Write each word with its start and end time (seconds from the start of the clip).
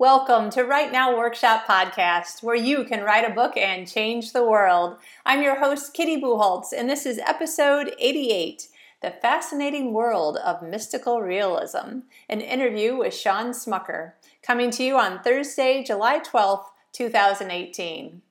Welcome 0.00 0.50
to 0.50 0.62
Write 0.62 0.92
Now 0.92 1.18
Workshop 1.18 1.66
Podcast, 1.66 2.40
where 2.40 2.54
you 2.54 2.84
can 2.84 3.02
write 3.02 3.28
a 3.28 3.34
book 3.34 3.56
and 3.56 3.84
change 3.84 4.32
the 4.32 4.44
world. 4.44 4.96
I'm 5.26 5.42
your 5.42 5.58
host, 5.58 5.92
Kitty 5.92 6.22
Bucholtz, 6.22 6.68
and 6.72 6.88
this 6.88 7.04
is 7.04 7.18
episode 7.18 7.92
88 7.98 8.68
The 9.02 9.10
Fascinating 9.20 9.92
World 9.92 10.36
of 10.36 10.62
Mystical 10.62 11.20
Realism, 11.20 12.02
an 12.28 12.40
interview 12.40 12.96
with 12.96 13.12
Sean 13.12 13.46
Smucker, 13.46 14.12
coming 14.40 14.70
to 14.70 14.84
you 14.84 14.96
on 14.96 15.20
Thursday, 15.24 15.82
July 15.82 16.20
12th, 16.20 16.66
2018. 16.92 18.22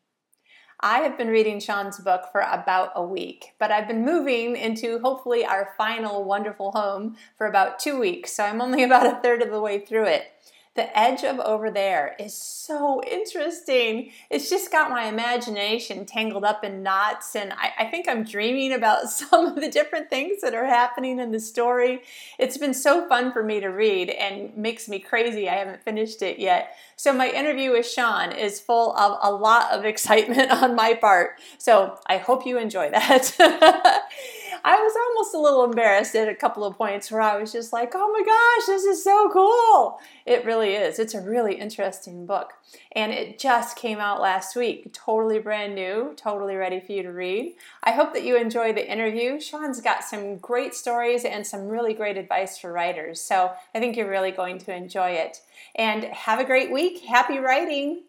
I 0.80 1.00
have 1.00 1.18
been 1.18 1.28
reading 1.28 1.60
Sean's 1.60 2.00
book 2.00 2.30
for 2.32 2.42
about 2.42 2.94
a 2.96 3.04
week, 3.04 3.56
but 3.60 3.72
I've 3.72 3.90
been 3.90 4.06
moving 4.06 4.56
into 4.56 5.00
hopefully 5.00 5.44
our 5.44 5.74
final 5.78 6.24
wonderful 6.24 6.72
home 6.72 7.18
for 7.38 7.46
about 7.46 7.80
two 7.80 8.00
weeks, 8.00 8.32
so 8.32 8.46
I'm 8.46 8.62
only 8.62 8.84
about 8.86 9.06
a 9.06 9.20
third 9.22 9.42
of 9.42 9.52
the 9.52 9.60
way 9.60 9.80
through 9.80 10.06
it. 10.06 10.32
The 10.78 10.96
edge 10.96 11.24
of 11.24 11.40
over 11.40 11.72
there 11.72 12.16
is 12.20 12.36
so 12.36 13.02
interesting. 13.04 14.12
It's 14.30 14.48
just 14.48 14.72
got 14.72 14.92
my 14.92 15.06
imagination 15.06 16.06
tangled 16.06 16.44
up 16.44 16.64
in 16.64 16.84
knots, 16.84 17.36
and 17.36 17.52
I, 17.54 17.72
I, 17.80 17.86
think 17.86 18.08
I'm 18.08 18.24
dreaming 18.24 18.72
about 18.74 19.10
some 19.10 19.48
of 19.48 19.56
the 19.56 19.70
different 19.70 20.12
things 20.12 20.42
that 20.42 20.54
are 20.54 20.68
happening 20.68 21.18
in 21.18 21.32
the 21.32 21.40
story. 21.40 22.04
It's 22.38 22.60
been 22.60 22.76
so 22.76 23.10
fun 23.10 23.34
for 23.34 23.42
me 23.42 23.60
to 23.60 23.70
read 23.70 24.12
and 24.12 24.56
makes 24.56 24.88
me 24.88 25.00
crazy. 25.00 25.50
I 25.50 25.56
haven't 25.56 25.82
finished 25.82 26.22
it 26.22 26.38
yet. 26.38 26.76
So, 26.96 27.12
my 27.12 27.32
interview 27.32 27.72
with 27.72 27.88
Sean 27.88 28.32
is 28.32 28.60
full 28.60 28.96
of 28.98 29.18
a 29.24 29.32
lot 29.32 29.72
of 29.72 29.84
excitement 29.94 30.52
on 30.52 30.76
my 30.76 30.94
part. 30.94 31.40
So, 31.58 31.98
I 32.06 32.18
hope 32.18 32.46
you 32.46 32.60
enjoy 32.60 32.92
that. 32.92 34.04
I 34.64 34.76
was 34.76 34.94
almost 34.96 35.36
a 35.36 35.40
little 35.40 35.64
embarrassed 35.64 36.16
at 36.16 36.30
a 36.30 36.36
couple 36.36 36.64
of 36.64 36.78
points 36.78 37.12
where 37.12 37.22
I 37.22 37.38
was 37.38 37.52
just 37.52 37.74
like, 37.74 37.94
oh 37.96 38.12
my 38.12 38.24
gosh, 38.26 38.68
this 38.68 38.84
is 38.84 39.04
so 39.04 39.30
cool. 39.32 40.00
It 40.26 40.46
really 40.46 40.74
is. 40.74 41.00
It's 41.00 41.14
a 41.14 41.22
really 41.22 41.56
interesting 41.56 42.26
book. 42.26 42.54
And 42.94 43.12
it 43.12 43.40
just 43.40 43.78
came 43.78 44.00
out 44.00 44.22
last 44.22 44.56
week. 44.56 44.94
Totally 44.94 45.40
brand 45.40 45.76
new, 45.76 46.14
totally 46.16 46.56
ready 46.56 46.80
for 46.80 46.92
you 46.92 47.04
to 47.04 47.12
read. 47.12 47.56
I 47.84 47.92
hope 47.92 48.14
that 48.14 48.24
you 48.24 48.38
enjoy 48.38 48.74
the 48.74 48.90
interview. 48.90 49.40
Sean's 49.40 49.82
got 49.82 50.04
some 50.04 50.38
great 50.38 50.74
stories 50.74 51.26
and 51.26 51.46
some 51.46 51.68
really 51.68 51.94
great 51.94 52.18
advice 52.18 52.58
for 52.58 52.72
writers. 52.72 53.22
So 53.22 53.52
I 53.74 53.80
think 53.80 53.96
you're 53.96 54.10
really 54.10 54.32
going 54.32 54.58
to 54.60 54.76
enjoy 54.76 55.12
it. 55.12 55.42
And 55.76 56.04
have 56.06 56.40
a 56.40 56.46
great 56.46 56.72
week. 56.72 57.04
Happy 57.06 57.38
writing. 57.38 58.04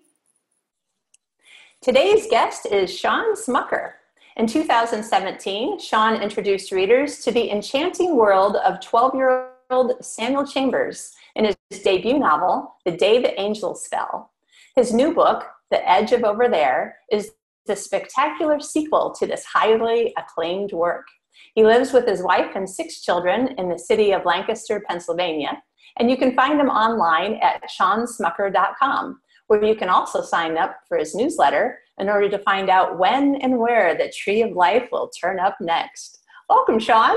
Today's 1.80 2.26
guest 2.28 2.66
is 2.66 2.92
Sean 2.92 3.34
Smucker. 3.34 3.92
In 4.38 4.46
2017, 4.46 5.80
Sean 5.80 6.22
introduced 6.22 6.70
readers 6.70 7.18
to 7.24 7.32
the 7.32 7.50
enchanting 7.50 8.14
world 8.14 8.54
of 8.54 8.80
12 8.80 9.16
year 9.16 9.50
old 9.68 9.94
Samuel 10.00 10.46
Chambers 10.46 11.12
in 11.34 11.44
his 11.44 11.56
debut 11.82 12.20
novel, 12.20 12.76
The 12.84 12.92
Day 12.92 13.20
the 13.20 13.38
Angels 13.38 13.88
Fell. 13.88 14.30
His 14.76 14.92
new 14.92 15.12
book, 15.12 15.44
The 15.72 15.90
Edge 15.90 16.12
of 16.12 16.22
Over 16.22 16.48
There, 16.48 16.98
is 17.10 17.32
the 17.66 17.74
spectacular 17.74 18.60
sequel 18.60 19.12
to 19.18 19.26
this 19.26 19.44
highly 19.44 20.14
acclaimed 20.16 20.72
work. 20.72 21.08
He 21.56 21.64
lives 21.64 21.92
with 21.92 22.06
his 22.06 22.22
wife 22.22 22.54
and 22.54 22.70
six 22.70 23.00
children 23.00 23.56
in 23.58 23.68
the 23.68 23.78
city 23.78 24.12
of 24.12 24.24
Lancaster, 24.24 24.84
Pennsylvania, 24.88 25.60
and 25.98 26.08
you 26.08 26.16
can 26.16 26.36
find 26.36 26.60
him 26.60 26.68
online 26.68 27.40
at 27.42 27.68
seansmucker.com, 27.68 29.20
where 29.48 29.64
you 29.64 29.74
can 29.74 29.88
also 29.88 30.22
sign 30.22 30.56
up 30.56 30.76
for 30.86 30.96
his 30.96 31.16
newsletter 31.16 31.80
in 31.98 32.08
order 32.08 32.28
to 32.28 32.38
find 32.38 32.70
out 32.70 32.98
when 32.98 33.36
and 33.36 33.58
where 33.58 33.96
the 33.96 34.12
tree 34.16 34.42
of 34.42 34.52
life 34.52 34.88
will 34.92 35.10
turn 35.20 35.38
up 35.40 35.56
next. 35.60 36.20
Welcome, 36.48 36.78
Sean. 36.78 37.16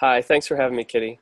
Hi, 0.00 0.20
thanks 0.20 0.46
for 0.46 0.56
having 0.56 0.76
me, 0.76 0.84
Kitty. 0.84 1.18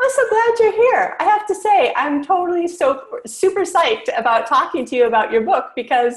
I'm 0.00 0.10
so 0.10 0.28
glad 0.28 0.54
you're 0.58 0.72
here. 0.72 1.16
I 1.20 1.24
have 1.24 1.46
to 1.46 1.54
say, 1.54 1.92
I'm 1.96 2.24
totally 2.24 2.66
so 2.66 3.02
super 3.26 3.60
psyched 3.60 4.16
about 4.18 4.46
talking 4.46 4.84
to 4.86 4.96
you 4.96 5.06
about 5.06 5.30
your 5.30 5.42
book 5.42 5.66
because 5.76 6.16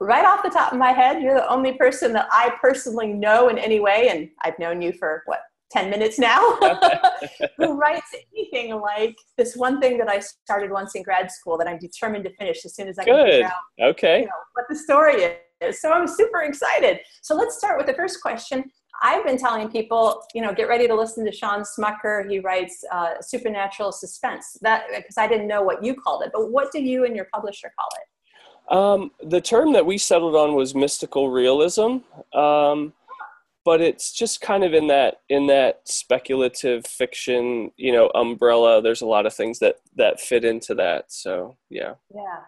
right 0.00 0.24
off 0.24 0.42
the 0.42 0.50
top 0.50 0.72
of 0.72 0.78
my 0.78 0.92
head, 0.92 1.22
you're 1.22 1.34
the 1.34 1.48
only 1.48 1.74
person 1.74 2.12
that 2.12 2.26
I 2.30 2.52
personally 2.60 3.12
know 3.12 3.48
in 3.48 3.56
any 3.56 3.80
way, 3.80 4.08
and 4.10 4.28
I've 4.42 4.58
known 4.58 4.82
you 4.82 4.92
for 4.92 5.22
what 5.26 5.40
10 5.72 5.90
minutes 5.90 6.18
now, 6.18 6.58
who 7.56 7.74
writes 7.74 8.14
anything 8.32 8.78
like 8.80 9.16
this 9.38 9.56
one 9.56 9.80
thing 9.80 9.98
that 9.98 10.08
I 10.08 10.20
started 10.20 10.70
once 10.70 10.94
in 10.94 11.02
grad 11.02 11.30
school 11.30 11.56
that 11.58 11.66
I'm 11.66 11.78
determined 11.78 12.24
to 12.24 12.34
finish 12.36 12.64
as 12.64 12.74
soon 12.74 12.88
as 12.88 12.98
I 12.98 13.04
Good. 13.04 13.14
can 13.14 13.26
figure 13.26 13.46
out 13.46 13.90
okay. 13.90 14.20
You 14.20 14.26
know, 14.26 14.32
what 14.54 14.66
the 14.68 14.76
story 14.76 15.36
is. 15.60 15.80
So 15.80 15.92
I'm 15.92 16.06
super 16.06 16.42
excited. 16.42 17.00
So 17.22 17.34
let's 17.34 17.56
start 17.56 17.78
with 17.78 17.86
the 17.86 17.94
first 17.94 18.20
question. 18.20 18.64
I've 19.02 19.24
been 19.24 19.38
telling 19.38 19.68
people, 19.68 20.22
you 20.34 20.42
know, 20.42 20.52
get 20.52 20.68
ready 20.68 20.86
to 20.86 20.94
listen 20.94 21.24
to 21.24 21.32
Sean 21.32 21.62
Smucker. 21.62 22.28
He 22.30 22.38
writes 22.38 22.84
uh, 22.92 23.20
supernatural 23.20 23.90
suspense. 23.90 24.56
That 24.60 24.84
because 24.94 25.16
I 25.18 25.26
didn't 25.26 25.48
know 25.48 25.62
what 25.62 25.82
you 25.82 25.94
called 25.94 26.22
it, 26.22 26.30
but 26.32 26.50
what 26.50 26.70
do 26.72 26.80
you 26.80 27.04
and 27.04 27.16
your 27.16 27.26
publisher 27.32 27.72
call 27.78 27.88
it? 27.96 28.08
Um, 28.68 29.10
the 29.28 29.40
term 29.40 29.72
that 29.72 29.84
we 29.84 29.98
settled 29.98 30.36
on 30.36 30.54
was 30.54 30.74
mystical 30.74 31.30
realism. 31.30 31.98
Um, 32.32 32.92
but 33.64 33.80
it's 33.80 34.12
just 34.12 34.40
kind 34.40 34.64
of 34.64 34.74
in 34.74 34.88
that 34.88 35.18
in 35.28 35.46
that 35.46 35.82
speculative 35.84 36.86
fiction 36.86 37.70
you 37.76 37.92
know 37.92 38.10
umbrella. 38.14 38.82
There's 38.82 39.02
a 39.02 39.06
lot 39.06 39.26
of 39.26 39.34
things 39.34 39.58
that 39.60 39.76
that 39.96 40.20
fit 40.20 40.44
into 40.44 40.74
that. 40.76 41.12
So 41.12 41.56
yeah. 41.70 41.94
Yeah. 42.14 42.40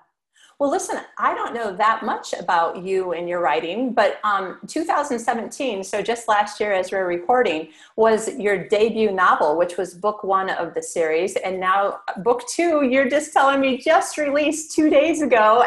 Well 0.60 0.70
listen 0.70 1.00
i 1.18 1.34
don't 1.34 1.52
know 1.52 1.76
that 1.76 2.04
much 2.04 2.32
about 2.32 2.82
you 2.82 3.12
and 3.12 3.28
your 3.28 3.40
writing 3.40 3.92
but 3.92 4.20
um, 4.22 4.60
2017 4.68 5.82
so 5.82 6.00
just 6.00 6.28
last 6.28 6.60
year 6.60 6.72
as 6.72 6.92
we're 6.92 7.08
recording 7.08 7.70
was 7.96 8.34
your 8.36 8.68
debut 8.68 9.10
novel 9.10 9.58
which 9.58 9.76
was 9.76 9.94
book 9.94 10.22
one 10.22 10.48
of 10.50 10.72
the 10.74 10.82
series. 10.82 11.34
And 11.36 11.58
now 11.58 12.00
book 12.18 12.46
two 12.48 12.84
you're 12.84 13.08
just 13.08 13.32
telling 13.32 13.60
me 13.60 13.78
just 13.78 14.16
released 14.16 14.74
two 14.74 14.90
days 14.90 15.22
ago 15.22 15.64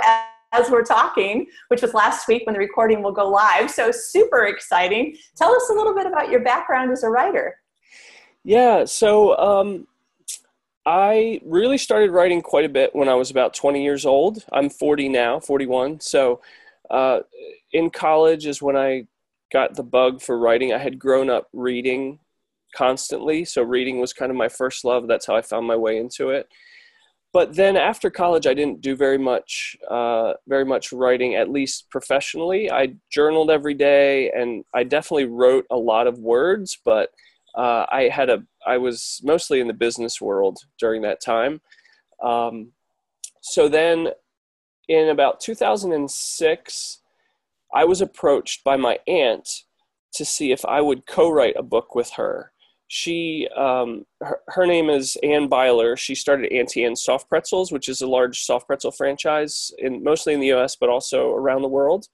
as 0.54 0.70
we're 0.70 0.84
talking, 0.84 1.48
which 1.68 1.82
was 1.82 1.94
last 1.94 2.28
week 2.28 2.46
when 2.46 2.54
the 2.54 2.60
recording 2.60 3.02
will 3.02 3.12
go 3.12 3.28
live. 3.30 3.70
So 3.70 3.92
super 3.92 4.46
exciting. 4.46 5.18
Tell 5.36 5.54
us 5.54 5.70
a 5.70 5.74
little 5.74 5.94
bit 5.94 6.06
about 6.06 6.30
your 6.30 6.42
background 6.42 6.92
as 6.92 7.04
a 7.04 7.10
writer. 7.10 7.60
Yeah, 8.44 8.86
so 8.86 9.38
um, 9.38 9.88
I 10.86 11.42
really 11.44 11.78
started 11.78 12.12
writing 12.12 12.42
quite 12.42 12.66
a 12.66 12.70
bit 12.70 12.96
when 12.96 13.10
I 13.10 13.16
was 13.16 13.30
about 13.30 13.54
20 13.54 13.84
years 13.84 14.06
old. 14.06 14.46
I'm 14.54 14.70
40 14.70 15.10
now, 15.10 15.40
41. 15.40 16.00
So 16.00 16.42
uh, 16.90 17.20
in 17.74 17.90
college 17.90 18.46
is 18.46 18.62
when 18.62 18.78
I 18.78 19.08
got 19.52 19.76
the 19.76 19.84
bug 19.84 20.22
for 20.22 20.38
writing. 20.38 20.74
I 20.74 20.78
had 20.78 21.00
grown 21.00 21.30
up 21.30 21.50
reading 21.52 22.20
constantly, 22.76 23.44
so 23.44 23.64
reading 23.64 24.00
was 24.00 24.14
kind 24.14 24.30
of 24.30 24.38
my 24.38 24.50
first 24.50 24.86
love. 24.86 25.08
That's 25.08 25.26
how 25.26 25.36
I 25.36 25.42
found 25.42 25.68
my 25.68 25.76
way 25.76 25.98
into 25.98 26.30
it 26.30 26.48
but 27.38 27.54
then 27.54 27.78
after 27.78 28.10
college, 28.10 28.48
I 28.48 28.56
didn't 28.56 28.82
do 28.82 28.96
very 28.96 29.20
much, 29.20 29.78
uh, 29.92 30.34
very 30.48 30.66
much 30.66 30.92
writing, 30.92 31.36
at 31.36 31.52
least 31.52 31.88
professionally. 31.92 32.72
I 32.72 32.96
journaled 33.12 33.52
every 33.52 33.76
day, 33.76 34.32
and 34.32 34.66
I 34.74 34.84
definitely 34.84 35.26
wrote 35.26 35.68
a 35.70 35.78
lot 35.78 36.08
of 36.08 36.18
words. 36.18 36.80
But 36.84 37.12
uh, 37.54 37.86
I 37.92 38.10
had 38.12 38.32
a, 38.32 38.44
I 38.66 38.80
was 38.80 39.22
mostly 39.24 39.60
in 39.60 39.68
the 39.68 39.76
business 39.76 40.20
world 40.20 40.58
during 40.80 41.04
that 41.04 41.22
time. 41.22 41.62
Um, 42.24 42.72
so 43.42 43.70
then, 43.70 44.08
in 44.88 45.10
about 45.10 45.40
2006, 45.40 47.02
I 47.72 47.86
was 47.86 48.02
approached 48.02 48.64
by 48.64 48.78
my 48.78 48.98
aunt 49.06 49.48
to 50.14 50.26
see 50.26 50.52
if 50.52 50.66
I 50.66 50.82
would 50.82 51.06
co-write 51.06 51.56
a 51.56 51.62
book 51.62 51.94
with 51.94 52.10
her 52.14 52.52
she 52.88 53.48
um, 53.56 54.06
her, 54.22 54.40
her, 54.48 54.66
name 54.66 54.90
is 54.90 55.18
Anne 55.22 55.50
Beiler. 55.50 55.98
She 55.98 56.16
started 56.16 56.52
Auntie 56.54 56.86
Anne's 56.86 57.04
Soft 57.04 57.30
Pretzels, 57.30 57.72
which 57.72 57.90
is 57.90 58.02
a 58.02 58.08
large 58.08 58.42
soft 58.42 58.68
pretzel 58.68 58.92
franchise 58.92 59.72
in 59.80 60.04
mostly 60.04 60.34
in 60.34 60.40
the 60.40 60.48
U.S. 60.48 60.76
but 60.76 60.90
also 60.90 61.32
around 61.32 61.62
the 61.62 61.68
world. 61.68 62.08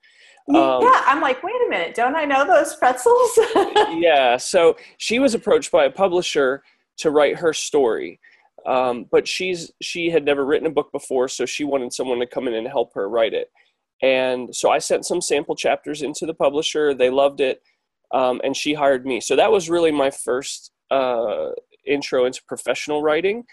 Um, 0.50 0.56
yeah, 0.56 1.04
I'm 1.06 1.22
like, 1.22 1.42
wait 1.42 1.56
a 1.66 1.70
minute, 1.70 1.96
don't 1.96 2.16
I 2.16 2.26
know 2.26 2.46
those 2.46 2.76
pretzels? 2.76 3.40
yeah, 3.96 4.36
so 4.36 4.76
she 4.98 5.20
was 5.20 5.34
approached 5.34 5.72
by 5.72 5.86
a 5.86 5.90
publisher 5.90 6.64
to 6.98 7.12
write 7.12 7.38
her 7.38 7.54
story, 7.54 8.20
um, 8.66 9.06
but 9.10 9.26
she's 9.26 9.72
she 9.82 10.10
had 10.10 10.26
never 10.26 10.44
written 10.46 10.68
a 10.68 10.72
book 10.72 10.92
before, 10.92 11.30
so 11.30 11.46
she 11.46 11.64
wanted 11.64 11.94
someone 11.94 12.20
to 12.20 12.28
come 12.28 12.48
in 12.48 12.56
and 12.56 12.68
help 12.68 12.94
her 12.94 13.08
write 13.08 13.34
it. 13.34 13.52
And 14.02 14.54
so 14.54 14.70
I 14.70 14.80
sent 14.80 15.06
some 15.06 15.22
sample 15.22 15.56
chapters 15.56 16.02
into 16.02 16.26
the 16.26 16.34
publisher. 16.34 16.94
They 16.94 17.10
loved 17.10 17.40
it 17.40 17.62
um, 18.14 18.40
and 18.44 18.56
she 18.56 18.74
hired 18.74 19.06
me. 19.06 19.20
So 19.20 19.36
that 19.36 19.52
was 19.52 19.70
really 19.70 19.92
my 19.92 20.10
first 20.10 20.72
uh, 20.92 21.50
intro 21.86 22.26
into 22.26 22.42
professional 22.48 23.02
writing. 23.02 23.44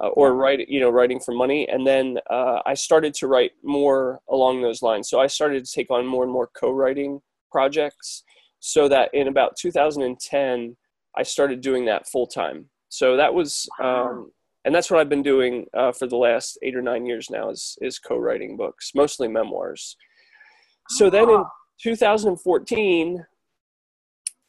Uh, 0.00 0.08
or 0.10 0.32
write, 0.36 0.68
you 0.68 0.78
know, 0.78 0.90
writing 0.90 1.18
for 1.18 1.34
money, 1.34 1.68
and 1.68 1.84
then 1.84 2.18
uh, 2.30 2.60
I 2.64 2.74
started 2.74 3.14
to 3.14 3.26
write 3.26 3.50
more 3.64 4.20
along 4.30 4.62
those 4.62 4.80
lines. 4.80 5.10
So 5.10 5.18
I 5.18 5.26
started 5.26 5.64
to 5.64 5.72
take 5.72 5.90
on 5.90 6.06
more 6.06 6.22
and 6.22 6.32
more 6.32 6.48
co-writing 6.54 7.20
projects, 7.50 8.22
so 8.60 8.86
that 8.88 9.12
in 9.12 9.26
about 9.26 9.56
2010, 9.56 10.76
I 11.16 11.22
started 11.24 11.60
doing 11.60 11.84
that 11.86 12.08
full 12.08 12.28
time. 12.28 12.66
So 12.90 13.16
that 13.16 13.34
was, 13.34 13.68
um, 13.82 14.30
and 14.64 14.72
that's 14.72 14.88
what 14.88 15.00
I've 15.00 15.08
been 15.08 15.24
doing 15.24 15.66
uh, 15.76 15.90
for 15.90 16.06
the 16.06 16.16
last 16.16 16.58
eight 16.62 16.76
or 16.76 16.82
nine 16.82 17.04
years 17.04 17.28
now 17.28 17.50
is 17.50 17.76
is 17.80 17.98
co-writing 17.98 18.56
books, 18.56 18.92
mostly 18.94 19.26
memoirs. 19.26 19.96
So 20.90 21.10
then 21.10 21.28
in 21.28 21.44
2014, 21.82 23.26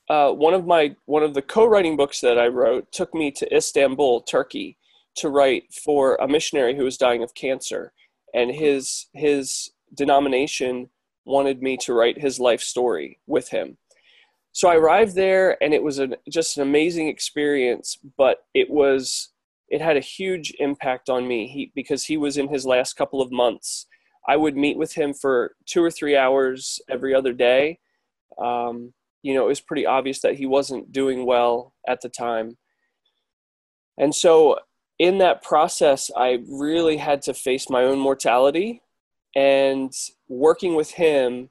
uh, 0.10 0.32
one 0.32 0.54
of 0.54 0.66
my 0.66 0.96
one 1.06 1.24
of 1.24 1.34
the 1.34 1.42
co-writing 1.42 1.96
books 1.96 2.20
that 2.22 2.40
I 2.40 2.48
wrote 2.48 2.92
took 2.92 3.14
me 3.14 3.32
to 3.32 3.56
Istanbul, 3.56 4.22
Turkey, 4.22 4.78
to 5.16 5.30
write 5.30 5.72
for 5.74 6.16
a 6.16 6.28
missionary 6.28 6.76
who 6.76 6.84
was 6.84 6.98
dying 6.98 7.24
of 7.24 7.34
cancer. 7.34 7.94
and 8.34 8.52
his 8.52 9.08
his 9.14 9.72
denomination 9.94 10.90
wanted 11.26 11.62
me 11.62 11.78
to 11.78 11.94
write 11.94 12.20
his 12.20 12.40
life 12.40 12.62
story 12.62 13.20
with 13.28 13.50
him. 13.50 13.78
So 14.52 14.68
I 14.68 14.76
arrived 14.76 15.16
there, 15.16 15.62
and 15.64 15.74
it 15.74 15.84
was 15.84 16.00
a, 16.00 16.10
just 16.30 16.58
an 16.58 16.64
amazing 16.64 17.08
experience. 17.08 17.98
But 18.18 18.40
it 18.54 18.70
was 18.70 19.30
it 19.70 19.82
had 19.82 19.98
a 19.98 20.02
huge 20.02 20.54
impact 20.60 21.10
on 21.10 21.28
me 21.28 21.48
he, 21.48 21.72
because 21.76 22.06
he 22.06 22.18
was 22.18 22.38
in 22.38 22.48
his 22.48 22.66
last 22.66 22.94
couple 22.94 23.22
of 23.22 23.32
months. 23.32 23.86
I 24.28 24.36
would 24.36 24.58
meet 24.58 24.78
with 24.78 24.94
him 24.94 25.14
for 25.14 25.56
two 25.66 25.84
or 25.84 25.92
three 25.92 26.16
hours 26.18 26.80
every 26.90 27.14
other 27.16 27.34
day. 27.34 27.80
Um, 28.38 28.94
you 29.22 29.34
know, 29.34 29.46
it 29.46 29.50
was 29.50 29.62
pretty 29.62 29.86
obvious 29.86 30.22
that 30.22 30.36
he 30.36 30.46
wasn't 30.46 30.92
doing 30.92 31.26
well 31.26 31.74
at 31.88 32.02
the 32.02 32.10
time. 32.10 32.58
And 33.98 34.16
so, 34.16 34.60
in 34.98 35.18
that 35.20 35.44
process, 35.44 36.12
I 36.16 36.40
really 36.50 36.98
had 36.98 37.22
to 37.24 37.34
face 37.34 37.70
my 37.70 37.84
own 37.84 38.00
mortality. 38.00 38.82
And 39.36 39.94
working 40.28 40.76
with 40.76 40.92
him 40.92 41.50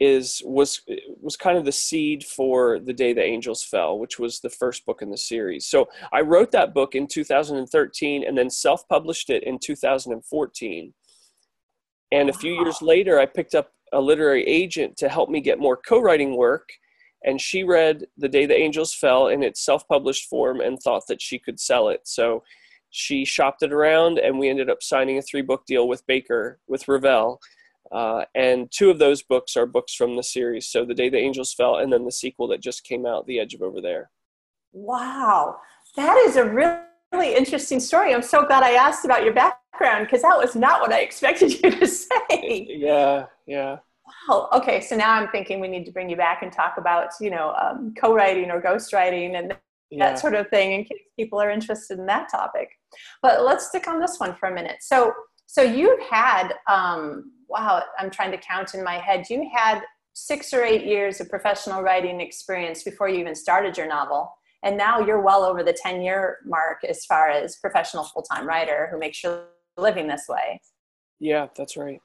is 0.00 0.42
was 0.44 0.82
was 1.20 1.36
kind 1.36 1.56
of 1.56 1.64
the 1.64 1.72
seed 1.72 2.24
for 2.24 2.80
the 2.80 2.92
day 2.92 3.12
the 3.12 3.22
angels 3.22 3.62
fell 3.62 3.96
which 3.96 4.18
was 4.18 4.40
the 4.40 4.50
first 4.50 4.84
book 4.84 5.02
in 5.02 5.10
the 5.10 5.16
series 5.16 5.66
so 5.66 5.88
i 6.12 6.20
wrote 6.20 6.50
that 6.50 6.74
book 6.74 6.96
in 6.96 7.06
2013 7.06 8.24
and 8.26 8.36
then 8.36 8.50
self-published 8.50 9.30
it 9.30 9.44
in 9.44 9.56
2014 9.56 10.92
and 12.10 12.28
a 12.28 12.32
few 12.32 12.54
years 12.54 12.82
later 12.82 13.20
i 13.20 13.26
picked 13.26 13.54
up 13.54 13.70
a 13.92 14.00
literary 14.00 14.44
agent 14.46 14.96
to 14.96 15.08
help 15.08 15.30
me 15.30 15.40
get 15.40 15.60
more 15.60 15.76
co-writing 15.76 16.36
work 16.36 16.68
and 17.24 17.40
she 17.40 17.64
read 17.64 18.06
the 18.16 18.28
day 18.28 18.46
the 18.46 18.56
angels 18.56 18.94
fell 18.94 19.28
in 19.28 19.42
its 19.42 19.64
self-published 19.64 20.28
form 20.28 20.60
and 20.60 20.78
thought 20.80 21.06
that 21.08 21.22
she 21.22 21.38
could 21.38 21.58
sell 21.58 21.88
it 21.88 22.00
so 22.04 22.42
she 22.90 23.24
shopped 23.24 23.62
it 23.62 23.72
around 23.72 24.18
and 24.18 24.38
we 24.38 24.48
ended 24.48 24.70
up 24.70 24.82
signing 24.82 25.18
a 25.18 25.22
three 25.22 25.42
book 25.42 25.64
deal 25.66 25.88
with 25.88 26.06
baker 26.06 26.60
with 26.68 26.86
Revell 26.86 27.40
uh, 27.92 28.24
and 28.34 28.70
two 28.70 28.90
of 28.90 28.98
those 28.98 29.22
books 29.22 29.56
are 29.56 29.66
books 29.66 29.94
from 29.94 30.16
the 30.16 30.22
series. 30.22 30.66
So 30.66 30.84
The 30.84 30.94
Day 30.94 31.08
the 31.08 31.18
Angels 31.18 31.52
Fell, 31.52 31.76
and 31.76 31.92
then 31.92 32.04
the 32.04 32.12
sequel 32.12 32.48
that 32.48 32.60
just 32.60 32.84
came 32.84 33.06
out, 33.06 33.26
The 33.26 33.38
Edge 33.38 33.54
of 33.54 33.62
Over 33.62 33.80
There. 33.80 34.10
Wow. 34.72 35.58
That 35.96 36.16
is 36.26 36.36
a 36.36 36.44
really, 36.44 36.78
really 37.12 37.36
interesting 37.36 37.78
story. 37.78 38.12
I'm 38.12 38.22
so 38.22 38.44
glad 38.44 38.64
I 38.64 38.72
asked 38.72 39.04
about 39.04 39.22
your 39.22 39.32
background 39.32 40.06
because 40.06 40.22
that 40.22 40.36
was 40.36 40.56
not 40.56 40.80
what 40.80 40.92
I 40.92 41.00
expected 41.00 41.52
you 41.62 41.70
to 41.70 41.86
say. 41.86 42.66
Yeah, 42.68 43.26
yeah. 43.46 43.78
Wow. 44.28 44.48
Okay. 44.52 44.80
So 44.80 44.96
now 44.96 45.14
I'm 45.14 45.28
thinking 45.28 45.60
we 45.60 45.68
need 45.68 45.84
to 45.86 45.92
bring 45.92 46.10
you 46.10 46.16
back 46.16 46.42
and 46.42 46.52
talk 46.52 46.74
about, 46.76 47.10
you 47.20 47.30
know, 47.30 47.54
um, 47.60 47.94
co-writing 47.98 48.50
or 48.50 48.60
ghostwriting 48.60 49.38
and 49.38 49.56
yeah. 49.90 50.10
that 50.10 50.18
sort 50.18 50.34
of 50.34 50.48
thing 50.48 50.72
in 50.72 50.84
case 50.84 51.00
people 51.18 51.40
are 51.40 51.50
interested 51.50 51.98
in 51.98 52.06
that 52.06 52.30
topic. 52.30 52.68
But 53.22 53.44
let's 53.44 53.68
stick 53.68 53.88
on 53.88 54.00
this 54.00 54.18
one 54.18 54.34
for 54.34 54.48
a 54.48 54.54
minute. 54.54 54.76
So, 54.80 55.12
so 55.46 55.62
you've 55.62 56.00
had 56.00 56.52
um, 56.68 57.32
wow, 57.48 57.82
I'm 57.98 58.10
trying 58.10 58.32
to 58.32 58.38
count 58.38 58.74
in 58.74 58.82
my 58.82 58.98
head. 58.98 59.24
You 59.30 59.48
had 59.54 59.82
six 60.12 60.52
or 60.52 60.62
eight 60.62 60.86
years 60.86 61.20
of 61.20 61.28
professional 61.28 61.82
writing 61.82 62.20
experience 62.20 62.82
before 62.82 63.08
you 63.08 63.18
even 63.18 63.34
started 63.34 63.76
your 63.76 63.88
novel. 63.88 64.32
And 64.62 64.76
now 64.78 65.00
you're 65.00 65.20
well 65.20 65.44
over 65.44 65.62
the 65.62 65.72
10 65.72 66.02
year 66.02 66.38
mark 66.46 66.84
as 66.88 67.04
far 67.04 67.28
as 67.28 67.56
professional 67.56 68.04
full 68.04 68.22
time 68.22 68.46
writer 68.46 68.88
who 68.90 68.98
makes 68.98 69.22
your 69.22 69.44
living 69.76 70.08
this 70.08 70.24
way. 70.28 70.60
Yeah, 71.20 71.48
that's 71.56 71.76
right. 71.76 72.00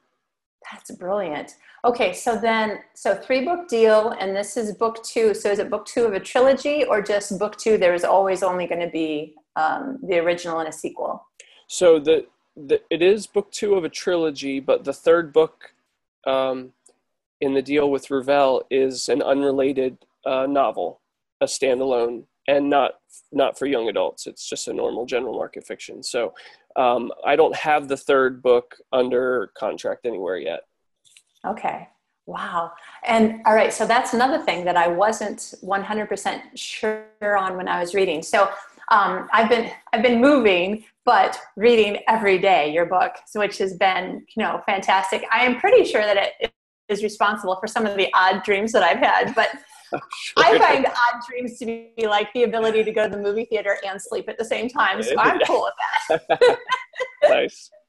That's 0.72 0.92
brilliant. 0.92 1.56
Okay, 1.86 2.14
so 2.14 2.38
then, 2.38 2.80
so 2.94 3.16
three 3.16 3.46
book 3.46 3.68
deal, 3.68 4.10
and 4.20 4.36
this 4.36 4.58
is 4.58 4.74
book 4.74 5.04
two. 5.04 5.34
So 5.34 5.50
is 5.50 5.60
it 5.60 5.70
book 5.70 5.86
two 5.86 6.04
of 6.06 6.14
a 6.14 6.20
trilogy 6.20 6.84
or 6.84 7.02
just 7.02 7.40
book 7.40 7.58
two? 7.58 7.78
There 7.78 7.94
is 7.94 8.04
always 8.04 8.44
only 8.44 8.68
going 8.68 8.82
to 8.82 8.90
be 8.90 9.36
um, 9.56 10.00
the 10.04 10.20
original 10.20 10.60
and 10.60 10.68
a 10.68 10.72
sequel. 10.72 11.26
So 11.68 12.00
the 12.00 12.26
the, 12.56 12.82
it 12.90 13.02
is 13.02 13.26
book 13.26 13.52
two 13.52 13.76
of 13.76 13.86
a 13.86 13.90
trilogy, 13.90 14.60
but 14.60 14.84
the 14.84 14.94
third 14.94 15.32
book 15.32 15.74
um, 16.26 16.74
in 17.40 17.54
the 17.54 17.62
deal 17.62 17.90
with 17.90 18.12
Revell 18.12 18.64
is 18.70 19.08
an 19.08 19.22
unrelated 19.22 19.98
uh, 20.26 20.46
novel, 20.46 21.00
a 21.40 21.46
standalone, 21.46 22.24
and 22.48 22.70
not 22.70 22.96
not 23.32 23.58
for 23.58 23.66
young 23.66 23.88
adults. 23.88 24.28
It's 24.28 24.48
just 24.48 24.68
a 24.68 24.74
normal 24.74 25.06
general 25.06 25.36
market 25.36 25.66
fiction. 25.66 26.04
So 26.04 26.34
um, 26.80 27.12
I 27.26 27.36
don't 27.36 27.56
have 27.56 27.90
the 27.90 27.98
third 27.98 28.42
book 28.42 28.78
under 28.94 29.52
contract 29.58 30.06
anywhere 30.06 30.38
yet. 30.38 30.62
Okay. 31.46 31.90
Wow. 32.26 32.72
And 33.06 33.42
all 33.46 33.54
right, 33.54 33.74
so 33.74 33.86
that's 33.86 34.14
another 34.14 34.40
thing 34.40 34.64
that 34.64 34.78
I 34.78 34.88
wasn't 34.88 35.56
100% 35.64 36.42
sure 36.56 37.38
on 37.38 37.58
when 37.58 37.68
I 37.68 37.80
was 37.80 37.94
reading. 37.94 38.22
So 38.22 38.50
um, 38.92 39.28
I've 39.34 39.50
been 39.50 39.72
I've 39.92 40.02
been 40.02 40.22
moving, 40.22 40.86
but 41.06 41.38
reading 41.56 42.00
every 42.08 42.38
day 42.38 42.72
your 42.72 42.86
book, 42.86 43.14
which 43.36 43.58
has 43.58 43.76
been 43.76 44.26
you 44.36 44.44
know 44.44 44.62
fantastic. 44.66 45.26
I 45.32 45.44
am 45.46 45.60
pretty 45.60 45.86
sure 45.86 46.02
that 46.02 46.34
it 46.40 46.54
is 46.88 47.04
responsible 47.04 47.58
for 47.60 47.68
some 47.68 47.86
of 47.86 47.98
the 47.98 48.08
odd 48.14 48.44
dreams 48.44 48.72
that 48.72 48.84
I've 48.84 49.00
had, 49.00 49.36
but. 49.36 49.50
Sure. 50.22 50.44
I 50.46 50.58
find 50.58 50.86
odd 50.86 51.22
dreams 51.28 51.58
to 51.60 51.66
be 51.66 52.08
like 52.08 52.32
the 52.34 52.44
ability 52.44 52.84
to 52.84 52.92
go 52.92 53.10
to 53.10 53.16
the 53.16 53.22
movie 53.22 53.46
theater 53.46 53.78
and 53.88 54.02
sleep 54.02 54.30
at 54.30 54.38
the 54.38 54.46
same 54.46 54.70
time. 54.70 55.02
So 55.02 55.16
I'm 55.18 55.40
cool 55.46 55.68
with 56.10 56.20
that. 56.30 56.58
nice. 57.24 57.70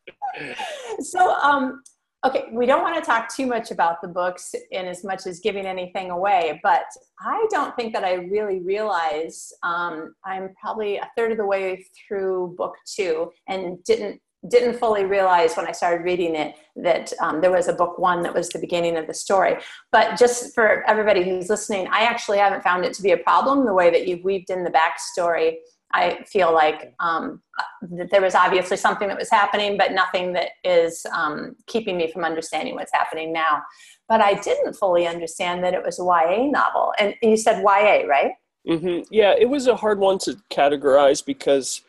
So, 1.00 1.32
um, 1.34 1.82
Okay, 2.22 2.48
we 2.52 2.66
don't 2.66 2.82
want 2.82 2.96
to 2.96 3.00
talk 3.00 3.34
too 3.34 3.46
much 3.46 3.70
about 3.70 4.02
the 4.02 4.08
books 4.08 4.54
in 4.72 4.84
as 4.84 5.02
much 5.02 5.26
as 5.26 5.40
giving 5.40 5.64
anything 5.64 6.10
away, 6.10 6.60
but 6.62 6.84
I 7.18 7.46
don't 7.48 7.74
think 7.76 7.94
that 7.94 8.04
I 8.04 8.12
really 8.12 8.60
realize 8.60 9.50
um, 9.62 10.14
I'm 10.22 10.50
probably 10.60 10.98
a 10.98 11.08
third 11.16 11.32
of 11.32 11.38
the 11.38 11.46
way 11.46 11.82
through 12.06 12.56
book 12.58 12.74
two 12.84 13.30
and 13.48 13.82
didn't 13.84 14.20
didn't 14.48 14.78
fully 14.78 15.04
realize 15.04 15.54
when 15.54 15.66
I 15.66 15.72
started 15.72 16.04
reading 16.04 16.34
it 16.34 16.54
that 16.76 17.12
um, 17.20 17.40
there 17.40 17.50
was 17.50 17.68
a 17.68 17.74
book 17.74 17.98
one 17.98 18.22
that 18.22 18.32
was 18.32 18.48
the 18.48 18.58
beginning 18.58 18.96
of 18.96 19.06
the 19.06 19.14
story. 19.14 19.56
But 19.92 20.18
just 20.18 20.54
for 20.54 20.82
everybody 20.88 21.22
who's 21.24 21.50
listening, 21.50 21.88
I 21.88 22.00
actually 22.02 22.38
haven't 22.38 22.62
found 22.62 22.84
it 22.84 22.94
to 22.94 23.02
be 23.02 23.12
a 23.12 23.18
problem 23.18 23.66
the 23.66 23.74
way 23.74 23.90
that 23.90 24.08
you've 24.08 24.24
weaved 24.24 24.48
in 24.48 24.64
the 24.64 24.70
backstory 24.70 25.56
I 25.92 26.22
feel 26.24 26.52
like 26.52 26.94
um, 27.00 27.42
that 27.82 28.10
there 28.10 28.20
was 28.20 28.34
obviously 28.34 28.76
something 28.76 29.08
that 29.08 29.18
was 29.18 29.30
happening, 29.30 29.76
but 29.76 29.92
nothing 29.92 30.32
that 30.34 30.50
is 30.62 31.04
um, 31.12 31.56
keeping 31.66 31.96
me 31.96 32.10
from 32.12 32.24
understanding 32.24 32.74
what's 32.74 32.92
happening 32.92 33.32
now. 33.32 33.62
But 34.08 34.20
I 34.20 34.34
didn't 34.34 34.74
fully 34.74 35.06
understand 35.06 35.64
that 35.64 35.74
it 35.74 35.82
was 35.84 35.98
a 35.98 36.04
YA 36.04 36.48
novel. 36.50 36.92
And 36.98 37.14
you 37.22 37.36
said 37.36 37.62
YA, 37.62 38.06
right? 38.06 38.32
Mm-hmm. 38.68 39.02
Yeah, 39.10 39.34
it 39.36 39.48
was 39.48 39.66
a 39.66 39.74
hard 39.74 39.98
one 39.98 40.18
to 40.18 40.36
categorize 40.50 41.24
because 41.24 41.82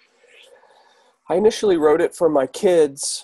I 1.32 1.36
initially 1.36 1.78
wrote 1.78 2.02
it 2.02 2.14
for 2.14 2.28
my 2.28 2.46
kids, 2.46 3.24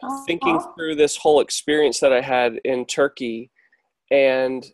uh-huh. 0.00 0.24
thinking 0.26 0.60
through 0.76 0.94
this 0.94 1.16
whole 1.16 1.40
experience 1.40 1.98
that 1.98 2.12
I 2.12 2.20
had 2.20 2.60
in 2.64 2.86
Turkey 2.86 3.50
and 4.12 4.64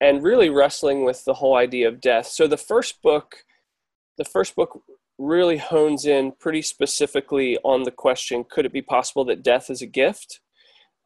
and 0.00 0.22
really 0.22 0.48
wrestling 0.48 1.04
with 1.04 1.24
the 1.24 1.34
whole 1.34 1.56
idea 1.56 1.88
of 1.88 2.00
death. 2.00 2.26
So 2.28 2.46
the 2.46 2.56
first 2.56 3.02
book 3.02 3.44
the 4.18 4.24
first 4.24 4.54
book 4.54 4.82
really 5.18 5.56
hones 5.56 6.06
in 6.06 6.32
pretty 6.38 6.62
specifically 6.62 7.58
on 7.64 7.82
the 7.82 7.90
question 7.90 8.44
could 8.48 8.66
it 8.66 8.72
be 8.72 8.82
possible 8.82 9.24
that 9.24 9.42
death 9.42 9.68
is 9.68 9.82
a 9.82 9.86
gift 9.86 10.40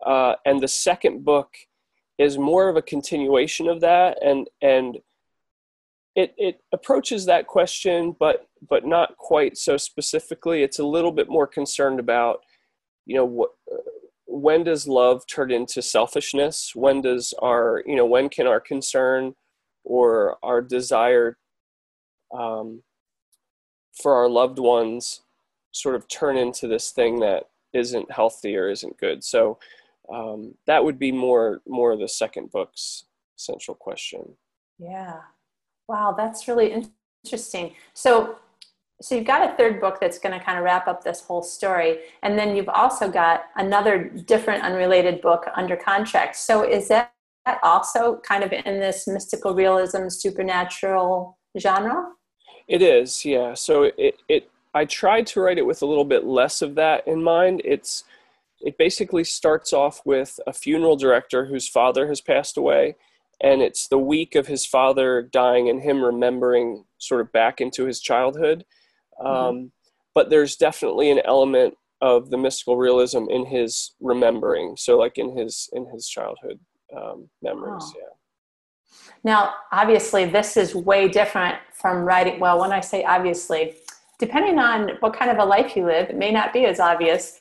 uh, 0.05 0.35
and 0.45 0.61
the 0.61 0.69
second 0.69 1.25
book 1.25 1.55
is 2.19 2.37
more 2.37 2.69
of 2.69 2.77
a 2.77 2.83
continuation 2.83 3.69
of 3.69 3.81
that 3.81 4.23
and 4.23 4.49
and 4.61 4.99
it, 6.17 6.35
it 6.37 6.61
approaches 6.73 7.27
that 7.27 7.47
question 7.47 8.17
but 8.19 8.49
but 8.69 8.85
not 8.85 9.17
quite 9.17 9.57
so 9.57 9.77
specifically 9.77 10.63
it's 10.63 10.81
a 10.81 10.87
little 10.87 11.13
bit 11.13 11.29
more 11.29 11.47
concerned 11.47 12.01
about 12.01 12.41
you 13.05 13.15
know 13.15 13.25
what 13.25 13.51
when 14.27 14.65
does 14.65 14.89
love 14.89 15.23
turn 15.27 15.51
into 15.53 15.81
selfishness 15.81 16.73
when 16.75 17.01
does 17.01 17.33
our 17.41 17.83
you 17.87 17.95
know 17.95 18.07
when 18.07 18.29
can 18.29 18.47
our 18.47 18.61
concern 18.61 19.35
or 19.85 20.37
our 20.43 20.61
desire 20.61 21.39
um, 22.37 22.83
for 24.03 24.15
our 24.15 24.29
loved 24.29 24.59
ones 24.59 25.23
sort 25.73 25.95
of 25.95 26.09
turn 26.09 26.37
into 26.37 26.67
this 26.67 26.91
thing 26.91 27.21
that 27.21 27.45
isn't 27.73 28.11
healthy 28.11 28.57
or 28.57 28.71
isn't 28.71 28.99
good. 28.99 29.23
So 29.23 29.59
um, 30.13 30.55
that 30.67 30.83
would 30.85 30.99
be 30.99 31.13
more 31.13 31.61
more 31.67 31.97
the 31.97 32.09
second 32.09 32.51
book's 32.51 33.05
central 33.37 33.75
question. 33.75 34.37
Yeah. 34.79 35.21
Wow, 35.89 36.15
that's 36.17 36.49
really 36.49 36.85
interesting. 37.25 37.75
So 37.95 38.37
so 39.03 39.15
you've 39.15 39.27
got 39.27 39.47
a 39.47 39.55
third 39.57 39.79
book 39.79 39.99
that's 40.01 40.19
going 40.19 40.39
to 40.39 40.43
kind 40.43 40.57
of 40.57 40.65
wrap 40.65 40.89
up 40.89 41.05
this 41.05 41.21
whole 41.21 41.43
story 41.43 41.99
and 42.23 42.39
then 42.39 42.57
you've 42.57 42.71
also 42.71 43.11
got 43.11 43.45
another 43.57 44.05
different 44.05 44.63
unrelated 44.63 45.21
book 45.21 45.45
under 45.55 45.77
contract 45.77 46.35
so 46.35 46.63
is 46.67 46.89
that 46.89 47.13
also 47.63 48.19
kind 48.25 48.43
of 48.43 48.53
in 48.53 48.81
this 48.81 49.07
mystical 49.07 49.55
realism 49.55 50.09
supernatural 50.09 51.37
genre 51.59 52.07
it 52.69 52.83
is, 52.83 53.25
yeah. 53.25 53.55
So 53.55 53.85
it, 53.97 54.17
it 54.29 54.51
I 54.75 54.85
tried 54.85 55.27
to 55.29 55.41
write 55.41 55.59
it 55.59 55.67
with 55.67 55.83
a 55.83 55.87
little 55.87 56.05
bit 56.05 56.25
less 56.25 56.63
of 56.63 56.75
that 56.75 57.07
in 57.07 57.23
mind. 57.23 57.63
It's 57.65 58.05
it 58.61 58.79
basically 58.79 59.25
starts 59.25 59.73
off 59.73 60.01
with 60.05 60.41
a 60.47 60.53
funeral 60.53 60.97
director 60.97 61.47
whose 61.47 61.69
father 61.69 62.09
has 62.09 62.21
passed 62.21 62.57
away 62.57 62.97
and 63.43 63.63
it's 63.63 63.89
the 63.89 63.99
week 63.99 64.35
of 64.35 64.47
his 64.47 64.65
father 64.67 65.23
dying 65.23 65.69
and 65.69 65.83
him 65.83 66.03
remembering 66.03 66.85
sort 66.99 67.21
of 67.21 67.33
back 67.33 67.61
into 67.61 67.85
his 67.85 68.01
childhood 68.01 68.65
mm-hmm. 69.21 69.27
um, 69.27 69.73
but 70.15 70.31
there's 70.31 70.57
definitely 70.57 71.11
an 71.11 71.21
element 71.27 71.75
of 72.01 72.31
the 72.31 72.39
mystical 72.39 72.77
realism 72.77 73.25
in 73.29 73.47
his 73.47 73.95
remembering. 74.01 74.77
So 74.77 74.99
like 74.99 75.19
in 75.19 75.37
his 75.37 75.69
in 75.73 75.87
his 75.93 76.09
childhood 76.09 76.59
um, 76.97 77.29
memories. 77.43 77.83
Oh. 77.85 77.93
Yeah. 77.97 78.13
Now, 79.25 79.55
obviously, 79.73 80.25
this 80.25 80.57
is 80.57 80.75
way 80.75 81.09
different 81.09 81.57
from 81.73 81.99
writing. 81.99 82.41
Well, 82.41 82.61
when 82.61 82.73
I 82.73 82.81
say 82.81 83.05
obviously, 83.05 83.75
depending 84.19 84.59
on 84.59 84.93
what 85.01 85.15
kind 85.15 85.31
of 85.31 85.39
a 85.39 85.45
life 85.45 85.77
you 85.77 85.85
live, 85.85 86.11
it 86.11 86.17
may 86.17 86.33
not 86.33 86.53
be 86.53 86.65
as 86.65 86.81
obvious. 86.81 87.41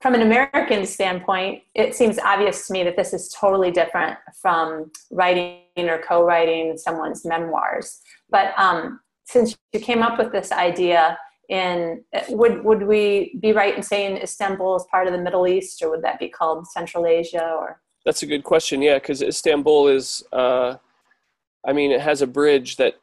From 0.00 0.14
an 0.14 0.22
American 0.22 0.86
standpoint, 0.86 1.62
it 1.74 1.94
seems 1.94 2.18
obvious 2.20 2.66
to 2.68 2.72
me 2.72 2.84
that 2.84 2.96
this 2.96 3.12
is 3.12 3.34
totally 3.38 3.72
different 3.72 4.16
from 4.40 4.92
writing 5.10 5.62
or 5.76 5.98
co 5.98 6.24
writing 6.24 6.76
someone's 6.78 7.24
memoirs. 7.24 8.00
But 8.30 8.52
um, 8.56 9.00
since 9.24 9.56
you 9.72 9.80
came 9.80 10.02
up 10.02 10.18
with 10.18 10.30
this 10.30 10.52
idea, 10.52 11.18
in 11.48 12.04
would 12.28 12.62
would 12.64 12.82
we 12.82 13.36
be 13.40 13.52
right 13.52 13.74
in 13.74 13.82
saying 13.82 14.18
Istanbul 14.18 14.76
is 14.76 14.84
part 14.90 15.06
of 15.06 15.12
the 15.12 15.18
Middle 15.18 15.46
East, 15.48 15.82
or 15.82 15.90
would 15.90 16.02
that 16.02 16.18
be 16.18 16.28
called 16.28 16.66
Central 16.68 17.06
Asia? 17.06 17.54
Or 17.58 17.80
that's 18.04 18.22
a 18.22 18.26
good 18.26 18.44
question. 18.44 18.82
Yeah, 18.82 18.94
because 18.94 19.22
Istanbul 19.22 19.88
is, 19.88 20.22
uh, 20.32 20.76
I 21.66 21.72
mean, 21.72 21.90
it 21.90 22.00
has 22.00 22.22
a 22.22 22.26
bridge 22.26 22.76
that 22.76 22.94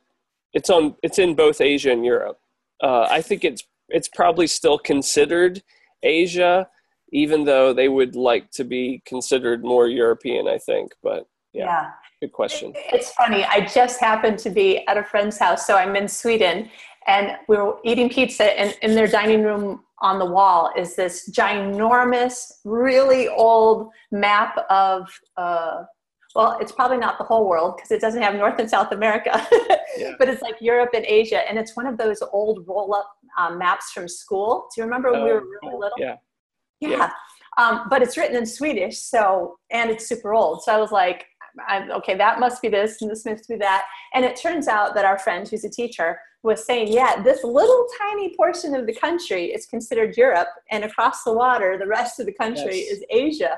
it's 0.54 0.70
on. 0.70 0.96
It's 1.04 1.20
in 1.20 1.36
both 1.36 1.60
Asia 1.60 1.92
and 1.92 2.06
Europe. 2.06 2.40
Uh, 2.82 3.08
I 3.10 3.22
think 3.22 3.44
it's 3.44 3.64
it's 3.90 4.08
probably 4.08 4.48
still 4.48 4.78
considered 4.78 5.64
Asia, 6.04 6.68
even 7.12 7.46
though 7.46 7.74
they 7.74 7.90
would 7.90 8.16
like 8.16 8.52
to 8.52 8.64
be 8.64 9.02
considered 9.06 9.64
more 9.64 9.88
European. 9.88 10.48
I 10.48 10.58
think, 10.58 10.92
but 11.04 11.28
yeah. 11.54 11.66
yeah. 11.66 11.90
Good 12.22 12.32
question. 12.32 12.74
It's 12.76 13.12
funny. 13.12 13.44
I 13.44 13.66
just 13.66 14.00
happened 14.00 14.40
to 14.40 14.50
be 14.50 14.86
at 14.88 14.98
a 14.98 15.04
friend's 15.04 15.38
house, 15.38 15.68
so 15.68 15.76
I'm 15.76 15.96
in 15.96 16.08
Sweden, 16.08 16.70
and 17.08 17.38
we 17.48 17.58
were 17.58 17.78
eating 17.84 18.10
pizza, 18.10 18.58
and 18.60 18.76
in 18.82 18.96
their 18.96 19.08
dining 19.08 19.44
room 19.44 19.84
on 20.00 20.20
the 20.20 20.26
wall 20.26 20.72
is 20.78 20.96
this 20.96 21.30
ginormous, 21.30 22.52
really 22.64 23.28
old 23.28 23.90
map 24.12 24.58
of. 24.70 25.08
Uh, 25.38 25.84
well, 26.36 26.58
it's 26.60 26.74
probably 26.74 26.98
not 26.98 27.18
the 27.18 27.24
whole 27.24 27.48
world 27.48 27.78
because 27.78 27.92
it 27.92 28.02
doesn't 28.02 28.22
have 28.22 28.36
North 28.36 28.60
and 28.60 28.70
South 28.70 28.92
America, 28.92 29.48
yeah. 29.98 30.12
but 30.20 30.28
it's 30.28 30.42
like 30.42 30.56
Europe 30.60 30.90
and 30.94 31.06
Asia, 31.06 31.48
and 31.48 31.58
it's 31.58 31.78
one 31.78 31.88
of 31.88 31.98
those 31.98 32.22
old 32.34 32.66
roll-up 32.68 33.10
um, 33.38 33.58
maps 33.58 33.92
from 33.92 34.08
school. 34.10 34.68
Do 34.76 34.82
you 34.82 34.86
remember 34.86 35.14
when 35.14 35.22
oh, 35.22 35.26
we 35.26 35.32
were 35.32 35.44
really 35.62 35.78
little? 35.78 35.98
Yeah. 35.98 36.18
Yeah. 36.80 36.90
yeah. 36.90 37.10
Um, 37.58 37.88
but 37.90 38.02
it's 38.02 38.18
written 38.18 38.36
in 38.36 38.46
Swedish, 38.46 39.00
so 39.00 39.58
and 39.72 39.90
it's 39.90 40.08
super 40.08 40.34
old. 40.34 40.64
So 40.64 40.74
I 40.74 40.78
was 40.78 40.92
like, 40.92 41.26
I'm, 41.70 41.90
okay, 41.92 42.16
that 42.16 42.40
must 42.40 42.62
be 42.62 42.68
this, 42.68 43.02
and 43.02 43.10
this 43.10 43.26
must 43.26 43.48
be 43.48 43.56
that. 43.56 43.86
And 44.14 44.26
it 44.26 44.36
turns 44.36 44.68
out 44.68 44.94
that 44.96 45.06
our 45.06 45.18
friend, 45.18 45.48
who's 45.48 45.64
a 45.64 45.70
teacher, 45.70 46.20
was 46.44 46.66
saying, 46.66 46.90
yeah, 46.90 47.22
this 47.24 47.44
little 47.44 47.88
tiny 47.98 48.36
portion 48.36 48.76
of 48.76 48.86
the 48.86 48.94
country 48.94 49.46
is 49.46 49.66
considered 49.66 50.18
Europe, 50.18 50.50
and 50.70 50.84
across 50.84 51.24
the 51.24 51.32
water, 51.32 51.78
the 51.78 51.88
rest 51.88 52.20
of 52.20 52.26
the 52.26 52.34
country 52.34 52.80
yes. 52.80 52.98
is 52.98 53.04
Asia. 53.10 53.58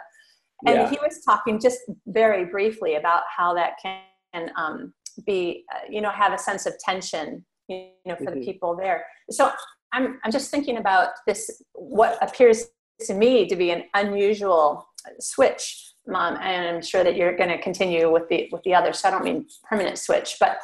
And 0.66 0.76
yeah. 0.76 0.90
he 0.90 0.98
was 1.02 1.22
talking 1.24 1.60
just 1.60 1.80
very 2.08 2.46
briefly 2.46 2.96
about 2.96 3.24
how 3.36 3.54
that 3.56 3.74
can 3.82 4.52
um, 4.56 4.94
be, 5.26 5.64
uh, 5.74 5.80
you 5.90 6.02
know, 6.02 6.10
have 6.10 6.34
a 6.34 6.38
sense 6.38 6.66
of 6.66 6.78
tension, 6.80 7.46
you 7.68 7.90
know, 8.06 8.16
for 8.16 8.26
mm-hmm. 8.26 8.40
the 8.40 8.46
people 8.46 8.76
there. 8.76 9.06
So 9.30 9.52
I'm, 9.92 10.20
I'm 10.24 10.32
just 10.32 10.50
thinking 10.50 10.78
about 10.78 11.10
this, 11.26 11.62
what 11.74 12.18
appears 12.22 12.66
to 13.02 13.14
me 13.14 13.48
to 13.48 13.56
be 13.56 13.72
an 13.72 13.84
unusual 13.94 14.88
switch 15.20 15.88
um, 16.14 16.38
and 16.42 16.76
I'm 16.76 16.82
sure 16.82 17.04
that 17.04 17.16
you're 17.16 17.36
going 17.36 17.50
to 17.50 17.62
continue 17.62 18.12
with 18.12 18.28
the 18.30 18.50
with 18.52 18.64
the 18.64 18.74
others. 18.74 19.00
So 19.00 19.10
I 19.10 19.12
don't 19.12 19.24
mean 19.24 19.46
permanent 19.70 19.98
switch, 19.98 20.38
but 20.40 20.60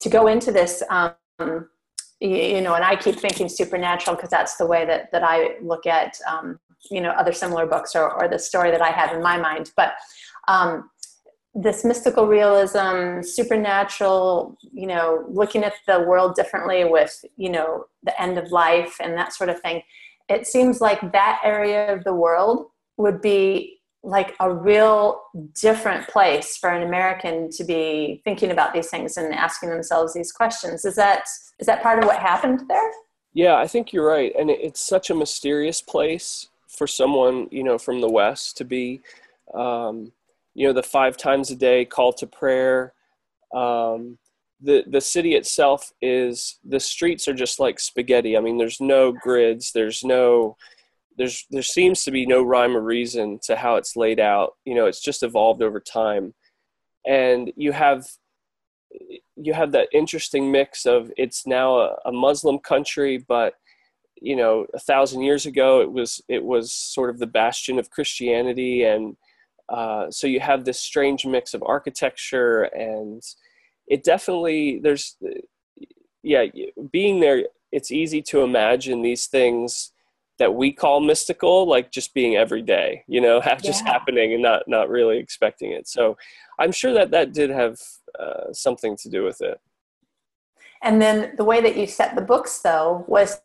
to 0.00 0.08
go 0.08 0.26
into 0.26 0.50
this, 0.50 0.82
um, 0.90 1.14
you, 2.20 2.28
you, 2.28 2.60
know, 2.60 2.74
and 2.74 2.84
I 2.84 2.96
keep 2.96 3.16
thinking 3.16 3.48
supernatural 3.48 4.16
because 4.16 4.30
that's 4.30 4.56
the 4.56 4.66
way 4.66 4.84
that 4.86 5.12
that 5.12 5.22
I 5.22 5.56
look 5.62 5.86
at 5.86 6.18
um, 6.28 6.58
you 6.90 7.00
know 7.00 7.10
other 7.10 7.32
similar 7.32 7.66
books 7.66 7.94
or 7.94 8.10
or 8.10 8.28
the 8.28 8.38
story 8.38 8.70
that 8.70 8.82
I 8.82 8.90
have 8.90 9.14
in 9.14 9.22
my 9.22 9.36
mind. 9.36 9.72
But 9.76 9.92
um, 10.48 10.90
this 11.54 11.84
mystical 11.84 12.26
realism, 12.26 13.22
supernatural, 13.22 14.56
you 14.72 14.86
know, 14.86 15.24
looking 15.28 15.64
at 15.64 15.74
the 15.86 16.00
world 16.00 16.34
differently 16.34 16.84
with 16.84 17.24
you 17.36 17.50
know 17.50 17.84
the 18.02 18.20
end 18.20 18.38
of 18.38 18.50
life 18.50 18.96
and 19.00 19.16
that 19.16 19.32
sort 19.32 19.50
of 19.50 19.60
thing. 19.60 19.82
It 20.30 20.46
seems 20.46 20.80
like 20.80 21.12
that 21.12 21.40
area 21.44 21.92
of 21.92 22.04
the 22.04 22.14
world 22.14 22.66
would 22.96 23.20
be 23.20 23.80
like 24.02 24.34
a 24.40 24.52
real 24.52 25.20
different 25.60 26.08
place 26.08 26.56
for 26.56 26.70
an 26.70 26.86
American 26.86 27.50
to 27.50 27.64
be 27.64 28.22
thinking 28.24 28.50
about 28.50 28.72
these 28.72 28.88
things 28.88 29.16
and 29.16 29.34
asking 29.34 29.68
themselves 29.68 30.14
these 30.14 30.32
questions. 30.32 30.84
Is 30.84 30.94
that 30.94 31.24
is 31.58 31.66
that 31.66 31.82
part 31.82 31.98
of 31.98 32.06
what 32.06 32.18
happened 32.18 32.62
there? 32.68 32.90
Yeah, 33.34 33.56
I 33.56 33.66
think 33.66 33.92
you're 33.92 34.06
right, 34.06 34.32
and 34.38 34.50
it's 34.50 34.80
such 34.80 35.10
a 35.10 35.14
mysterious 35.14 35.82
place 35.82 36.48
for 36.68 36.86
someone 36.86 37.48
you 37.50 37.62
know 37.62 37.76
from 37.76 38.00
the 38.00 38.08
West 38.08 38.56
to 38.58 38.64
be. 38.64 39.00
Um, 39.52 40.12
you 40.54 40.66
know, 40.66 40.72
the 40.72 40.82
five 40.82 41.16
times 41.16 41.50
a 41.50 41.56
day 41.56 41.84
call 41.84 42.12
to 42.14 42.26
prayer. 42.26 42.92
Um, 43.54 44.18
the 44.62 44.84
the 44.86 45.00
city 45.00 45.34
itself 45.34 45.92
is 46.02 46.58
the 46.64 46.80
streets 46.80 47.28
are 47.28 47.34
just 47.34 47.60
like 47.60 47.80
spaghetti. 47.80 48.36
I 48.36 48.40
mean, 48.40 48.58
there's 48.58 48.80
no 48.80 49.12
grids. 49.12 49.72
There's 49.72 50.04
no 50.04 50.56
there's 51.20 51.46
there 51.50 51.62
seems 51.62 52.02
to 52.02 52.10
be 52.10 52.24
no 52.24 52.42
rhyme 52.42 52.74
or 52.74 52.80
reason 52.80 53.38
to 53.42 53.54
how 53.54 53.76
it's 53.76 53.94
laid 53.94 54.18
out 54.18 54.54
you 54.64 54.74
know 54.74 54.86
it's 54.86 55.02
just 55.02 55.22
evolved 55.22 55.62
over 55.62 55.78
time 55.78 56.32
and 57.06 57.52
you 57.56 57.72
have 57.72 58.06
you 59.36 59.52
have 59.52 59.72
that 59.72 59.88
interesting 59.92 60.50
mix 60.50 60.86
of 60.86 61.12
it's 61.18 61.46
now 61.46 61.78
a, 61.78 61.96
a 62.06 62.12
muslim 62.12 62.58
country 62.58 63.18
but 63.28 63.54
you 64.20 64.34
know 64.34 64.66
a 64.74 64.78
thousand 64.78 65.20
years 65.20 65.44
ago 65.44 65.82
it 65.82 65.92
was 65.92 66.22
it 66.28 66.42
was 66.42 66.72
sort 66.72 67.10
of 67.10 67.18
the 67.18 67.26
bastion 67.26 67.78
of 67.78 67.90
christianity 67.90 68.84
and 68.84 69.16
uh, 69.68 70.10
so 70.10 70.26
you 70.26 70.40
have 70.40 70.64
this 70.64 70.80
strange 70.80 71.24
mix 71.24 71.54
of 71.54 71.62
architecture 71.62 72.62
and 72.62 73.22
it 73.90 74.04
definitely 74.04 74.78
there's 74.78 75.16
yeah 76.22 76.46
being 76.90 77.20
there 77.20 77.44
it's 77.72 77.90
easy 77.90 78.22
to 78.22 78.40
imagine 78.40 79.02
these 79.02 79.26
things 79.26 79.92
that 80.38 80.54
we 80.54 80.72
call 80.72 81.00
mystical 81.00 81.68
like 81.68 81.90
just 81.90 82.14
being 82.14 82.36
every 82.36 82.62
day 82.62 83.04
you 83.08 83.20
know 83.20 83.40
just 83.62 83.84
yeah. 83.84 83.92
happening 83.92 84.32
and 84.32 84.42
not 84.42 84.62
not 84.66 84.88
really 84.88 85.18
expecting 85.18 85.72
it. 85.72 85.86
So 85.86 86.16
i'm 86.58 86.72
sure 86.72 86.94
that 86.94 87.10
that 87.10 87.34
did 87.34 87.50
have 87.50 87.78
uh, 88.18 88.52
something 88.52 88.96
to 88.96 89.08
do 89.08 89.22
with 89.22 89.40
it. 89.40 89.60
And 90.82 91.00
then 91.00 91.34
the 91.36 91.44
way 91.44 91.60
that 91.60 91.76
you 91.76 91.86
set 91.86 92.14
the 92.14 92.22
books 92.22 92.60
though 92.60 93.04
was 93.06 93.40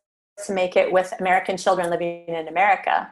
to 0.46 0.54
make 0.54 0.75
it 0.75 0.92
with 0.92 1.14
american 1.20 1.58
children 1.58 1.90
living 1.90 2.25
in 2.28 2.48
america 2.48 3.10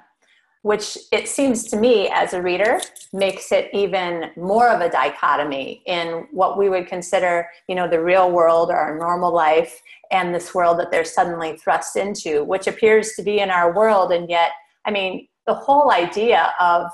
which 0.63 0.98
it 1.12 1.27
seems 1.27 1.65
to 1.65 1.75
me 1.75 2.10
as 2.10 2.34
a 2.34 2.41
reader 2.41 2.79
makes 3.12 3.51
it 3.51 3.70
even 3.74 4.32
more 4.38 4.70
of 4.70 4.79
a 4.82 4.89
dichotomy 4.89 5.84
in 5.86 6.25
what 6.32 6.58
we 6.58 6.70
would 6.70 6.88
consider 6.88 7.48
you 7.67 7.75
know 7.75 7.88
the 7.88 8.01
real 8.01 8.32
world 8.32 8.70
or 8.70 8.77
our 8.77 8.98
normal 8.98 9.32
life 9.32 9.82
and 10.12 10.34
this 10.34 10.55
world 10.55 10.79
that 10.79 10.89
they're 10.89 11.05
suddenly 11.05 11.55
thrust 11.58 11.96
into 11.96 12.43
which 12.46 12.67
appears 12.67 13.13
to 13.13 13.24
be 13.24 13.39
in 13.39 13.50
our 13.50 13.75
world. 13.75 14.12
And 14.12 14.29
yet 14.29 14.51
i 14.86 14.91
mean 14.91 15.27
the 15.46 15.53
whole 15.53 15.91
idea 15.91 16.53
of 16.60 16.89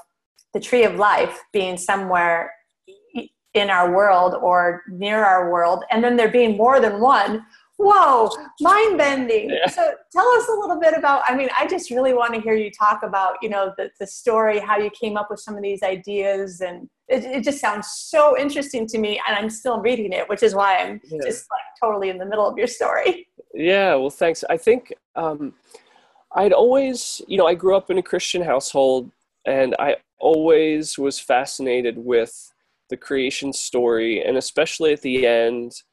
the 0.53 0.59
tree 0.59 0.83
of 0.83 0.95
life 0.95 1.39
being 1.53 1.77
somewhere 1.77 2.51
in 3.53 3.69
our 3.69 3.95
world 3.95 4.35
or 4.41 4.81
near 4.89 5.23
our 5.23 5.51
world 5.51 5.83
and 5.91 6.03
then 6.03 6.17
there 6.17 6.31
being 6.31 6.57
more 6.57 6.79
than 6.79 6.99
one 6.99 7.45
whoa, 7.79 8.29
mind 8.59 8.97
bending. 8.97 9.49
Yeah. 9.49 9.67
So 9.67 9.93
tell 10.11 10.27
us 10.27 10.49
a 10.49 10.51
little 10.51 10.79
bit 10.79 10.93
about, 10.93 11.23
I 11.27 11.35
mean, 11.35 11.47
I 11.57 11.65
just 11.65 11.89
really 11.89 12.13
want 12.13 12.33
to 12.33 12.41
hear 12.41 12.53
you 12.53 12.69
talk 12.69 13.03
about, 13.03 13.37
you 13.41 13.49
know, 13.49 13.73
the, 13.77 13.89
the 13.99 14.05
story, 14.05 14.59
how 14.59 14.77
you 14.77 14.89
came 14.89 15.15
up 15.15 15.27
with 15.31 15.39
some 15.39 15.55
of 15.55 15.63
these 15.63 15.81
ideas. 15.81 16.59
And 16.59 16.89
it, 17.07 17.23
it 17.23 17.43
just 17.43 17.59
sounds 17.59 17.87
so 17.89 18.37
interesting 18.37 18.85
to 18.87 18.97
me. 18.97 19.21
And 19.25 19.37
I'm 19.37 19.49
still 19.49 19.79
reading 19.79 20.11
it, 20.11 20.27
which 20.27 20.43
is 20.43 20.53
why 20.53 20.77
I'm 20.77 20.99
yeah. 21.05 21.19
just 21.23 21.45
like 21.49 21.61
totally 21.81 22.09
in 22.09 22.17
the 22.17 22.25
middle 22.25 22.47
of 22.47 22.57
your 22.57 22.67
story. 22.67 23.27
Yeah, 23.53 23.95
well, 23.95 24.09
thanks. 24.09 24.43
I 24.49 24.57
think 24.57 24.93
um, 25.15 25.53
I'd 26.35 26.53
always, 26.53 27.21
you 27.27 27.37
know, 27.37 27.47
I 27.47 27.55
grew 27.55 27.77
up 27.77 27.89
in 27.89 27.97
a 27.97 28.03
Christian 28.03 28.41
household 28.41 29.09
and 29.45 29.73
I 29.79 29.95
always 30.19 30.97
was 30.97 31.17
fascinated 31.17 31.97
with 31.97 32.53
the 32.89 32.97
creation 32.97 33.53
story 33.53 34.21
and 34.21 34.35
especially 34.35 34.91
at 34.91 35.01
the 35.01 35.25
end 35.25 35.83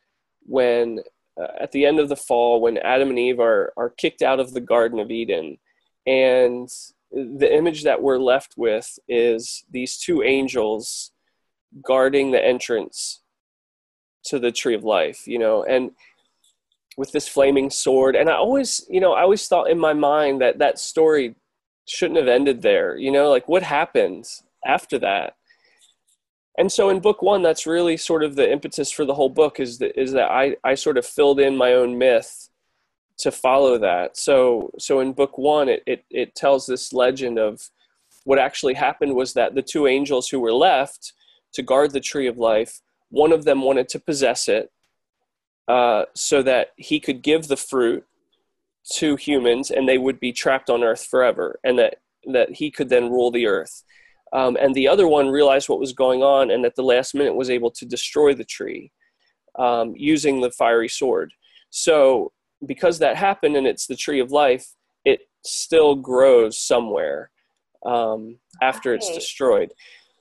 when 0.47 1.01
uh, 1.41 1.47
at 1.61 1.73
the 1.73 1.85
end 1.85 2.01
of 2.01 2.09
the 2.09 2.17
fall 2.17 2.61
when 2.61 2.79
Adam 2.79 3.11
and 3.11 3.19
Eve 3.19 3.41
are, 3.41 3.73
are 3.77 3.91
kicked 3.91 4.23
out 4.23 4.41
of 4.41 4.53
the 4.53 4.61
Garden 4.61 4.99
of 4.99 5.11
Eden. 5.11 5.59
And 6.07 6.69
the 7.11 7.53
image 7.53 7.85
that 7.85 8.03
we're 8.03 8.19
left 8.19 8.55
with 8.57 8.99
is 9.09 9.65
these 9.71 9.99
two 9.99 10.23
angels 10.23 11.13
guarding 11.83 12.31
the 12.31 12.45
entrance 12.45 13.23
to 14.25 14.39
the 14.39 14.53
tree 14.53 14.75
of 14.75 14.85
life, 14.85 15.27
you 15.27 15.39
know, 15.39 15.65
and 15.65 15.93
with 16.97 17.13
this 17.13 17.29
flaming 17.29 17.71
sword. 17.71 18.17
And 18.17 18.29
I 18.29 18.35
always, 18.35 18.85
you 18.89 19.01
know, 19.01 19.13
I 19.13 19.23
always 19.23 19.47
thought 19.47 19.71
in 19.71 19.79
my 19.79 19.93
mind 19.93 20.41
that 20.41 20.59
that 20.59 20.79
story 20.79 21.35
shouldn't 21.87 22.19
have 22.19 22.29
ended 22.29 22.63
there, 22.63 22.97
you 22.97 23.13
know, 23.13 23.31
like 23.31 23.49
what 23.49 23.63
happened 23.63 24.27
after 24.65 24.99
that? 24.99 25.35
And 26.59 26.71
so 26.71 26.89
in 26.89 27.01
book 27.01 27.23
one 27.23 27.43
that's 27.43 27.67
really 27.67 27.97
sort 27.97 28.23
of 28.23 28.37
the 28.37 28.51
impetus 28.51 28.91
for 28.91 29.05
the 29.05 29.15
whole 29.15 29.29
book 29.29 29.61
is 29.61 29.79
that 29.79 29.99
is 30.01 30.13
that 30.13 30.31
i 30.31 30.57
i 30.65 30.75
sort 30.75 30.99
of 30.99 31.07
filled 31.07 31.41
in 31.41 31.57
my 31.57 31.73
own 31.73 31.97
myth 31.99 32.49
to 33.19 33.31
follow 33.33 33.79
that. 33.79 34.17
So 34.17 34.71
so 34.79 35.01
in 35.01 35.13
book 35.13 35.39
one, 35.39 35.69
it, 35.69 35.83
it 35.87 36.05
it 36.11 36.35
tells 36.35 36.67
this 36.67 36.93
legend 36.93 37.39
of 37.39 37.71
what 38.25 38.39
actually 38.39 38.75
happened 38.75 39.15
was 39.15 39.33
that 39.35 39.55
the 39.55 39.63
two 39.63 39.87
angels 39.87 40.29
who 40.29 40.41
were 40.41 40.53
left 40.53 41.13
to 41.53 41.63
guard 41.63 41.93
the 41.93 42.01
tree 42.01 42.27
of 42.27 42.39
life, 42.39 42.81
one 43.09 43.33
of 43.33 43.45
them 43.45 43.63
wanted 43.63 43.89
to 43.91 44.01
possess 44.01 44.49
it, 44.49 44.71
uh, 45.69 46.05
so 46.15 46.43
that 46.43 46.73
he 46.77 47.01
could 47.01 47.23
give 47.23 47.49
the 47.49 47.57
fruit 47.57 48.05
to 48.93 49.17
humans 49.17 49.71
and 49.71 49.89
they 49.89 49.99
would 49.99 50.21
be 50.21 50.33
trapped 50.33 50.69
on 50.69 50.85
earth 50.85 51.07
forever, 51.07 51.59
and 51.65 51.79
that 51.79 52.01
that 52.31 52.57
he 52.57 52.71
could 52.71 52.89
then 52.89 53.11
rule 53.11 53.31
the 53.31 53.47
earth. 53.47 53.83
Um, 54.37 54.57
and 54.61 54.75
the 54.75 54.87
other 54.87 55.09
one 55.09 55.29
realized 55.29 55.69
what 55.69 55.81
was 55.81 55.95
going 56.05 56.23
on, 56.23 56.51
and 56.51 56.67
at 56.67 56.75
the 56.77 56.83
last 56.83 57.15
minute 57.15 57.35
was 57.35 57.49
able 57.49 57.71
to 57.71 57.87
destroy 57.87 58.35
the 58.35 58.45
tree 58.45 58.93
um, 59.59 59.95
using 59.97 60.41
the 60.41 60.51
fiery 60.51 60.91
sword. 60.91 61.33
So 61.71 62.33
because 62.67 62.99
that 62.99 63.17
happened 63.17 63.57
and 63.57 63.67
it's 63.67 63.87
the 63.87 63.97
tree 63.97 64.21
of 64.21 64.31
life, 64.31 64.67
it 65.05 65.21
still 65.45 65.95
grows 65.95 66.59
somewhere 66.59 67.31
um, 67.85 68.39
after 68.61 68.95
it's 68.95 69.11
destroyed. 69.15 69.73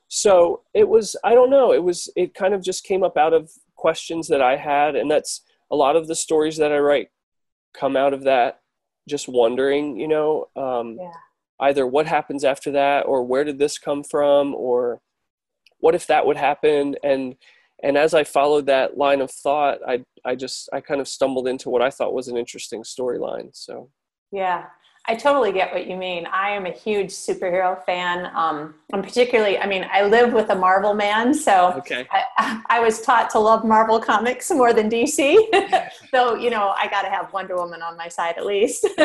So 0.07 0.61
it 0.73 0.87
was, 0.87 1.17
I 1.23 1.33
don't 1.33 1.49
know, 1.49 1.73
it 1.73 1.83
was, 1.83 2.09
it 2.15 2.33
kind 2.33 2.53
of 2.53 2.63
just 2.63 2.85
came 2.85 3.03
up 3.03 3.17
out 3.17 3.33
of 3.33 3.51
questions 3.75 4.27
that 4.29 4.41
I 4.41 4.55
had. 4.55 4.95
And 4.95 5.11
that's 5.11 5.41
a 5.71 5.75
lot 5.75 5.97
of 5.97 6.07
the 6.07 6.15
stories 6.15 6.57
that 6.57 6.71
I 6.71 6.77
write 6.77 7.09
come 7.73 7.97
out 7.97 8.13
of 8.13 8.23
that, 8.23 8.61
just 9.09 9.27
wondering, 9.27 9.97
you 9.97 10.07
know, 10.07 10.47
um, 10.55 10.97
yeah. 10.99 11.11
Either 11.59 11.87
what 11.87 12.07
happens 12.07 12.43
after 12.43 12.71
that 12.71 13.05
or 13.05 13.23
where 13.23 13.43
did 13.43 13.59
this 13.59 13.77
come 13.77 14.03
from 14.03 14.53
or 14.55 15.01
what 15.79 15.95
if 15.95 16.07
that 16.07 16.25
would 16.25 16.37
happen? 16.37 16.95
And 17.03 17.35
and 17.83 17.97
as 17.97 18.13
I 18.13 18.23
followed 18.23 18.65
that 18.67 18.97
line 18.97 19.21
of 19.21 19.31
thought, 19.31 19.79
I 19.87 20.03
I 20.23 20.35
just 20.35 20.69
I 20.73 20.81
kind 20.81 21.01
of 21.01 21.07
stumbled 21.07 21.47
into 21.47 21.69
what 21.69 21.81
I 21.81 21.89
thought 21.89 22.13
was 22.13 22.27
an 22.27 22.37
interesting 22.37 22.83
storyline. 22.83 23.49
So 23.53 23.89
yeah, 24.31 24.65
I 25.07 25.15
totally 25.15 25.51
get 25.51 25.71
what 25.71 25.87
you 25.87 25.95
mean. 25.95 26.25
I 26.25 26.49
am 26.49 26.65
a 26.65 26.71
huge 26.71 27.11
superhero 27.11 27.83
fan. 27.85 28.31
Um, 28.35 28.73
I'm 28.91 29.03
particularly, 29.03 29.57
I 29.57 29.67
mean, 29.67 29.85
I 29.91 30.03
live 30.03 30.33
with 30.33 30.49
a 30.49 30.55
Marvel 30.55 30.95
man, 30.95 31.33
so 31.33 31.73
okay. 31.77 32.07
I, 32.11 32.61
I 32.67 32.79
was 32.79 33.01
taught 33.01 33.29
to 33.31 33.39
love 33.39 33.63
Marvel 33.63 33.99
comics 33.99 34.49
more 34.49 34.73
than 34.73 34.89
DC. 34.89 35.37
so, 36.11 36.35
you 36.35 36.49
know, 36.49 36.73
I 36.75 36.87
got 36.87 37.03
to 37.03 37.09
have 37.09 37.31
Wonder 37.33 37.55
Woman 37.55 37.83
on 37.83 37.95
my 37.97 38.07
side 38.07 38.35
at 38.37 38.45
least. 38.45 38.87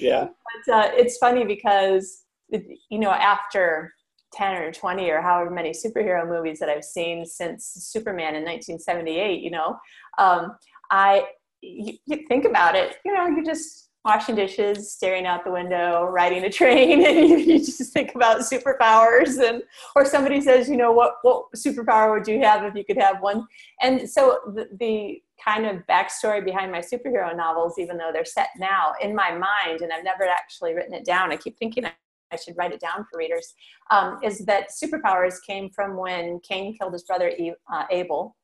yeah. 0.00 0.28
But 0.66 0.74
uh, 0.74 0.90
it's 0.92 1.18
funny 1.18 1.44
because, 1.44 2.22
you 2.50 2.98
know, 2.98 3.10
after 3.10 3.92
10 4.32 4.54
or 4.62 4.72
20 4.72 5.10
or 5.10 5.20
however 5.20 5.50
many 5.50 5.70
superhero 5.70 6.28
movies 6.28 6.60
that 6.60 6.68
I've 6.68 6.84
seen 6.84 7.26
since 7.26 7.64
Superman 7.64 8.34
in 8.36 8.44
1978, 8.44 9.42
you 9.42 9.50
know, 9.50 9.76
um, 10.18 10.56
I, 10.90 11.24
you, 11.62 11.94
you, 12.06 12.26
think 12.28 12.44
about 12.44 12.76
it, 12.76 12.96
you 13.04 13.12
know, 13.12 13.26
you 13.26 13.44
just 13.44 13.85
washing 14.06 14.36
dishes, 14.36 14.92
staring 14.92 15.26
out 15.26 15.44
the 15.44 15.50
window, 15.50 16.04
riding 16.04 16.44
a 16.44 16.50
train, 16.50 17.04
and 17.06 17.28
you, 17.28 17.38
you 17.38 17.58
just 17.58 17.92
think 17.92 18.14
about 18.14 18.40
superpowers 18.40 19.42
and, 19.46 19.64
or 19.96 20.04
somebody 20.04 20.40
says, 20.40 20.68
you 20.68 20.76
know, 20.76 20.92
what, 20.92 21.16
what 21.22 21.46
superpower 21.56 22.16
would 22.16 22.28
you 22.28 22.40
have 22.40 22.62
if 22.62 22.74
you 22.76 22.84
could 22.84 22.96
have 22.96 23.20
one? 23.20 23.44
And 23.82 24.08
so 24.08 24.38
the, 24.54 24.68
the 24.78 25.20
kind 25.44 25.66
of 25.66 25.84
backstory 25.88 26.44
behind 26.44 26.70
my 26.70 26.78
superhero 26.78 27.36
novels, 27.36 27.80
even 27.80 27.98
though 27.98 28.10
they're 28.12 28.24
set 28.24 28.50
now 28.58 28.92
in 29.02 29.12
my 29.14 29.32
mind, 29.32 29.80
and 29.80 29.92
I've 29.92 30.04
never 30.04 30.22
actually 30.22 30.74
written 30.74 30.94
it 30.94 31.04
down. 31.04 31.32
I 31.32 31.36
keep 31.36 31.58
thinking 31.58 31.84
I 31.84 32.36
should 32.36 32.56
write 32.56 32.72
it 32.72 32.80
down 32.80 33.06
for 33.10 33.18
readers, 33.18 33.54
um, 33.90 34.20
is 34.22 34.38
that 34.46 34.68
superpowers 34.70 35.34
came 35.44 35.68
from 35.70 35.96
when 35.96 36.38
Cain 36.40 36.76
killed 36.78 36.92
his 36.92 37.02
brother 37.02 37.32
uh, 37.72 37.84
Abel, 37.90 38.36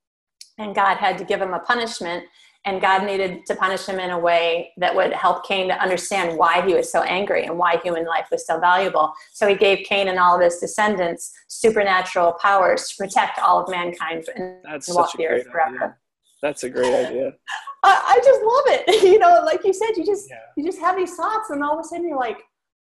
and 0.59 0.75
God 0.75 0.97
had 0.97 1.19
to 1.19 1.25
give 1.25 1.40
him 1.40 1.54
a 1.54 1.61
punishment, 1.61 2.25
and 2.64 2.81
God 2.81 3.04
needed 3.04 3.45
to 3.47 3.57
punish 3.57 3.87
him 3.87 3.99
in 3.99 4.11
a 4.11 4.19
way 4.19 4.73
that 4.76 4.95
would 4.95 5.12
help 5.12 5.47
Cain 5.47 5.69
to 5.69 5.83
understand 5.83 6.38
why 6.38 6.64
he 6.64 6.75
was 6.75 6.90
so 6.90 7.03
angry 7.03 7.44
and 7.44 7.59
why 7.59 7.79
human 7.83 8.07
life 8.07 8.29
was 8.31 8.46
so 8.46 8.61
valuable. 8.61 9.12
So 9.33 9.48
he 9.48 9.57
gave 9.57 9.85
Cain 9.85 10.09
and 10.09 10.18
all 10.18 10.37
of 10.37 10.42
his 10.42 10.59
descendants 10.59 11.33
supernatural 11.48 12.35
powers 12.35 12.88
to 12.88 12.96
protect 12.96 13.40
all 13.40 13.62
of 13.62 13.68
mankind 13.68 14.27
and 14.37 14.57
That's 14.64 14.88
walk 14.88 15.12
the 15.16 15.27
earth 15.27 15.46
forever. 15.48 15.77
Idea. 15.77 15.96
That's 16.40 16.62
a 16.64 16.70
great 16.70 16.92
idea. 16.92 17.33
I, 17.85 18.16
I, 18.16 18.20
just 18.25 18.42
love 18.42 18.64
it. 18.68 19.03
You 19.12 19.18
know, 19.18 19.42
like 19.44 19.64
you 19.64 19.72
said, 19.72 19.96
you 19.96 20.07
just 20.07 20.31
yeah. 20.31 20.37
you 20.57 20.64
just 20.64 20.79
have 20.79 20.96
these 20.96 21.14
thoughts, 21.14 21.51
and 21.51 21.62
all 21.64 21.79
of 21.79 21.85
a 21.85 21.88
sudden 21.88 22.07
you're 22.07 22.16
like, 22.16 22.38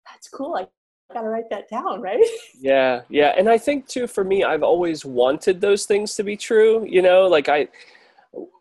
"That's 0.07 0.29
cool. 0.29 0.55
I 0.55 0.67
got 1.13 1.21
to 1.21 1.27
write 1.27 1.49
that 1.49 1.69
down, 1.69 2.01
right? 2.09 2.23
Yeah, 2.59 3.01
yeah. 3.09 3.33
And 3.37 3.49
I 3.49 3.57
think 3.57 3.87
too, 3.87 4.07
for 4.07 4.23
me, 4.23 4.43
I've 4.43 4.63
always 4.63 5.05
wanted 5.05 5.61
those 5.61 5.85
things 5.85 6.15
to 6.15 6.23
be 6.23 6.37
true. 6.37 6.85
You 6.87 7.01
know, 7.01 7.27
like 7.27 7.49
I, 7.49 7.67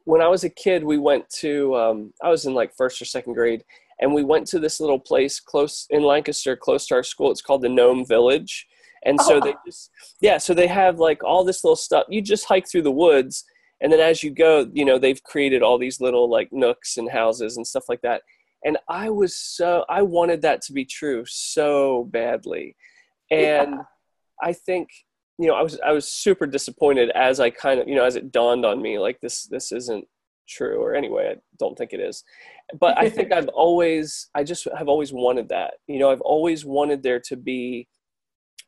when 0.04 0.20
I 0.20 0.28
was 0.28 0.44
a 0.44 0.50
kid, 0.50 0.84
we 0.84 0.98
went 0.98 1.28
to, 1.40 1.74
um, 1.76 2.12
I 2.22 2.28
was 2.28 2.46
in 2.46 2.54
like 2.54 2.74
first 2.76 3.00
or 3.00 3.04
second 3.04 3.34
grade, 3.34 3.64
and 4.00 4.12
we 4.12 4.24
went 4.24 4.46
to 4.48 4.58
this 4.58 4.80
little 4.80 4.98
place 4.98 5.40
close 5.40 5.86
in 5.90 6.02
Lancaster, 6.02 6.56
close 6.56 6.86
to 6.86 6.94
our 6.94 7.02
school. 7.02 7.30
It's 7.30 7.42
called 7.42 7.62
the 7.62 7.68
Gnome 7.68 8.06
Village. 8.06 8.66
And 9.04 9.20
so 9.20 9.36
oh. 9.36 9.40
they 9.40 9.54
just, 9.64 9.90
yeah, 10.20 10.38
so 10.38 10.52
they 10.52 10.66
have 10.66 10.98
like 10.98 11.22
all 11.22 11.44
this 11.44 11.64
little 11.64 11.76
stuff. 11.76 12.06
You 12.08 12.20
just 12.20 12.46
hike 12.46 12.68
through 12.68 12.82
the 12.82 12.90
woods. 12.90 13.44
And 13.80 13.92
then 13.92 14.00
as 14.00 14.22
you 14.22 14.30
go, 14.30 14.70
you 14.72 14.84
know, 14.84 14.98
they've 14.98 15.22
created 15.22 15.62
all 15.62 15.78
these 15.78 16.00
little 16.00 16.28
like 16.28 16.48
nooks 16.52 16.96
and 16.96 17.10
houses 17.10 17.56
and 17.56 17.66
stuff 17.66 17.84
like 17.88 18.02
that 18.02 18.22
and 18.64 18.78
i 18.88 19.08
was 19.08 19.36
so 19.36 19.84
i 19.88 20.02
wanted 20.02 20.42
that 20.42 20.62
to 20.62 20.72
be 20.72 20.84
true 20.84 21.24
so 21.26 22.04
badly 22.10 22.76
and 23.30 23.72
yeah. 23.72 23.82
i 24.42 24.52
think 24.52 24.88
you 25.40 25.46
know 25.46 25.54
i 25.54 25.62
was 25.62 25.78
i 25.84 25.92
was 25.92 26.06
super 26.06 26.46
disappointed 26.46 27.10
as 27.10 27.40
i 27.40 27.50
kind 27.50 27.80
of 27.80 27.88
you 27.88 27.94
know 27.94 28.04
as 28.04 28.16
it 28.16 28.32
dawned 28.32 28.64
on 28.64 28.80
me 28.80 28.98
like 28.98 29.20
this 29.20 29.44
this 29.44 29.72
isn't 29.72 30.06
true 30.48 30.82
or 30.82 30.94
anyway 30.94 31.32
i 31.34 31.40
don't 31.58 31.76
think 31.78 31.92
it 31.92 32.00
is 32.00 32.24
but 32.78 32.98
i 32.98 33.08
think 33.08 33.32
i've 33.36 33.48
always 33.48 34.28
i 34.34 34.42
just 34.42 34.66
have 34.76 34.88
always 34.88 35.12
wanted 35.12 35.48
that 35.48 35.74
you 35.86 35.98
know 35.98 36.10
i've 36.10 36.20
always 36.20 36.64
wanted 36.64 37.02
there 37.02 37.20
to 37.20 37.36
be 37.36 37.88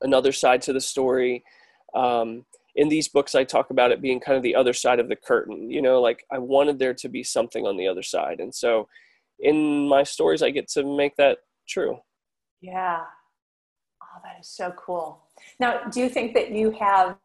another 0.02 0.32
side 0.32 0.62
to 0.62 0.72
the 0.72 0.80
story 0.80 1.44
um, 1.94 2.44
in 2.76 2.88
these 2.88 3.08
books 3.08 3.34
i 3.34 3.44
talk 3.44 3.70
about 3.70 3.92
it 3.92 4.00
being 4.00 4.20
kind 4.20 4.36
of 4.36 4.42
the 4.42 4.54
other 4.54 4.72
side 4.72 4.98
of 5.00 5.08
the 5.08 5.16
curtain 5.16 5.70
you 5.70 5.82
know 5.82 6.00
like 6.00 6.24
i 6.32 6.38
wanted 6.38 6.78
there 6.78 6.94
to 6.94 7.08
be 7.08 7.22
something 7.22 7.66
on 7.66 7.76
the 7.76 7.86
other 7.86 8.02
side 8.02 8.40
and 8.40 8.54
so 8.54 8.88
in 9.42 9.88
my 9.88 10.04
stories, 10.04 10.42
I 10.42 10.50
get 10.50 10.68
to 10.70 10.84
make 10.84 11.16
that 11.16 11.38
true. 11.68 11.98
Yeah. 12.60 13.00
Oh, 14.02 14.20
that 14.22 14.40
is 14.40 14.48
so 14.48 14.72
cool. 14.78 15.21
Now, 15.58 15.84
do 15.90 16.00
you 16.00 16.08
think 16.08 16.34
that 16.34 16.50
you 16.50 16.70
have 16.72 17.16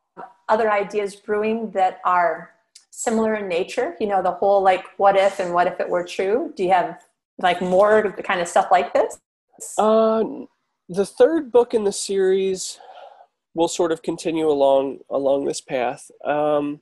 other 0.50 0.72
ideas 0.72 1.16
brewing 1.16 1.72
that 1.72 2.00
are 2.06 2.52
similar 2.92 3.36
in 3.36 3.48
nature? 3.48 3.96
You 4.00 4.08
know, 4.08 4.22
the 4.22 4.32
whole 4.32 4.62
like 4.62 4.86
what 4.98 5.16
if 5.16 5.40
and 5.40 5.54
what 5.54 5.68
if 5.68 5.80
it 5.80 5.90
were 5.90 6.04
true? 6.04 6.54
Do 6.56 6.64
you 6.64 6.72
have 6.72 7.02
like 7.40 7.62
more 7.62 8.12
kind 8.24 8.42
of 8.42 8.48
stuff 8.48 8.68
like 8.72 8.94
this? 8.94 9.20
Uh, 9.78 10.24
the 10.90 11.06
third 11.06 11.52
book 11.52 11.74
in 11.74 11.84
the 11.84 11.92
series 11.92 12.80
will 13.54 13.68
sort 13.68 13.92
of 13.92 14.02
continue 14.02 14.50
along 14.50 15.00
along 15.10 15.46
this 15.46 15.62
path. 15.62 16.10
Um, 16.24 16.82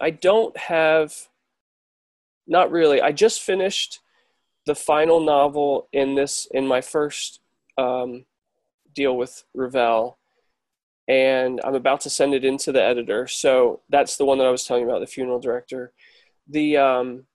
I 0.00 0.10
don't 0.10 0.56
have, 0.56 1.28
not 2.46 2.70
really. 2.70 3.00
I 3.00 3.12
just 3.12 3.42
finished 3.42 4.00
the 4.66 4.74
final 4.74 5.20
novel 5.20 5.88
in 5.92 6.14
this 6.14 6.46
in 6.52 6.66
my 6.66 6.80
first 6.80 7.40
um, 7.76 8.26
deal 8.94 9.16
with 9.16 9.44
Revell, 9.54 10.17
and 11.08 11.60
I'm 11.64 11.74
about 11.74 12.00
to 12.02 12.10
send 12.10 12.34
it 12.34 12.44
into 12.44 12.70
the 12.70 12.82
editor. 12.82 13.26
So 13.26 13.80
that's 13.88 14.16
the 14.16 14.24
one 14.24 14.38
that 14.38 14.46
I 14.46 14.50
was 14.50 14.64
telling 14.64 14.84
you 14.84 14.90
about, 14.90 15.00
the 15.00 15.06
funeral 15.06 15.40
director. 15.40 15.92
The 16.48 16.76
um, 16.76 17.26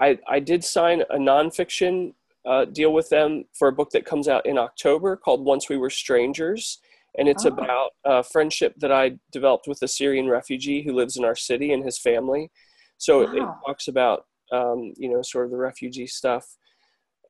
I 0.00 0.18
I 0.28 0.40
did 0.40 0.64
sign 0.64 1.02
a 1.10 1.16
nonfiction 1.16 2.14
uh, 2.46 2.66
deal 2.66 2.92
with 2.92 3.08
them 3.08 3.44
for 3.58 3.68
a 3.68 3.72
book 3.72 3.90
that 3.90 4.04
comes 4.04 4.28
out 4.28 4.44
in 4.46 4.58
October 4.58 5.16
called 5.16 5.44
Once 5.44 5.68
We 5.68 5.78
Were 5.78 5.90
Strangers. 5.90 6.78
And 7.16 7.28
it's 7.28 7.46
oh. 7.46 7.50
about 7.50 7.90
a 8.04 8.22
friendship 8.22 8.74
that 8.78 8.92
I 8.92 9.18
developed 9.32 9.66
with 9.68 9.80
a 9.82 9.88
Syrian 9.88 10.28
refugee 10.28 10.82
who 10.82 10.92
lives 10.92 11.16
in 11.16 11.24
our 11.24 11.36
city 11.36 11.72
and 11.72 11.84
his 11.84 11.98
family. 11.98 12.50
So 12.98 13.20
wow. 13.20 13.32
it, 13.32 13.36
it 13.36 13.48
talks 13.66 13.88
about 13.88 14.26
um, 14.52 14.92
you 14.96 15.10
know, 15.10 15.22
sort 15.22 15.46
of 15.46 15.50
the 15.50 15.56
refugee 15.56 16.06
stuff. 16.06 16.56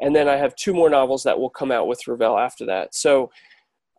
And 0.00 0.14
then 0.14 0.28
I 0.28 0.36
have 0.36 0.56
two 0.56 0.74
more 0.74 0.90
novels 0.90 1.22
that 1.22 1.38
will 1.38 1.50
come 1.50 1.70
out 1.70 1.86
with 1.86 2.08
Revell 2.08 2.38
after 2.38 2.66
that. 2.66 2.94
So 2.94 3.30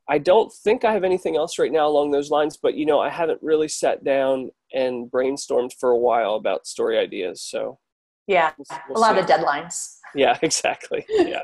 I 0.07 0.19
don't 0.19 0.53
think 0.53 0.85
I 0.85 0.93
have 0.93 1.03
anything 1.03 1.35
else 1.35 1.57
right 1.57 1.71
now 1.71 1.87
along 1.87 2.11
those 2.11 2.29
lines, 2.29 2.57
but 2.57 2.75
you 2.75 2.85
know, 2.85 2.99
I 2.99 3.09
haven't 3.09 3.41
really 3.41 3.67
sat 3.67 4.03
down 4.03 4.51
and 4.73 5.09
brainstormed 5.09 5.71
for 5.79 5.91
a 5.91 5.97
while 5.97 6.35
about 6.35 6.67
story 6.67 6.97
ideas. 6.97 7.41
So 7.41 7.79
yeah, 8.27 8.51
we'll, 8.57 8.79
we'll 8.89 8.97
a 8.97 8.99
lot 8.99 9.17
of 9.17 9.25
deadlines. 9.25 9.97
Yeah, 10.17 10.39
exactly. 10.41 11.05
Yeah. 11.09 11.43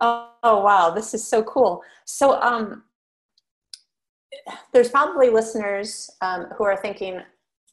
oh, 0.00 0.30
oh, 0.42 0.62
wow, 0.62 0.88
this 0.88 1.12
is 1.12 1.28
so 1.28 1.42
cool. 1.42 1.82
So 2.06 2.40
um, 2.40 2.84
there's 4.72 4.88
probably 4.88 5.28
listeners 5.28 6.08
um, 6.22 6.46
who 6.56 6.64
are 6.64 6.78
thinking, 6.78 7.20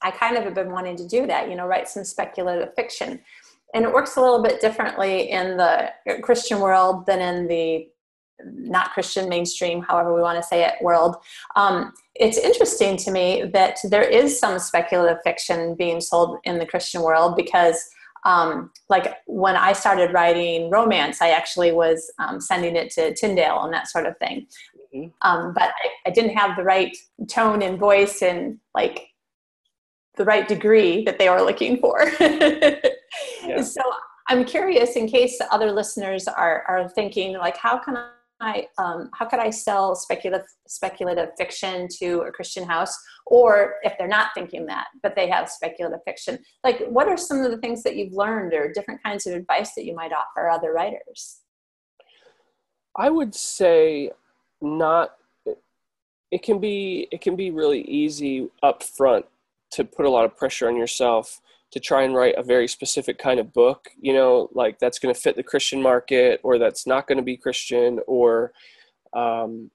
I 0.01 0.11
kind 0.11 0.35
of 0.35 0.43
have 0.43 0.55
been 0.55 0.71
wanting 0.71 0.97
to 0.97 1.07
do 1.07 1.25
that, 1.25 1.49
you 1.49 1.55
know, 1.55 1.65
write 1.65 1.87
some 1.87 2.03
speculative 2.03 2.73
fiction. 2.75 3.21
And 3.73 3.85
it 3.85 3.93
works 3.93 4.17
a 4.17 4.21
little 4.21 4.43
bit 4.43 4.59
differently 4.59 5.31
in 5.31 5.55
the 5.55 5.93
Christian 6.21 6.59
world 6.59 7.05
than 7.05 7.21
in 7.21 7.47
the 7.47 7.87
not 8.45 8.93
Christian 8.93 9.29
mainstream, 9.29 9.81
however 9.81 10.13
we 10.13 10.21
want 10.21 10.41
to 10.41 10.47
say 10.47 10.63
it, 10.63 10.75
world. 10.81 11.15
Um, 11.55 11.93
it's 12.15 12.37
interesting 12.37 12.97
to 12.97 13.11
me 13.11 13.43
that 13.53 13.77
there 13.83 14.03
is 14.03 14.39
some 14.39 14.59
speculative 14.59 15.17
fiction 15.23 15.75
being 15.75 16.01
sold 16.01 16.39
in 16.43 16.59
the 16.59 16.65
Christian 16.65 17.01
world 17.01 17.35
because 17.35 17.89
um, 18.25 18.71
like 18.89 19.15
when 19.25 19.55
I 19.55 19.73
started 19.73 20.13
writing 20.13 20.69
romance, 20.69 21.21
I 21.21 21.29
actually 21.29 21.71
was 21.71 22.11
um, 22.19 22.41
sending 22.41 22.75
it 22.75 22.91
to 22.91 23.13
Tyndale 23.13 23.63
and 23.63 23.73
that 23.73 23.87
sort 23.87 24.05
of 24.05 24.17
thing. 24.17 24.47
Mm-hmm. 24.93 25.09
Um, 25.21 25.53
but 25.53 25.63
I, 25.63 26.09
I, 26.09 26.09
didn't 26.11 26.35
have 26.35 26.55
the 26.55 26.63
right 26.63 26.95
tone 27.29 27.61
and 27.61 27.77
voice 27.77 28.21
and 28.21 28.57
like 28.73 29.07
the 30.15 30.25
right 30.25 30.47
degree 30.47 31.03
that 31.03 31.19
they 31.19 31.29
were 31.29 31.41
looking 31.41 31.77
for. 31.77 32.11
yeah. 32.19 32.79
So 33.61 33.81
I'm 34.27 34.43
curious, 34.43 34.97
in 34.97 35.07
case 35.07 35.39
other 35.51 35.71
listeners 35.71 36.27
are 36.27 36.63
are 36.67 36.89
thinking 36.89 37.37
like, 37.37 37.55
how 37.55 37.77
can 37.77 37.95
I 37.95 38.09
I, 38.39 38.67
um, 38.77 39.09
how 39.13 39.25
could 39.25 39.39
I 39.39 39.49
sell 39.49 39.95
speculative 39.95 40.45
speculative 40.67 41.29
fiction 41.37 41.87
to 41.99 42.21
a 42.21 42.31
Christian 42.31 42.67
house? 42.67 42.95
Or 43.25 43.75
if 43.83 43.93
they're 43.97 44.07
not 44.07 44.29
thinking 44.33 44.65
that, 44.67 44.87
but 45.01 45.15
they 45.15 45.27
have 45.29 45.49
speculative 45.49 45.99
fiction, 46.05 46.39
like 46.63 46.85
what 46.87 47.07
are 47.07 47.17
some 47.17 47.41
of 47.41 47.51
the 47.51 47.57
things 47.57 47.83
that 47.83 47.95
you've 47.95 48.13
learned, 48.13 48.53
or 48.53 48.71
different 48.71 49.01
kinds 49.03 49.25
of 49.25 49.33
advice 49.33 49.73
that 49.75 49.85
you 49.85 49.95
might 49.95 50.11
offer 50.13 50.49
other 50.49 50.71
writers? 50.71 51.39
I 52.95 53.09
would 53.09 53.33
say 53.33 54.11
not. 54.61 55.15
It 56.29 56.43
can 56.43 56.59
be 56.59 57.07
it 57.11 57.21
can 57.21 57.35
be 57.35 57.51
really 57.51 57.81
easy 57.81 58.49
up 58.61 58.83
front 58.83 59.25
to 59.71 59.83
put 59.83 60.05
a 60.05 60.09
lot 60.09 60.25
of 60.25 60.37
pressure 60.37 60.67
on 60.67 60.75
yourself 60.75 61.41
to 61.71 61.79
try 61.79 62.03
and 62.03 62.15
write 62.15 62.35
a 62.37 62.43
very 62.43 62.67
specific 62.67 63.17
kind 63.17 63.39
of 63.39 63.53
book, 63.53 63.89
you 63.99 64.13
know, 64.13 64.49
like 64.53 64.79
that's 64.79 64.99
going 64.99 65.13
to 65.13 65.19
fit 65.19 65.35
the 65.35 65.43
Christian 65.43 65.81
market 65.81 66.39
or 66.43 66.57
that's 66.57 66.87
not 66.87 67.07
going 67.07 67.17
to 67.17 67.23
be 67.23 67.35
Christian 67.35 67.99
or, 68.07 68.53
um, 69.13 69.69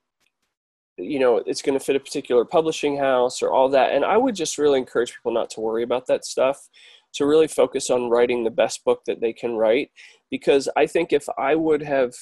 you 0.96 1.18
know, 1.18 1.42
it's 1.46 1.62
going 1.62 1.78
to 1.78 1.84
fit 1.84 1.96
a 1.96 2.00
particular 2.00 2.44
publishing 2.44 2.96
house 2.96 3.42
or 3.42 3.50
all 3.50 3.68
that. 3.70 3.92
And 3.92 4.04
I 4.04 4.16
would 4.16 4.34
just 4.34 4.58
really 4.58 4.78
encourage 4.78 5.14
people 5.14 5.32
not 5.32 5.50
to 5.50 5.60
worry 5.60 5.82
about 5.82 6.06
that 6.06 6.24
stuff, 6.24 6.68
to 7.14 7.26
really 7.26 7.48
focus 7.48 7.90
on 7.90 8.08
writing 8.08 8.44
the 8.44 8.50
best 8.50 8.84
book 8.84 9.02
that 9.06 9.20
they 9.20 9.32
can 9.32 9.56
write. 9.56 9.90
Because 10.30 10.68
I 10.76 10.86
think 10.86 11.12
if 11.12 11.26
I 11.38 11.54
would 11.54 11.82
have, 11.82 12.14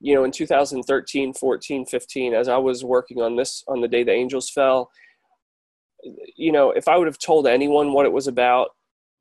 you 0.00 0.14
know, 0.14 0.24
in 0.24 0.32
2013, 0.32 1.34
14, 1.34 1.86
15, 1.86 2.34
as 2.34 2.48
I 2.48 2.56
was 2.56 2.84
working 2.84 3.20
on 3.20 3.36
this 3.36 3.62
on 3.68 3.82
the 3.82 3.88
day 3.88 4.02
the 4.02 4.12
angels 4.12 4.48
fell, 4.48 4.90
you 6.36 6.52
know, 6.52 6.70
if 6.70 6.88
I 6.88 6.96
would 6.96 7.06
have 7.06 7.18
told 7.18 7.46
anyone 7.46 7.92
what 7.92 8.06
it 8.06 8.12
was 8.12 8.26
about, 8.26 8.70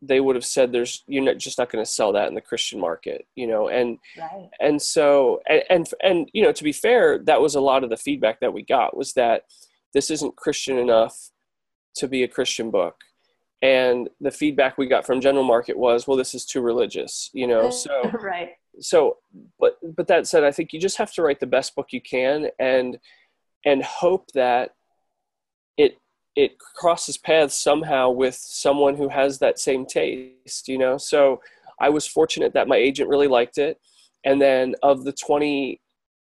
they 0.08 0.20
would 0.20 0.36
have 0.36 0.46
said 0.46 0.72
there's 0.72 1.04
you're 1.08 1.24
not, 1.24 1.38
just 1.38 1.58
not 1.58 1.72
going 1.72 1.84
to 1.84 1.90
sell 1.90 2.12
that 2.12 2.28
in 2.28 2.36
the 2.36 2.42
christian 2.42 2.80
market 2.80 3.26
you 3.36 3.48
know 3.48 3.70
and 3.70 3.98
right. 4.18 4.50
and 4.60 4.82
so 4.82 5.42
and, 5.48 5.64
and 5.70 5.88
and 6.02 6.30
you 6.34 6.44
know 6.44 6.52
to 6.52 6.64
be 6.64 6.72
fair 6.72 7.18
that 7.20 7.42
was 7.42 7.56
a 7.56 7.62
lot 7.62 7.84
of 7.84 7.90
the 7.90 7.98
feedback 7.98 8.40
that 8.40 8.54
we 8.54 8.62
got 8.62 8.96
was 8.96 9.14
that 9.14 9.44
this 9.94 10.12
isn't 10.12 10.36
christian 10.36 10.78
enough 10.78 11.32
to 11.96 12.08
be 12.08 12.24
a 12.24 12.28
christian 12.28 12.70
book 12.72 12.96
and 13.62 14.10
the 14.20 14.32
feedback 14.32 14.78
we 14.78 14.88
got 14.88 15.06
from 15.06 15.22
general 15.22 15.44
market 15.44 15.78
was 15.78 16.08
well 16.08 16.18
this 16.18 16.36
is 16.36 16.46
too 16.46 16.62
religious 16.62 17.30
you 17.34 17.48
know 17.48 17.70
so 17.70 18.02
right 18.22 18.52
so 18.80 19.18
but 19.60 19.78
but 19.96 20.08
that 20.08 20.28
said 20.28 20.44
i 20.44 20.52
think 20.52 20.74
you 20.74 20.80
just 20.80 20.98
have 20.98 21.14
to 21.14 21.22
write 21.22 21.40
the 21.40 21.48
best 21.48 21.76
book 21.76 21.88
you 21.92 22.02
can 22.02 22.48
and 22.60 22.98
and 23.66 23.84
hope 23.84 24.30
that 24.34 24.72
it 26.36 26.58
crosses 26.58 27.18
paths 27.18 27.56
somehow 27.56 28.10
with 28.10 28.36
someone 28.36 28.96
who 28.96 29.10
has 29.10 29.40
that 29.40 29.60
same 29.60 29.86
taste, 29.86 30.68
you 30.68 30.78
know? 30.78 30.98
So 30.98 31.42
I 31.80 31.90
was 31.90 32.08
fortunate 32.08 32.54
that 32.54 32.68
my 32.68 32.78
agent 32.78 33.10
really 33.10 33.28
liked 33.28 33.58
it. 33.58 33.80
And 34.24 34.42
then 34.42 34.76
of 34.82 35.04
the 35.04 35.14
20 35.14 35.80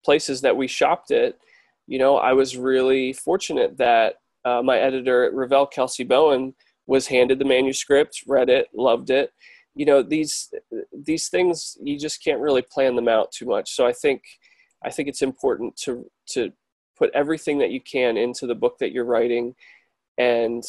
places 0.04 0.40
that 0.42 0.56
we 0.56 0.66
shopped 0.66 1.10
it, 1.10 1.38
you 1.86 1.98
know, 1.98 2.18
I 2.18 2.32
was 2.32 2.56
really 2.56 3.12
fortunate 3.12 3.78
that 3.78 4.16
uh, 4.44 4.62
my 4.62 4.78
editor 4.78 5.24
at 5.24 5.34
Revell, 5.34 5.66
Kelsey 5.66 6.04
Bowen, 6.04 6.54
was 6.86 7.06
handed 7.06 7.38
the 7.38 7.44
manuscript, 7.44 8.22
read 8.26 8.48
it, 8.48 8.68
loved 8.74 9.10
it. 9.10 9.32
You 9.74 9.86
know, 9.86 10.02
these 10.02 10.52
these 10.92 11.28
things 11.28 11.76
you 11.80 11.98
just 11.98 12.22
can't 12.24 12.40
really 12.40 12.62
plan 12.62 12.96
them 12.96 13.08
out 13.08 13.30
too 13.30 13.46
much. 13.46 13.74
So 13.74 13.86
I 13.86 13.92
think 13.92 14.22
I 14.84 14.90
think 14.90 15.08
it's 15.08 15.22
important 15.22 15.76
to 15.84 16.10
to 16.30 16.52
put 16.96 17.10
everything 17.14 17.58
that 17.58 17.70
you 17.70 17.80
can 17.80 18.16
into 18.16 18.46
the 18.46 18.54
book 18.54 18.78
that 18.78 18.92
you're 18.92 19.04
writing 19.04 19.54
and 20.18 20.64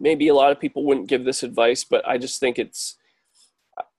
maybe 0.00 0.28
a 0.28 0.34
lot 0.34 0.50
of 0.50 0.60
people 0.60 0.84
wouldn't 0.84 1.08
give 1.08 1.24
this 1.24 1.42
advice 1.42 1.84
but 1.84 2.06
i 2.08 2.16
just 2.16 2.40
think 2.40 2.58
it's 2.58 2.96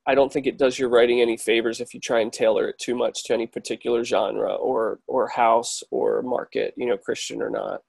i 0.07 0.15
don't 0.15 0.31
think 0.31 0.47
it 0.47 0.57
does 0.57 0.79
your 0.79 0.89
writing 0.89 1.21
any 1.21 1.37
favors 1.37 1.81
if 1.81 1.93
you 1.93 1.99
try 1.99 2.19
and 2.19 2.33
tailor 2.33 2.69
it 2.69 2.79
too 2.79 2.95
much 2.95 3.23
to 3.23 3.33
any 3.33 3.45
particular 3.45 4.03
genre 4.03 4.53
or 4.55 4.99
or 5.07 5.27
house 5.27 5.83
or 5.91 6.21
market 6.21 6.73
you 6.77 6.85
know 6.85 6.97
christian 6.97 7.41
or 7.41 7.49
not. 7.49 7.81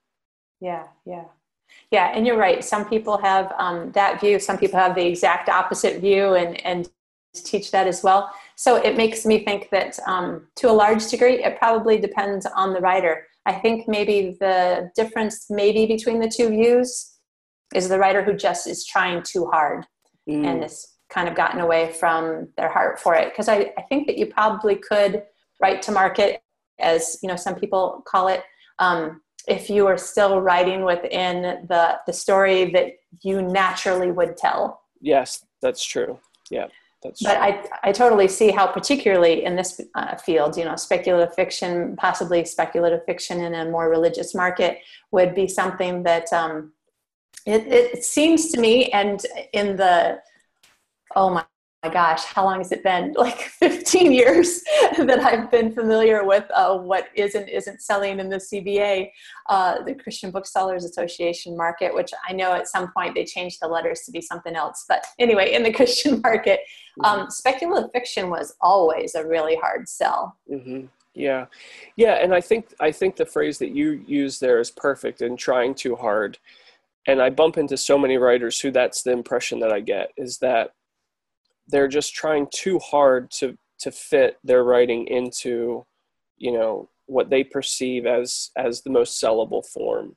Yeah 0.60 0.84
yeah. 1.04 1.24
Yeah 1.90 2.12
and 2.14 2.26
you're 2.26 2.38
right. 2.38 2.64
Some 2.64 2.88
people 2.88 3.18
have 3.18 3.52
um, 3.58 3.92
that 3.92 4.20
view. 4.20 4.38
Some 4.38 4.58
people 4.58 4.78
have 4.78 4.94
the 4.94 5.06
exact 5.06 5.48
opposite 5.48 6.00
view 6.00 6.34
and 6.34 6.64
and 6.64 6.88
teach 7.34 7.70
that 7.70 7.86
as 7.86 8.02
well. 8.02 8.32
So 8.56 8.76
it 8.76 8.96
makes 8.96 9.26
me 9.26 9.44
think 9.44 9.68
that 9.70 9.98
um, 10.06 10.46
to 10.56 10.70
a 10.70 10.72
large 10.72 11.06
degree 11.08 11.44
it 11.44 11.58
probably 11.58 11.98
depends 11.98 12.46
on 12.46 12.72
the 12.72 12.80
writer 12.80 13.26
I 13.46 13.52
think 13.52 13.86
maybe 13.86 14.36
the 14.40 14.90
difference 14.96 15.46
maybe 15.48 15.86
between 15.86 16.20
the 16.20 16.28
two 16.28 16.50
views 16.50 17.12
is 17.74 17.88
the 17.88 17.98
writer 17.98 18.22
who 18.22 18.34
just 18.34 18.66
is 18.66 18.84
trying 18.84 19.22
too 19.22 19.46
hard 19.46 19.86
mm. 20.28 20.44
and 20.44 20.62
has 20.62 20.84
kind 21.08 21.28
of 21.28 21.36
gotten 21.36 21.60
away 21.60 21.92
from 21.92 22.48
their 22.56 22.68
heart 22.68 22.98
for 22.98 23.14
it. 23.14 23.30
Because 23.30 23.48
I, 23.48 23.72
I 23.78 23.82
think 23.88 24.08
that 24.08 24.18
you 24.18 24.26
probably 24.26 24.76
could 24.76 25.22
write 25.62 25.80
to 25.82 25.92
market, 25.92 26.42
as 26.80 27.18
you 27.22 27.28
know, 27.28 27.36
some 27.36 27.54
people 27.54 28.02
call 28.06 28.28
it, 28.28 28.42
um, 28.80 29.22
if 29.46 29.70
you 29.70 29.86
are 29.86 29.96
still 29.96 30.40
writing 30.40 30.82
within 30.82 31.42
the 31.68 31.98
the 32.06 32.12
story 32.12 32.72
that 32.72 32.94
you 33.22 33.42
naturally 33.42 34.10
would 34.10 34.36
tell. 34.36 34.80
Yes, 35.00 35.44
that's 35.62 35.84
true. 35.84 36.18
Yeah. 36.50 36.66
That's 37.06 37.22
but 37.22 37.36
I, 37.36 37.64
I 37.82 37.92
totally 37.92 38.28
see 38.28 38.50
how, 38.50 38.66
particularly 38.66 39.44
in 39.44 39.56
this 39.56 39.80
uh, 39.94 40.16
field, 40.16 40.56
you 40.56 40.64
know, 40.64 40.76
speculative 40.76 41.34
fiction, 41.34 41.96
possibly 41.96 42.44
speculative 42.44 43.04
fiction 43.04 43.40
in 43.40 43.54
a 43.54 43.70
more 43.70 43.88
religious 43.88 44.34
market, 44.34 44.78
would 45.10 45.34
be 45.34 45.48
something 45.48 46.02
that 46.04 46.32
um, 46.32 46.72
it, 47.44 47.66
it 47.66 48.04
seems 48.04 48.50
to 48.52 48.60
me, 48.60 48.90
and 48.90 49.24
in 49.52 49.76
the 49.76 50.20
oh 51.14 51.30
my 51.30 51.44
my 51.44 51.44
gosh, 51.88 52.24
how 52.24 52.44
long 52.44 52.58
has 52.58 52.72
it 52.72 52.82
been? 52.82 53.14
Like 53.26 53.38
15 53.38 54.12
years 54.12 54.62
that 54.98 55.20
I've 55.20 55.50
been 55.50 55.72
familiar 55.72 56.24
with 56.24 56.44
uh, 56.54 56.78
what 56.78 57.08
is 57.14 57.34
and 57.34 57.48
isn't 57.48 57.82
selling 57.82 58.20
in 58.20 58.28
the 58.28 58.36
CBA, 58.36 59.10
uh, 59.48 59.82
the 59.82 59.94
Christian 59.94 60.30
Booksellers 60.30 60.84
Association 60.84 61.56
market, 61.56 61.92
which 61.94 62.12
I 62.28 62.32
know 62.32 62.52
at 62.52 62.68
some 62.68 62.92
point 62.92 63.14
they 63.14 63.24
changed 63.24 63.58
the 63.60 63.68
letters 63.68 64.02
to 64.02 64.12
be 64.12 64.20
something 64.20 64.54
else. 64.54 64.84
But 64.88 65.04
anyway, 65.18 65.54
in 65.54 65.62
the 65.62 65.72
Christian 65.78 66.20
market, 66.20 66.60
um, 67.04 67.20
mm-hmm. 67.20 67.30
speculative 67.30 67.90
fiction 67.92 68.30
was 68.30 68.54
always 68.60 69.14
a 69.14 69.26
really 69.26 69.56
hard 69.56 69.88
sell. 69.88 70.36
Mm-hmm. 70.50 70.86
Yeah, 71.14 71.46
yeah, 71.96 72.14
and 72.22 72.34
I 72.34 72.42
think 72.42 72.74
I 72.78 72.92
think 72.92 73.16
the 73.16 73.24
phrase 73.24 73.58
that 73.58 73.70
you 73.70 74.04
use 74.06 74.38
there 74.38 74.60
is 74.60 74.70
perfect 74.70 75.22
in 75.22 75.36
trying 75.36 75.74
too 75.74 75.96
hard. 75.96 76.38
And 77.06 77.22
I 77.22 77.30
bump 77.30 77.56
into 77.56 77.76
so 77.76 77.96
many 77.96 78.18
writers 78.18 78.60
who 78.60 78.70
that's 78.70 79.02
the 79.02 79.12
impression 79.12 79.60
that 79.60 79.72
I 79.72 79.80
get 79.80 80.10
is 80.16 80.38
that 80.38 80.72
they're 81.68 81.88
just 81.88 82.14
trying 82.14 82.46
too 82.52 82.78
hard 82.78 83.30
to 83.30 83.56
to 83.78 83.90
fit 83.90 84.38
their 84.42 84.64
writing 84.64 85.06
into 85.06 85.84
you 86.38 86.52
know 86.52 86.88
what 87.06 87.30
they 87.30 87.44
perceive 87.44 88.06
as 88.06 88.50
as 88.56 88.82
the 88.82 88.90
most 88.90 89.22
sellable 89.22 89.64
form. 89.64 90.16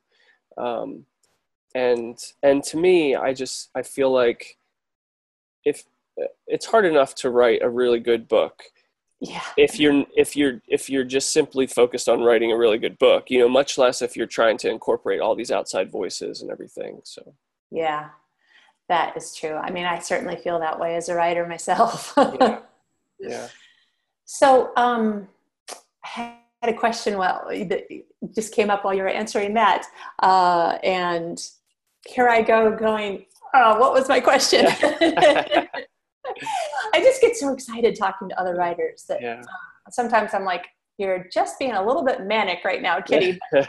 Um, 0.56 1.06
and 1.74 2.18
and 2.42 2.62
to 2.64 2.76
me 2.76 3.14
i 3.14 3.32
just 3.32 3.70
i 3.74 3.82
feel 3.82 4.12
like 4.12 4.58
if 5.64 5.84
it's 6.46 6.66
hard 6.66 6.84
enough 6.84 7.14
to 7.14 7.30
write 7.30 7.62
a 7.62 7.68
really 7.68 8.00
good 8.00 8.28
book 8.28 8.62
yeah. 9.20 9.42
if 9.56 9.78
you're 9.78 10.04
if 10.16 10.36
you're 10.36 10.60
if 10.66 10.90
you're 10.90 11.04
just 11.04 11.32
simply 11.32 11.66
focused 11.66 12.08
on 12.08 12.22
writing 12.22 12.50
a 12.50 12.56
really 12.56 12.78
good 12.78 12.98
book 12.98 13.30
you 13.30 13.38
know 13.38 13.48
much 13.48 13.78
less 13.78 14.02
if 14.02 14.16
you're 14.16 14.26
trying 14.26 14.56
to 14.58 14.68
incorporate 14.68 15.20
all 15.20 15.34
these 15.34 15.50
outside 15.50 15.90
voices 15.90 16.42
and 16.42 16.50
everything 16.50 17.00
so. 17.04 17.34
Yeah 17.70 18.08
that 18.90 19.16
is 19.16 19.34
true. 19.34 19.54
I 19.54 19.70
mean, 19.70 19.86
I 19.86 20.00
certainly 20.00 20.36
feel 20.36 20.58
that 20.58 20.78
way 20.78 20.96
as 20.96 21.08
a 21.08 21.14
writer 21.14 21.46
myself. 21.46 22.12
yeah. 22.18 22.58
yeah. 23.20 23.48
So, 24.24 24.72
um, 24.76 25.28
I 26.04 26.34
had 26.60 26.74
a 26.74 26.76
question. 26.76 27.16
Well, 27.16 27.46
that 27.48 27.84
just 28.34 28.52
came 28.52 28.68
up 28.68 28.84
while 28.84 28.92
you 28.92 29.02
were 29.02 29.08
answering 29.08 29.54
that, 29.54 29.86
uh, 30.22 30.78
and 30.82 31.40
here 32.06 32.28
I 32.28 32.42
go 32.42 32.76
going. 32.76 33.26
Oh, 33.54 33.78
what 33.78 33.92
was 33.92 34.08
my 34.08 34.20
question? 34.20 34.66
I 34.82 35.68
just 36.96 37.20
get 37.20 37.36
so 37.36 37.52
excited 37.52 37.96
talking 37.96 38.28
to 38.28 38.40
other 38.40 38.54
writers 38.54 39.04
that 39.08 39.22
yeah. 39.22 39.40
uh, 39.40 39.90
sometimes 39.90 40.34
I'm 40.34 40.44
like, 40.44 40.66
you're 40.98 41.28
just 41.32 41.58
being 41.58 41.72
a 41.72 41.84
little 41.84 42.04
bit 42.04 42.26
manic 42.26 42.64
right 42.64 42.82
now, 42.82 43.00
Kitty. 43.00 43.38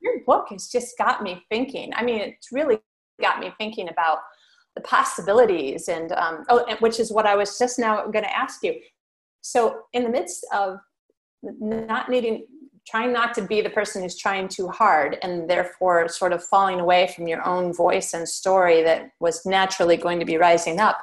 your 0.00 0.20
book 0.26 0.46
has 0.50 0.68
just 0.68 0.96
got 0.98 1.22
me 1.22 1.44
thinking. 1.48 1.92
I 1.94 2.02
mean, 2.02 2.20
it's 2.20 2.50
really 2.50 2.78
got 3.20 3.40
me 3.40 3.52
thinking 3.58 3.88
about 3.88 4.18
the 4.74 4.82
possibilities 4.82 5.88
and 5.88 6.12
um, 6.12 6.44
oh 6.48 6.64
and 6.68 6.78
which 6.80 7.00
is 7.00 7.10
what 7.10 7.26
i 7.26 7.34
was 7.34 7.58
just 7.58 7.78
now 7.78 8.06
going 8.06 8.24
to 8.24 8.36
ask 8.36 8.62
you. 8.62 8.74
So 9.40 9.82
in 9.92 10.02
the 10.02 10.10
midst 10.10 10.46
of 10.52 10.78
not 11.42 12.10
needing 12.10 12.46
trying 12.86 13.12
not 13.12 13.34
to 13.34 13.42
be 13.42 13.60
the 13.60 13.70
person 13.70 14.02
who's 14.02 14.16
trying 14.16 14.46
too 14.46 14.68
hard 14.68 15.18
and 15.22 15.50
therefore 15.50 16.08
sort 16.08 16.32
of 16.32 16.44
falling 16.44 16.78
away 16.78 17.12
from 17.14 17.26
your 17.26 17.44
own 17.44 17.72
voice 17.72 18.14
and 18.14 18.28
story 18.28 18.80
that 18.82 19.10
was 19.18 19.44
naturally 19.44 19.96
going 19.96 20.20
to 20.20 20.24
be 20.24 20.36
rising 20.36 20.78
up 20.78 20.98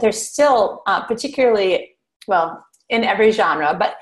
there's 0.00 0.20
still, 0.20 0.82
uh, 0.86 1.04
particularly, 1.06 1.96
well, 2.28 2.64
in 2.88 3.04
every 3.04 3.30
genre, 3.30 3.74
but 3.78 3.96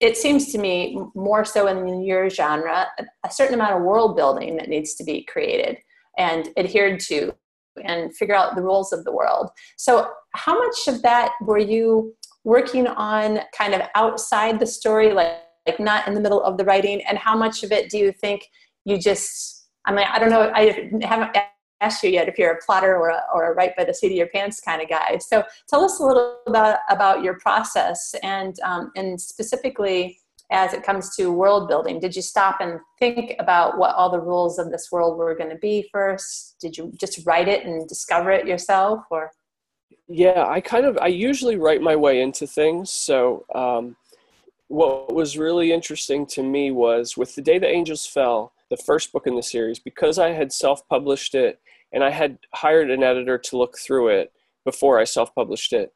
it 0.00 0.16
seems 0.16 0.52
to 0.52 0.58
me 0.58 0.98
more 1.14 1.44
so 1.44 1.66
in 1.66 2.02
your 2.02 2.30
genre, 2.30 2.86
a 3.24 3.30
certain 3.30 3.54
amount 3.54 3.76
of 3.76 3.82
world 3.82 4.16
building 4.16 4.56
that 4.56 4.68
needs 4.68 4.94
to 4.94 5.04
be 5.04 5.24
created 5.24 5.78
and 6.18 6.50
adhered 6.56 7.00
to 7.00 7.32
and 7.84 8.14
figure 8.16 8.34
out 8.34 8.56
the 8.56 8.62
rules 8.62 8.92
of 8.92 9.04
the 9.04 9.12
world. 9.12 9.50
So, 9.76 10.10
how 10.34 10.58
much 10.58 10.88
of 10.88 11.02
that 11.02 11.32
were 11.40 11.58
you 11.58 12.14
working 12.44 12.86
on 12.86 13.40
kind 13.56 13.74
of 13.74 13.82
outside 13.94 14.58
the 14.58 14.66
story, 14.66 15.12
like, 15.12 15.38
like 15.66 15.80
not 15.80 16.06
in 16.06 16.14
the 16.14 16.20
middle 16.20 16.42
of 16.42 16.58
the 16.58 16.64
writing? 16.64 17.02
And 17.08 17.18
how 17.18 17.36
much 17.36 17.62
of 17.62 17.72
it 17.72 17.90
do 17.90 17.98
you 17.98 18.12
think 18.12 18.46
you 18.84 18.98
just, 18.98 19.68
I 19.84 19.92
mean, 19.92 20.06
I 20.10 20.18
don't 20.18 20.30
know, 20.30 20.50
I 20.54 20.90
haven't 21.02 21.36
asked 21.80 22.02
you 22.02 22.10
yet 22.10 22.28
if 22.28 22.38
you're 22.38 22.52
a 22.52 22.58
plotter 22.64 22.96
or 22.96 23.10
a, 23.10 23.22
or 23.32 23.52
a 23.52 23.54
right 23.54 23.74
by 23.76 23.84
the 23.84 23.94
seat 23.94 24.08
of 24.08 24.16
your 24.16 24.28
pants 24.28 24.60
kind 24.60 24.82
of 24.82 24.88
guy. 24.88 25.18
So, 25.18 25.44
tell 25.68 25.84
us 25.84 26.00
a 26.00 26.04
little 26.04 26.38
about, 26.46 26.80
about 26.90 27.22
your 27.22 27.38
process 27.38 28.14
and, 28.22 28.58
um, 28.60 28.90
and 28.96 29.20
specifically, 29.20 30.18
as 30.50 30.72
it 30.72 30.82
comes 30.82 31.14
to 31.16 31.32
world 31.32 31.68
building? 31.68 32.00
Did 32.00 32.16
you 32.16 32.22
stop 32.22 32.60
and 32.60 32.80
think 32.98 33.34
about 33.38 33.78
what 33.78 33.94
all 33.94 34.10
the 34.10 34.20
rules 34.20 34.58
of 34.58 34.70
this 34.70 34.90
world 34.90 35.18
were 35.18 35.34
going 35.34 35.50
to 35.50 35.56
be 35.56 35.88
first? 35.92 36.56
Did 36.60 36.76
you 36.76 36.92
just 36.98 37.26
write 37.26 37.48
it 37.48 37.66
and 37.66 37.88
discover 37.88 38.30
it 38.30 38.46
yourself 38.46 39.04
or? 39.10 39.30
Yeah, 40.06 40.46
I 40.48 40.60
kind 40.60 40.86
of, 40.86 40.96
I 40.98 41.08
usually 41.08 41.56
write 41.56 41.82
my 41.82 41.94
way 41.94 42.22
into 42.22 42.46
things. 42.46 42.90
So, 42.90 43.44
um, 43.54 43.96
what 44.68 45.14
was 45.14 45.38
really 45.38 45.72
interesting 45.72 46.26
to 46.26 46.42
me 46.42 46.70
was 46.70 47.16
with 47.16 47.34
The 47.34 47.42
Day 47.42 47.58
the 47.58 47.66
Angels 47.66 48.06
Fell, 48.06 48.52
the 48.70 48.76
first 48.76 49.12
book 49.12 49.26
in 49.26 49.34
the 49.34 49.42
series, 49.42 49.78
because 49.78 50.18
I 50.18 50.30
had 50.30 50.52
self 50.52 50.86
published 50.88 51.34
it 51.34 51.58
and 51.92 52.04
I 52.04 52.10
had 52.10 52.38
hired 52.54 52.90
an 52.90 53.02
editor 53.02 53.38
to 53.38 53.56
look 53.56 53.78
through 53.78 54.08
it 54.08 54.32
before 54.64 54.98
I 54.98 55.04
self 55.04 55.34
published 55.34 55.72
it. 55.72 55.92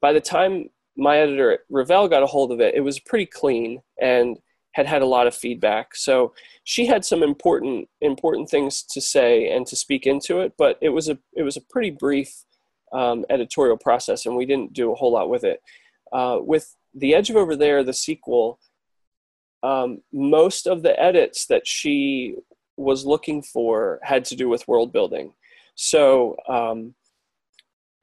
By 0.00 0.12
the 0.12 0.20
time 0.20 0.70
my 0.96 1.18
editor 1.18 1.58
Revell 1.68 2.08
got 2.08 2.22
a 2.22 2.26
hold 2.26 2.52
of 2.52 2.60
it. 2.60 2.74
It 2.74 2.80
was 2.80 2.98
pretty 2.98 3.26
clean 3.26 3.80
and 4.00 4.38
had 4.72 4.86
had 4.86 5.02
a 5.02 5.06
lot 5.06 5.26
of 5.26 5.34
feedback. 5.34 5.96
So 5.96 6.34
she 6.64 6.86
had 6.86 7.04
some 7.04 7.22
important 7.22 7.88
important 8.00 8.50
things 8.50 8.82
to 8.90 9.00
say 9.00 9.50
and 9.50 9.66
to 9.68 9.76
speak 9.76 10.06
into 10.06 10.40
it, 10.40 10.52
but 10.58 10.78
it 10.82 10.90
was 10.90 11.08
a 11.08 11.18
it 11.34 11.42
was 11.42 11.56
a 11.56 11.62
pretty 11.62 11.90
brief 11.90 12.44
um, 12.92 13.24
editorial 13.30 13.76
process, 13.76 14.26
and 14.26 14.36
we 14.36 14.46
didn't 14.46 14.72
do 14.72 14.92
a 14.92 14.94
whole 14.94 15.12
lot 15.12 15.30
with 15.30 15.44
it. 15.44 15.60
Uh, 16.12 16.38
with 16.40 16.76
the 16.94 17.14
Edge 17.14 17.30
of 17.30 17.36
Over 17.36 17.56
There, 17.56 17.82
the 17.82 17.92
sequel, 17.92 18.58
um, 19.62 20.02
most 20.12 20.66
of 20.66 20.82
the 20.82 20.98
edits 21.00 21.46
that 21.46 21.66
she 21.66 22.36
was 22.76 23.06
looking 23.06 23.42
for 23.42 23.98
had 24.02 24.24
to 24.26 24.36
do 24.36 24.48
with 24.48 24.68
world 24.68 24.92
building. 24.92 25.32
So 25.74 26.36
um, 26.48 26.94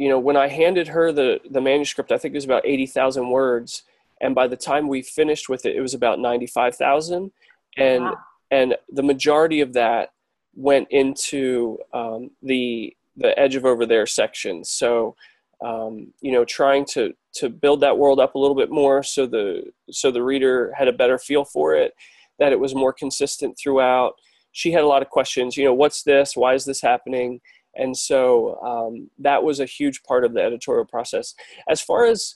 you 0.04 0.10
know, 0.10 0.20
when 0.20 0.36
I 0.36 0.50
handed 0.50 0.90
her 0.90 1.14
the 1.14 1.40
the 1.50 1.62
manuscript, 1.62 2.12
I 2.12 2.18
think 2.18 2.34
it 2.34 2.38
was 2.38 2.44
about 2.44 2.66
eighty 2.66 2.86
thousand 2.86 3.30
words, 3.30 3.84
and 4.20 4.36
by 4.36 4.48
the 4.48 4.58
time 4.58 4.90
we 4.90 5.02
finished 5.02 5.48
with 5.48 5.66
it, 5.66 5.78
it 5.78 5.80
was 5.80 5.94
about 5.94 6.20
ninety 6.20 6.46
five 6.46 6.76
thousand, 6.76 7.32
and 7.78 8.04
wow. 8.04 8.18
and 8.52 8.76
the 8.90 9.02
majority 9.02 9.62
of 9.62 9.72
that 9.74 10.12
went 10.56 10.90
into 10.92 11.78
um, 11.94 12.32
the 12.42 12.94
the 13.16 13.32
edge 13.40 13.56
of 13.56 13.64
over 13.64 13.86
there 13.86 14.06
section. 14.06 14.66
So, 14.66 15.16
um, 15.64 16.12
you 16.20 16.34
know, 16.34 16.44
trying 16.44 16.84
to 16.88 17.14
to 17.36 17.48
build 17.48 17.80
that 17.80 17.98
world 17.98 18.20
up 18.20 18.36
a 18.36 18.40
little 18.40 18.58
bit 18.58 18.72
more, 18.72 19.04
so 19.04 19.26
the 19.26 19.72
so 19.90 20.12
the 20.12 20.22
reader 20.22 20.74
had 20.78 20.90
a 20.90 21.00
better 21.02 21.18
feel 21.18 21.46
for 21.46 21.76
it, 21.76 21.94
that 22.40 22.52
it 22.52 22.60
was 22.60 22.76
more 22.76 22.92
consistent 22.92 23.58
throughout. 23.58 24.16
She 24.52 24.74
had 24.74 24.84
a 24.84 24.88
lot 24.88 25.02
of 25.02 25.10
questions. 25.10 25.56
You 25.56 25.64
know, 25.64 25.74
what's 25.74 26.04
this? 26.04 26.36
Why 26.36 26.56
is 26.56 26.66
this 26.66 26.82
happening? 26.82 27.40
And 27.76 27.98
so 27.98 28.60
um, 28.62 29.10
that 29.20 29.44
was 29.44 29.60
a 29.60 29.66
huge 29.66 30.04
part 30.04 30.26
of 30.26 30.34
the 30.34 30.42
editorial 30.42 30.86
process. 30.86 31.34
As 31.68 31.82
far 31.82 32.06
as 32.06 32.36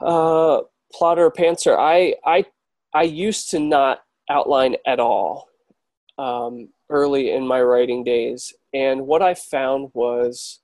uh, 0.00 0.60
plotter 0.92 1.30
pantser 1.30 1.76
i 1.78 2.14
i 2.24 2.44
i 2.94 3.02
used 3.02 3.50
to 3.50 3.58
not 3.58 4.02
outline 4.28 4.76
at 4.86 5.00
all 5.00 5.48
um, 6.18 6.68
early 6.90 7.30
in 7.32 7.46
my 7.46 7.60
writing 7.62 8.04
days. 8.04 8.52
And 8.74 9.06
what 9.06 9.22
i 9.22 9.34
found 9.34 9.90
was 9.94 10.60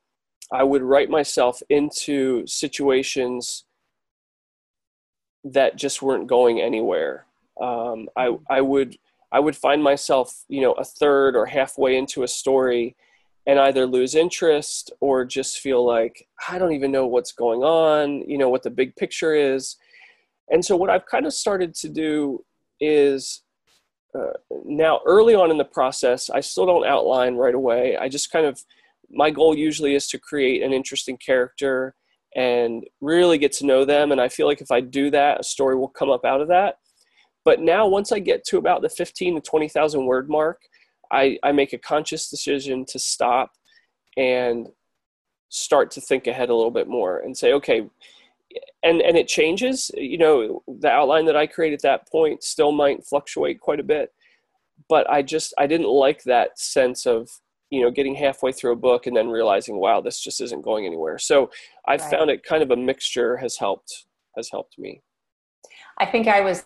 i 0.53 0.63
would 0.63 0.83
write 0.83 1.11
myself 1.11 1.63
into 1.69 2.47
situations 2.47 3.65
that 5.45 5.77
just 5.77 6.03
weren't 6.03 6.27
going 6.27 6.61
anywhere. 6.61 7.25
Um, 7.61 8.09
I, 8.17 8.37
I 8.51 8.61
would 8.61 8.97
i 9.33 9.41
would 9.41 9.57
find 9.57 9.83
myself 9.83 10.45
you 10.49 10.61
know 10.61 10.73
a 10.73 10.85
third 10.85 11.37
or 11.37 11.47
halfway 11.47 11.97
into 11.97 12.23
a 12.23 12.29
story 12.29 12.97
and 13.49 13.59
either 13.59 13.87
lose 13.87 14.15
interest 14.15 14.93
or 15.01 15.25
just 15.25 15.59
feel 15.59 15.85
like 15.85 16.29
I 16.49 16.59
don't 16.59 16.75
even 16.75 16.93
know 16.93 17.07
what's 17.07 17.33
going 17.33 17.63
on, 17.63 18.21
you 18.29 18.37
know, 18.37 18.51
what 18.51 18.63
the 18.63 18.71
big 18.71 18.95
picture 18.95 19.35
is. 19.35 19.77
And 20.51 20.63
so, 20.63 20.77
what 20.77 20.91
I've 20.91 21.07
kind 21.07 21.27
of 21.27 21.33
started 21.33 21.75
to 21.77 21.89
do 21.89 22.45
is 22.79 23.43
uh, 24.15 24.33
now 24.65 25.01
early 25.07 25.35
on 25.35 25.51
in 25.51 25.57
the 25.57 25.65
process, 25.65 26.29
I 26.29 26.41
still 26.41 26.67
don't 26.67 26.87
outline 26.87 27.37
right 27.37 27.55
away. 27.55 27.97
I 27.97 28.11
just 28.11 28.31
kind 28.31 28.45
of, 28.45 28.63
my 29.11 29.31
goal 29.31 29.57
usually 29.57 29.95
is 29.95 30.07
to 30.09 30.19
create 30.19 30.63
an 30.63 30.75
interesting 30.75 31.17
character 31.17 31.95
and 32.37 32.85
really 33.01 33.39
get 33.39 33.53
to 33.53 33.67
know 33.67 33.87
them. 33.87 34.13
And 34.13 34.21
I 34.21 34.29
feel 34.29 34.47
like 34.47 34.61
if 34.61 34.71
I 34.71 34.83
do 34.83 35.11
that, 35.11 35.41
a 35.41 35.45
story 35.45 35.75
will 35.75 35.89
come 35.89 36.11
up 36.11 36.27
out 36.27 36.43
of 36.43 36.49
that. 36.49 36.77
But 37.47 37.61
now, 37.61 37.89
once 37.89 38.13
I 38.13 38.19
get 38.19 38.45
to 38.49 38.59
about 38.59 38.83
the 38.83 38.91
15 38.91 39.37
to 39.37 39.41
20,000 39.41 40.05
word 40.05 40.29
mark, 40.29 40.61
I, 41.11 41.39
I 41.43 41.53
make 41.53 41.73
a 41.73 41.79
conscious 41.79 42.29
decision 42.29 42.85
to 42.87 42.99
stop 42.99 43.53
and 44.17 44.69
start 45.49 45.91
to 45.93 46.01
think 46.01 46.27
ahead 46.27 46.51
a 46.51 46.55
little 46.55 46.71
bit 46.71 46.89
more 46.89 47.21
and 47.21 47.37
say, 47.37 47.53
okay, 47.55 47.89
and 48.83 49.01
and 49.01 49.17
it 49.17 49.29
changes. 49.29 49.91
You 49.95 50.19
know, 50.19 50.63
the 50.67 50.91
outline 50.91 51.27
that 51.27 51.37
I 51.37 51.47
create 51.47 51.73
at 51.73 51.83
that 51.83 52.09
point 52.11 52.43
still 52.43 52.73
might 52.73 53.05
fluctuate 53.05 53.61
quite 53.61 53.81
a 53.81 53.85
bit, 53.85 54.13
but 54.89 55.09
I 55.11 55.23
just 55.23 55.55
I 55.59 55.67
didn't 55.67 55.89
like 55.89 56.23
that 56.25 56.59
sense 56.59 57.07
of 57.07 57.31
you 57.71 57.83
know 57.83 57.91
getting 57.91 58.15
halfway 58.15 58.53
through 58.53 58.73
a 58.73 58.77
book 58.77 59.07
and 59.07 59.17
then 59.17 59.29
realizing, 59.29 59.79
wow, 59.79 60.01
this 60.01 60.21
just 60.21 60.41
isn't 60.41 60.63
going 60.63 60.87
anywhere. 60.87 61.19
So 61.19 61.51
I 61.87 61.93
right. 61.93 62.01
found 62.01 62.31
it 62.31 62.43
kind 62.43 62.63
of 62.63 62.71
a 62.71 62.77
mixture 62.77 63.37
has 63.37 63.57
helped 63.57 64.07
has 64.37 64.51
helped 64.51 64.79
me. 64.79 65.03
I 65.99 66.07
think 66.07 66.29
I 66.29 66.41
was 66.41 66.65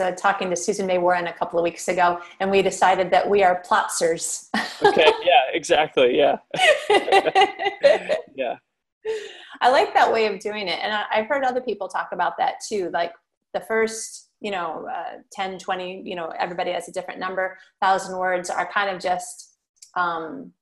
uh, 0.00 0.12
talking 0.12 0.50
to 0.50 0.56
Susan 0.56 0.86
May 0.86 0.98
Warren 0.98 1.26
a 1.26 1.32
couple 1.32 1.58
of 1.58 1.62
weeks 1.62 1.88
ago, 1.88 2.20
and 2.40 2.50
we 2.50 2.62
decided 2.62 3.10
that 3.10 3.28
we 3.28 3.42
are 3.42 3.62
plotsers. 3.64 4.50
okay, 4.84 5.12
yeah, 5.22 5.42
exactly, 5.52 6.16
yeah. 6.16 6.38
yeah. 8.34 8.56
I 9.60 9.70
like 9.70 9.94
that 9.94 10.12
way 10.12 10.26
of 10.26 10.40
doing 10.40 10.68
it. 10.68 10.78
And 10.82 10.92
I, 10.92 11.16
have 11.16 11.26
heard 11.26 11.44
other 11.44 11.60
people 11.60 11.88
talk 11.88 12.10
about 12.12 12.36
that 12.38 12.54
too. 12.66 12.90
Like 12.92 13.12
the 13.52 13.60
first, 13.60 14.30
you 14.40 14.50
know, 14.50 14.88
uh, 14.90 15.18
10, 15.32 15.58
20, 15.58 16.02
you 16.04 16.16
know, 16.16 16.32
everybody 16.38 16.72
has 16.72 16.88
a 16.88 16.92
different 16.92 17.20
number, 17.20 17.56
thousand 17.80 18.18
words 18.18 18.50
are 18.50 18.70
kind 18.70 18.94
of 18.94 19.00
just 19.00 19.56
um, 19.96 20.52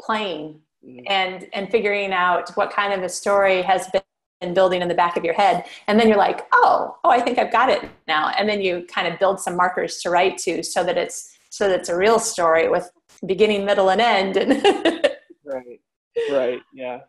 playing 0.00 0.60
mm-hmm. 0.84 1.00
and, 1.06 1.46
and 1.52 1.70
figuring 1.70 2.12
out 2.12 2.50
what 2.56 2.72
kind 2.72 2.92
of 2.92 3.02
a 3.02 3.08
story 3.08 3.62
has 3.62 3.88
been 3.88 4.02
and 4.40 4.54
building 4.54 4.82
in 4.82 4.88
the 4.88 4.94
back 4.94 5.16
of 5.16 5.24
your 5.24 5.34
head. 5.34 5.64
And 5.86 5.98
then 5.98 6.08
you're 6.08 6.16
like 6.16 6.46
oh 6.52 6.96
oh 7.04 7.10
i 7.10 7.20
think 7.20 7.38
i've 7.38 7.52
got 7.52 7.68
it 7.68 7.88
now. 8.06 8.30
And 8.38 8.48
then 8.48 8.60
you 8.60 8.86
kind 8.88 9.06
of 9.12 9.18
build 9.18 9.40
some 9.40 9.56
markers 9.56 9.98
to 10.02 10.10
write 10.10 10.38
to 10.38 10.62
so 10.62 10.84
that 10.84 10.96
it's 10.96 11.36
so 11.50 11.68
that 11.68 11.80
it's 11.80 11.88
a 11.88 11.96
real 11.96 12.18
story 12.18 12.68
with 12.68 12.90
beginning 13.24 13.64
middle 13.64 13.90
and 13.90 14.00
end. 14.00 14.36
And 14.36 14.62
right. 15.44 15.80
Right. 16.30 16.60
Yeah. 16.72 17.00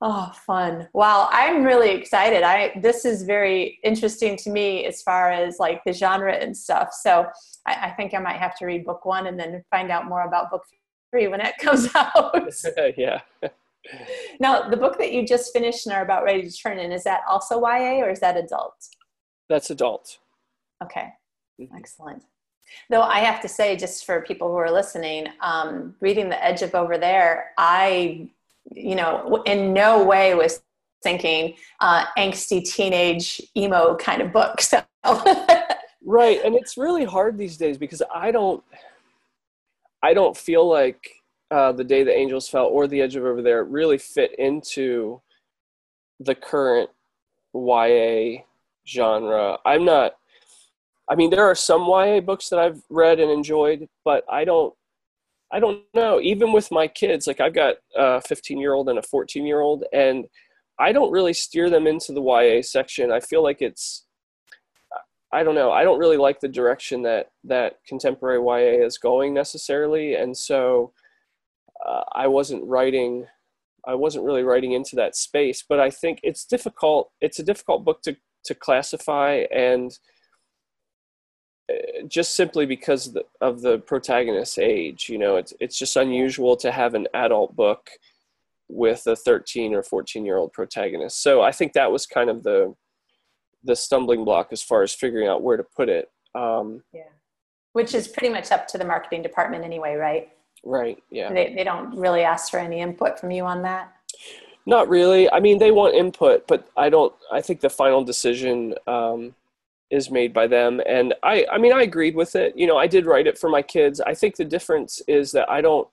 Oh 0.00 0.32
fun. 0.46 0.88
Wow. 0.92 1.28
I'm 1.32 1.64
really 1.64 1.90
excited. 1.90 2.42
I 2.42 2.78
this 2.80 3.04
is 3.04 3.22
very 3.22 3.78
interesting 3.82 4.36
to 4.38 4.50
me 4.50 4.84
as 4.84 5.02
far 5.02 5.32
as 5.32 5.58
like 5.58 5.82
the 5.84 5.92
genre 5.92 6.34
and 6.34 6.56
stuff. 6.56 6.92
So 6.92 7.26
i, 7.66 7.88
I 7.88 7.90
think 7.90 8.14
i 8.14 8.18
might 8.18 8.36
have 8.36 8.56
to 8.58 8.66
read 8.66 8.84
book 8.84 9.04
one 9.04 9.26
and 9.26 9.38
then 9.38 9.62
find 9.70 9.90
out 9.90 10.06
more 10.06 10.22
about 10.22 10.50
book 10.50 10.62
three 11.10 11.28
when 11.28 11.40
it 11.40 11.54
comes 11.58 11.88
out. 11.94 12.34
Yeah 12.96 13.20
now, 14.40 14.68
the 14.68 14.76
book 14.76 14.98
that 14.98 15.12
you 15.12 15.26
just 15.26 15.52
finished 15.52 15.86
and 15.86 15.94
are 15.94 16.02
about 16.02 16.24
ready 16.24 16.42
to 16.42 16.56
turn 16.56 16.78
in, 16.78 16.92
is 16.92 17.04
that 17.04 17.20
also 17.28 17.60
YA 17.60 18.00
or 18.00 18.10
is 18.10 18.20
that 18.20 18.36
adult? 18.36 18.74
That's 19.48 19.70
adult. 19.70 20.18
Okay, 20.82 21.08
mm-hmm. 21.60 21.76
excellent. 21.76 22.22
Though 22.90 23.02
I 23.02 23.20
have 23.20 23.40
to 23.42 23.48
say, 23.48 23.76
just 23.76 24.04
for 24.04 24.22
people 24.22 24.48
who 24.48 24.56
are 24.56 24.70
listening, 24.70 25.28
um, 25.40 25.94
reading 26.00 26.28
The 26.28 26.44
Edge 26.44 26.62
of 26.62 26.74
Over 26.74 26.98
There, 26.98 27.52
I, 27.56 28.28
you 28.74 28.96
know, 28.96 29.42
in 29.46 29.72
no 29.72 30.04
way 30.04 30.34
was 30.34 30.62
thinking 31.02 31.54
uh, 31.80 32.06
angsty 32.18 32.64
teenage 32.64 33.40
emo 33.56 33.96
kind 33.96 34.22
of 34.22 34.32
book. 34.32 34.60
So. 34.66 34.82
right, 36.04 36.40
and 36.44 36.56
it's 36.56 36.76
really 36.76 37.04
hard 37.04 37.38
these 37.38 37.56
days 37.56 37.78
because 37.78 38.02
I 38.12 38.32
don't, 38.32 38.64
I 40.02 40.14
don't 40.14 40.36
feel 40.36 40.68
like 40.68 41.15
uh, 41.50 41.72
the 41.72 41.84
day 41.84 42.02
the 42.02 42.14
angels 42.14 42.48
fell 42.48 42.66
or 42.66 42.86
the 42.86 43.00
edge 43.00 43.16
of 43.16 43.24
over 43.24 43.42
there 43.42 43.64
really 43.64 43.98
fit 43.98 44.36
into 44.38 45.20
the 46.20 46.34
current 46.34 46.90
YA 47.54 48.42
genre. 48.86 49.58
I'm 49.64 49.84
not. 49.84 50.16
I 51.08 51.14
mean, 51.14 51.30
there 51.30 51.44
are 51.44 51.54
some 51.54 51.82
YA 51.82 52.20
books 52.20 52.48
that 52.48 52.58
I've 52.58 52.82
read 52.90 53.20
and 53.20 53.30
enjoyed, 53.30 53.88
but 54.04 54.24
I 54.30 54.44
don't. 54.44 54.74
I 55.52 55.60
don't 55.60 55.82
know. 55.94 56.20
Even 56.20 56.52
with 56.52 56.72
my 56.72 56.88
kids, 56.88 57.28
like 57.28 57.40
I've 57.40 57.54
got 57.54 57.76
a 57.94 58.20
15 58.20 58.58
year 58.58 58.74
old 58.74 58.88
and 58.88 58.98
a 58.98 59.02
14 59.02 59.46
year 59.46 59.60
old, 59.60 59.84
and 59.92 60.26
I 60.78 60.92
don't 60.92 61.12
really 61.12 61.32
steer 61.32 61.70
them 61.70 61.86
into 61.86 62.12
the 62.12 62.20
YA 62.20 62.62
section. 62.62 63.12
I 63.12 63.20
feel 63.20 63.44
like 63.44 63.62
it's, 63.62 64.04
I 65.32 65.44
don't 65.44 65.54
know. 65.54 65.70
I 65.70 65.84
don't 65.84 66.00
really 66.00 66.16
like 66.16 66.40
the 66.40 66.48
direction 66.48 67.02
that 67.02 67.30
that 67.44 67.78
contemporary 67.86 68.40
YA 68.40 68.84
is 68.84 68.98
going 68.98 69.32
necessarily, 69.32 70.16
and 70.16 70.36
so 70.36 70.92
uh, 71.84 72.04
I 72.12 72.26
wasn't 72.26 72.64
writing. 72.64 73.26
I 73.86 73.94
wasn't 73.94 74.24
really 74.24 74.42
writing 74.42 74.72
into 74.72 74.96
that 74.96 75.16
space, 75.16 75.64
but 75.68 75.78
I 75.78 75.90
think 75.90 76.20
it's 76.22 76.44
difficult. 76.44 77.10
It's 77.20 77.38
a 77.38 77.44
difficult 77.44 77.84
book 77.84 78.02
to 78.02 78.16
to 78.44 78.54
classify 78.54 79.44
and 79.52 79.96
just 82.06 82.36
simply 82.36 82.64
because 82.64 83.08
of 83.08 83.14
the, 83.14 83.24
of 83.40 83.60
the 83.60 83.78
protagonist's 83.78 84.58
age. 84.58 85.08
You 85.08 85.18
know, 85.18 85.36
it's 85.36 85.52
it's 85.60 85.78
just 85.78 85.96
unusual 85.96 86.56
to 86.58 86.70
have 86.70 86.94
an 86.94 87.06
adult 87.14 87.56
book 87.56 87.90
with 88.68 89.06
a 89.06 89.14
13 89.14 89.74
or 89.74 89.82
14 89.82 90.24
year 90.24 90.36
old 90.36 90.52
protagonist. 90.52 91.22
So 91.22 91.42
I 91.42 91.52
think 91.52 91.72
that 91.72 91.90
was 91.90 92.06
kind 92.06 92.30
of 92.30 92.42
the 92.42 92.74
the 93.64 93.74
stumbling 93.74 94.24
block 94.24 94.48
as 94.52 94.62
far 94.62 94.82
as 94.82 94.94
figuring 94.94 95.26
out 95.26 95.42
where 95.42 95.56
to 95.56 95.64
put 95.64 95.88
it. 95.88 96.08
Um, 96.34 96.82
yeah, 96.92 97.02
which 97.72 97.94
is 97.94 98.06
pretty 98.06 98.32
much 98.32 98.52
up 98.52 98.68
to 98.68 98.78
the 98.78 98.84
marketing 98.84 99.22
department 99.22 99.64
anyway, 99.64 99.94
right? 99.94 100.28
Right. 100.66 101.02
Yeah. 101.10 101.32
They 101.32 101.54
they 101.54 101.64
don't 101.64 101.96
really 101.96 102.22
ask 102.22 102.50
for 102.50 102.58
any 102.58 102.80
input 102.80 103.18
from 103.18 103.30
you 103.30 103.44
on 103.44 103.62
that. 103.62 103.92
Not 104.66 104.88
really. 104.88 105.30
I 105.30 105.38
mean, 105.38 105.58
they 105.58 105.70
want 105.70 105.94
input, 105.94 106.46
but 106.48 106.68
I 106.76 106.88
don't. 106.88 107.14
I 107.32 107.40
think 107.40 107.60
the 107.60 107.70
final 107.70 108.02
decision 108.02 108.74
um, 108.88 109.34
is 109.90 110.10
made 110.10 110.32
by 110.32 110.46
them 110.46 110.80
and 110.86 111.14
i 111.22 111.46
i 111.52 111.58
mean 111.58 111.72
i 111.72 111.82
agreed 111.82 112.16
with 112.16 112.34
it 112.34 112.56
you 112.56 112.66
know 112.66 112.76
i 112.76 112.86
did 112.86 113.06
write 113.06 113.26
it 113.26 113.38
for 113.38 113.48
my 113.48 113.62
kids 113.62 114.00
i 114.00 114.12
think 114.12 114.34
the 114.34 114.44
difference 114.44 115.00
is 115.06 115.30
that 115.30 115.48
i 115.48 115.60
don't 115.60 115.86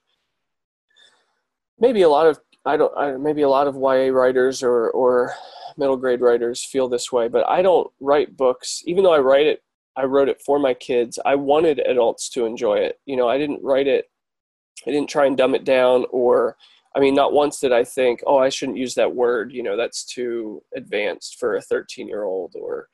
maybe 1.78 2.02
a 2.02 2.08
lot 2.08 2.26
of 2.26 2.40
i 2.66 2.76
don't 2.76 2.96
I, 2.96 3.12
maybe 3.12 3.42
a 3.42 3.48
lot 3.48 3.68
of 3.68 3.76
ya 3.76 4.12
writers 4.12 4.62
or 4.62 4.90
or 4.90 5.32
middle 5.76 5.96
grade 5.96 6.20
writers 6.20 6.64
feel 6.64 6.88
this 6.88 7.12
way 7.12 7.28
but 7.28 7.48
i 7.48 7.62
don't 7.62 7.88
write 8.00 8.36
books 8.36 8.82
even 8.84 9.04
though 9.04 9.14
i 9.14 9.18
write 9.18 9.46
it 9.46 9.62
i 9.96 10.02
wrote 10.02 10.28
it 10.28 10.42
for 10.42 10.58
my 10.58 10.74
kids 10.74 11.18
i 11.24 11.36
wanted 11.36 11.78
adults 11.86 12.28
to 12.30 12.46
enjoy 12.46 12.78
it 12.78 12.98
you 13.06 13.16
know 13.16 13.28
i 13.28 13.38
didn't 13.38 13.62
write 13.62 13.86
it 13.86 14.10
i 14.86 14.90
didn't 14.90 15.08
try 15.08 15.26
and 15.26 15.36
dumb 15.36 15.54
it 15.54 15.64
down 15.64 16.04
or 16.10 16.56
i 16.94 17.00
mean 17.00 17.14
not 17.14 17.32
once 17.32 17.60
did 17.60 17.72
i 17.72 17.84
think 17.84 18.20
oh 18.26 18.38
i 18.38 18.48
shouldn't 18.48 18.78
use 18.78 18.94
that 18.94 19.14
word 19.14 19.52
you 19.52 19.62
know 19.62 19.76
that's 19.76 20.04
too 20.04 20.62
advanced 20.76 21.38
for 21.38 21.56
a 21.56 21.62
13 21.62 22.08
year 22.08 22.24
old 22.24 22.54
or 22.60 22.88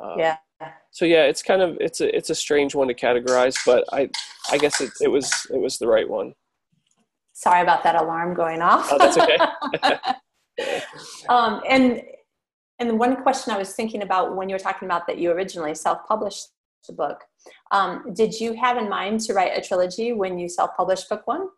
um, 0.00 0.18
yeah. 0.18 0.36
So 0.90 1.04
yeah, 1.04 1.24
it's 1.24 1.42
kind 1.42 1.62
of 1.62 1.76
it's 1.80 2.00
a 2.00 2.16
it's 2.16 2.30
a 2.30 2.34
strange 2.34 2.74
one 2.74 2.88
to 2.88 2.94
categorize, 2.94 3.56
but 3.64 3.84
I 3.92 4.10
I 4.50 4.58
guess 4.58 4.80
it 4.80 4.90
it 5.00 5.08
was 5.08 5.46
it 5.52 5.58
was 5.58 5.78
the 5.78 5.86
right 5.86 6.08
one. 6.08 6.34
Sorry 7.32 7.62
about 7.62 7.84
that 7.84 7.94
alarm 7.94 8.34
going 8.34 8.60
off. 8.60 8.88
Oh, 8.90 8.98
that's 8.98 9.16
okay. 9.16 10.82
um, 11.28 11.62
and 11.68 12.02
and 12.80 12.98
one 12.98 13.22
question 13.22 13.52
I 13.52 13.58
was 13.58 13.74
thinking 13.74 14.02
about 14.02 14.34
when 14.34 14.48
you 14.48 14.54
were 14.54 14.60
talking 14.60 14.86
about 14.86 15.06
that 15.06 15.18
you 15.18 15.30
originally 15.30 15.74
self-published 15.74 16.48
the 16.86 16.92
book, 16.92 17.24
um, 17.70 18.12
did 18.14 18.38
you 18.38 18.54
have 18.54 18.76
in 18.76 18.88
mind 18.88 19.20
to 19.20 19.34
write 19.34 19.56
a 19.56 19.60
trilogy 19.60 20.12
when 20.12 20.38
you 20.38 20.48
self-published 20.48 21.08
book 21.08 21.26
one? 21.26 21.48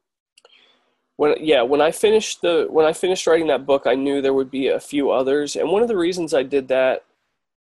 When 1.17 1.35
yeah, 1.39 1.63
when 1.63 1.81
I 1.81 1.91
finished 1.91 2.41
the 2.41 2.67
when 2.71 2.87
I 2.87 2.93
finished 2.93 3.27
writing 3.27 3.49
that 3.49 3.67
book, 3.67 3.83
I 3.87 3.95
knew 3.95 4.23
there 4.23 4.35
would 4.35 4.51
be 4.51 4.69
a 4.69 4.81
few 4.81 5.11
others, 5.11 5.57
and 5.57 5.71
one 5.71 5.83
of 5.83 5.89
the 5.89 5.97
reasons 5.97 6.33
I 6.33 6.43
did 6.43 6.69
that 6.69 7.03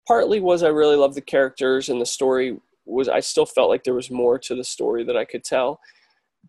partly 0.06 0.40
was 0.40 0.62
I 0.62 0.68
really 0.68 0.96
loved 0.96 1.14
the 1.14 1.20
characters 1.20 1.90
and 1.90 2.00
the 2.00 2.06
story 2.06 2.58
was 2.86 3.08
I 3.08 3.20
still 3.20 3.44
felt 3.44 3.68
like 3.68 3.84
there 3.84 3.94
was 3.94 4.10
more 4.10 4.38
to 4.38 4.54
the 4.54 4.64
story 4.64 5.04
that 5.04 5.16
I 5.16 5.26
could 5.26 5.44
tell. 5.44 5.80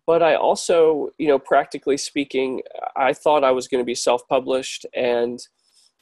But 0.06 0.22
I 0.22 0.34
also, 0.34 1.10
you 1.18 1.28
know, 1.28 1.38
practically 1.38 1.98
speaking, 1.98 2.62
I 2.96 3.12
thought 3.12 3.44
I 3.44 3.50
was 3.50 3.68
going 3.68 3.82
to 3.82 3.86
be 3.86 3.94
self-published 3.94 4.86
and 4.94 5.38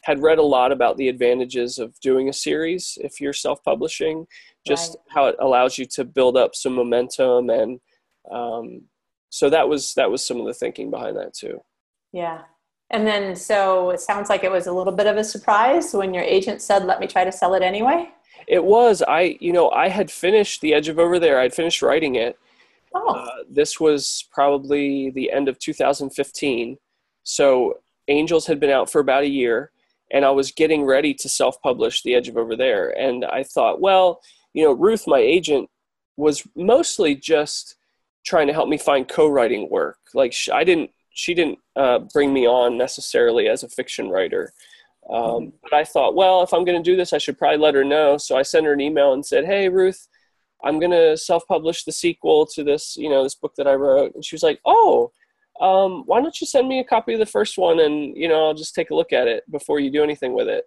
had 0.03 0.23
read 0.23 0.39
a 0.39 0.43
lot 0.43 0.73
about 0.73 0.97
the 0.97 1.09
advantages 1.09 1.79
of 1.79 1.99
doing 2.01 2.29
a 2.29 2.33
series 2.33 2.97
if 3.03 3.21
you're 3.21 3.33
self-publishing, 3.33 4.27
just 4.67 4.91
right. 4.91 5.15
how 5.15 5.27
it 5.27 5.37
allows 5.41 5.79
you 5.79 5.85
to 5.87 6.05
build 6.05 6.37
up 6.37 6.55
some 6.55 6.75
momentum 6.75 7.51
and 7.51 7.81
um, 8.31 8.83
so 9.31 9.51
that 9.51 9.69
was 9.69 9.95
that 9.95 10.11
was 10.11 10.25
some 10.25 10.41
of 10.41 10.47
the 10.47 10.55
thinking 10.55 10.91
behind 10.91 11.17
that 11.17 11.35
too. 11.35 11.61
Yeah, 12.13 12.43
and 12.91 13.07
then, 13.07 13.37
so 13.37 13.91
it 13.91 14.01
sounds 14.01 14.31
like 14.31 14.45
it 14.45 14.51
was 14.51 14.67
a 14.67 14.73
little 14.73 14.93
bit 14.93 15.07
of 15.07 15.17
a 15.17 15.25
surprise 15.25 15.93
when 15.93 16.15
your 16.15 16.23
agent 16.23 16.63
said, 16.63 16.85
let 16.85 17.01
me 17.01 17.07
try 17.07 17.25
to 17.25 17.33
sell 17.33 17.55
it 17.55 17.63
anyway. 17.63 18.09
It 18.47 18.65
was. 18.65 19.03
I, 19.07 19.37
you 19.41 19.53
know, 19.53 19.71
I 19.71 19.89
had 19.89 20.11
finished 20.11 20.63
The 20.63 20.73
Edge 20.73 20.89
of 20.89 20.99
Over 20.99 21.19
There, 21.19 21.39
I'd 21.39 21.53
finished 21.53 21.83
writing 21.83 22.15
it. 22.15 22.39
Oh. 22.95 23.15
Uh, 23.15 23.43
this 23.49 23.79
was 23.79 24.27
probably 24.33 25.11
the 25.11 25.31
end 25.31 25.49
of 25.49 25.59
2015. 25.59 26.79
So 27.25 27.79
Angels 28.09 28.47
had 28.47 28.59
been 28.59 28.71
out 28.71 28.91
for 28.91 29.01
about 29.01 29.25
a 29.25 29.29
year, 29.29 29.71
and 30.11 30.25
I 30.25 30.31
was 30.31 30.53
getting 30.53 30.85
ready 30.85 31.15
to 31.15 31.29
self 31.29 31.61
publish 31.63 32.03
The 32.03 32.15
Edge 32.15 32.29
of 32.29 32.37
Over 32.37 32.57
There. 32.57 32.91
And 32.99 33.25
I 33.25 33.43
thought, 33.43 33.81
well, 33.81 34.21
you 34.55 34.65
know, 34.65 34.73
Ruth, 34.73 35.07
my 35.07 35.19
agent, 35.19 35.69
was 36.17 36.47
mostly 36.57 37.15
just 37.15 37.77
trying 38.25 38.47
to 38.49 38.53
help 38.53 38.69
me 38.69 38.79
find 38.79 39.09
co 39.09 39.29
writing 39.29 39.69
work. 39.71 39.99
Like, 40.15 40.35
I 40.53 40.65
didn't 40.65 40.91
she 41.19 41.35
didn't 41.35 41.59
uh, 41.75 41.99
bring 41.99 42.33
me 42.33 42.47
on 42.47 42.79
necessarily 42.79 43.49
as 43.49 43.65
a 43.65 43.69
fiction 43.69 44.09
writer. 44.09 44.53
Um, 45.11 45.21
mm-hmm. 45.21 45.49
but 45.63 45.73
I 45.73 45.85
thought, 45.85 46.15
well, 46.15 46.43
if 46.43 46.53
I'm 46.53 46.65
going 46.65 46.81
to 46.81 46.91
do 46.91 46.97
this, 46.97 47.13
I 47.13 47.19
should 47.19 47.39
probably 47.39 47.59
let 47.59 47.75
her 47.75 47.85
know. 47.85 48.19
So 48.19 48.37
I 48.37 48.43
sent 48.43 48.67
her 48.67 48.73
an 48.73 48.81
email 48.81 49.13
and 49.13 49.27
said, 49.27 49.45
"Hey, 49.45 49.69
Ruth, 49.69 50.07
I'm 50.63 50.79
going 50.79 50.93
to 50.93 51.17
self-publish 51.17 51.85
the 51.85 51.93
sequel 51.93 52.47
to 52.55 52.63
this, 52.63 52.97
you 52.97 53.11
know, 53.11 53.25
this 53.25 53.35
book 53.35 53.55
that 53.57 53.67
I 53.67 53.75
wrote." 53.75 54.15
And 54.15 54.25
she 54.25 54.37
was 54.37 54.43
like, 54.43 54.61
"Oh, 54.65 55.11
um, 55.61 56.05
why 56.07 56.21
don't 56.21 56.41
you 56.41 56.47
send 56.47 56.69
me 56.69 56.81
a 56.81 56.85
copy 56.85 57.15
of 57.15 57.19
the 57.19 57.27
first 57.27 57.59
one, 57.59 57.81
and 57.81 58.17
you 58.17 58.29
know, 58.29 58.47
I'll 58.47 58.55
just 58.55 58.75
take 58.75 58.91
a 58.91 58.95
look 58.95 59.13
at 59.13 59.29
it 59.29 59.45
before 59.51 59.81
you 59.81 59.91
do 59.91 60.03
anything 60.03 60.35
with 60.35 60.49
it." 60.49 60.65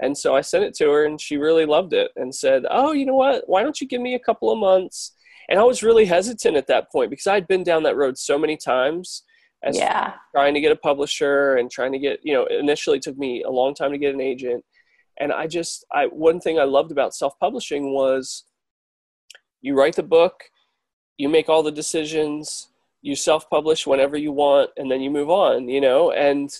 And 0.00 0.16
so 0.16 0.36
I 0.36 0.42
sent 0.42 0.64
it 0.64 0.74
to 0.76 0.90
her, 0.90 1.04
and 1.04 1.20
she 1.20 1.36
really 1.36 1.66
loved 1.66 1.92
it, 1.92 2.10
and 2.16 2.34
said, 2.34 2.64
"Oh, 2.70 2.92
you 2.92 3.06
know 3.06 3.16
what? 3.16 3.44
Why 3.46 3.62
don't 3.62 3.80
you 3.80 3.86
give 3.86 4.00
me 4.00 4.14
a 4.14 4.20
couple 4.20 4.50
of 4.50 4.58
months?" 4.58 5.12
And 5.48 5.58
I 5.58 5.64
was 5.64 5.82
really 5.82 6.04
hesitant 6.04 6.56
at 6.56 6.66
that 6.66 6.92
point 6.92 7.10
because 7.10 7.26
I'd 7.26 7.48
been 7.48 7.62
down 7.62 7.82
that 7.84 7.96
road 7.96 8.18
so 8.18 8.38
many 8.38 8.56
times 8.56 9.24
as 9.62 9.76
yeah. 9.76 10.14
trying 10.34 10.54
to 10.54 10.60
get 10.60 10.72
a 10.72 10.76
publisher 10.76 11.56
and 11.56 11.70
trying 11.70 11.92
to 11.92 11.98
get 11.98 12.20
you 12.22 12.32
know 12.32 12.46
initially 12.46 13.00
took 13.00 13.16
me 13.18 13.42
a 13.42 13.50
long 13.50 13.74
time 13.74 13.90
to 13.90 13.98
get 13.98 14.14
an 14.14 14.20
agent 14.20 14.64
and 15.18 15.32
i 15.32 15.46
just 15.46 15.84
i 15.92 16.06
one 16.06 16.40
thing 16.40 16.58
i 16.58 16.64
loved 16.64 16.92
about 16.92 17.14
self-publishing 17.14 17.92
was 17.92 18.44
you 19.60 19.76
write 19.76 19.96
the 19.96 20.02
book 20.02 20.44
you 21.16 21.28
make 21.28 21.48
all 21.48 21.62
the 21.62 21.72
decisions 21.72 22.68
you 23.02 23.14
self-publish 23.14 23.86
whenever 23.86 24.16
you 24.16 24.32
want 24.32 24.70
and 24.76 24.90
then 24.90 25.00
you 25.00 25.10
move 25.10 25.30
on 25.30 25.68
you 25.68 25.80
know 25.80 26.10
and 26.12 26.50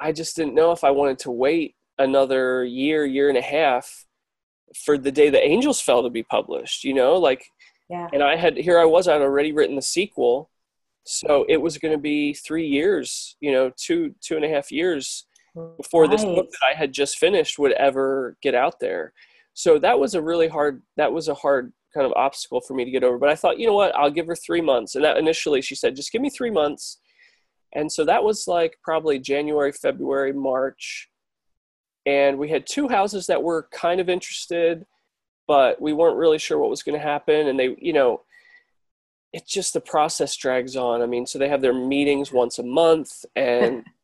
i 0.00 0.12
just 0.12 0.36
didn't 0.36 0.54
know 0.54 0.72
if 0.72 0.84
i 0.84 0.90
wanted 0.90 1.18
to 1.18 1.30
wait 1.30 1.74
another 1.98 2.64
year 2.64 3.04
year 3.04 3.28
and 3.28 3.38
a 3.38 3.42
half 3.42 4.06
for 4.84 4.96
the 4.96 5.12
day 5.12 5.30
the 5.30 5.44
angels 5.44 5.80
fell 5.80 6.02
to 6.02 6.10
be 6.10 6.22
published 6.22 6.84
you 6.84 6.94
know 6.94 7.16
like 7.16 7.44
yeah. 7.90 8.06
and 8.12 8.22
i 8.22 8.36
had 8.36 8.56
here 8.56 8.78
i 8.78 8.84
was 8.84 9.08
i'd 9.08 9.20
already 9.20 9.52
written 9.52 9.76
the 9.76 9.82
sequel 9.82 10.50
so 11.10 11.46
it 11.48 11.56
was 11.56 11.78
going 11.78 11.92
to 11.92 11.98
be 11.98 12.34
three 12.34 12.66
years, 12.66 13.36
you 13.40 13.50
know, 13.50 13.72
two 13.74 14.14
two 14.20 14.36
and 14.36 14.44
a 14.44 14.48
half 14.48 14.70
years 14.70 15.24
before 15.78 16.02
right. 16.02 16.10
this 16.10 16.22
book 16.22 16.50
that 16.50 16.66
I 16.70 16.76
had 16.76 16.92
just 16.92 17.18
finished 17.18 17.58
would 17.58 17.72
ever 17.72 18.36
get 18.42 18.54
out 18.54 18.78
there. 18.78 19.14
So 19.54 19.78
that 19.78 19.98
was 19.98 20.14
a 20.14 20.20
really 20.20 20.48
hard. 20.48 20.82
That 20.98 21.14
was 21.14 21.28
a 21.28 21.34
hard 21.34 21.72
kind 21.94 22.06
of 22.06 22.12
obstacle 22.16 22.60
for 22.60 22.74
me 22.74 22.84
to 22.84 22.90
get 22.90 23.04
over. 23.04 23.18
But 23.18 23.30
I 23.30 23.34
thought, 23.34 23.58
you 23.58 23.66
know 23.66 23.74
what, 23.74 23.94
I'll 23.96 24.10
give 24.10 24.26
her 24.26 24.36
three 24.36 24.60
months. 24.60 24.94
And 24.94 25.04
that 25.04 25.16
initially 25.16 25.62
she 25.62 25.74
said, 25.74 25.96
just 25.96 26.12
give 26.12 26.22
me 26.22 26.30
three 26.30 26.50
months. 26.50 26.98
And 27.74 27.90
so 27.90 28.04
that 28.04 28.24
was 28.24 28.48
like 28.48 28.78
probably 28.82 29.18
January, 29.18 29.72
February, 29.72 30.32
March. 30.32 31.08
And 32.06 32.38
we 32.38 32.48
had 32.48 32.66
two 32.66 32.88
houses 32.88 33.26
that 33.26 33.42
were 33.42 33.68
kind 33.70 34.00
of 34.00 34.08
interested, 34.08 34.86
but 35.46 35.80
we 35.80 35.92
weren't 35.92 36.16
really 36.16 36.38
sure 36.38 36.58
what 36.58 36.70
was 36.70 36.82
going 36.82 36.98
to 36.98 37.04
happen. 37.04 37.48
And 37.48 37.58
they, 37.58 37.76
you 37.78 37.92
know, 37.92 38.22
it's 39.32 39.52
just 39.52 39.74
the 39.74 39.80
process 39.80 40.34
drags 40.36 40.76
on. 40.76 41.02
I 41.02 41.06
mean, 41.06 41.26
so 41.26 41.38
they 41.38 41.48
have 41.48 41.60
their 41.60 41.74
meetings 41.74 42.32
once 42.32 42.58
a 42.58 42.62
month 42.62 43.26
and 43.36 43.84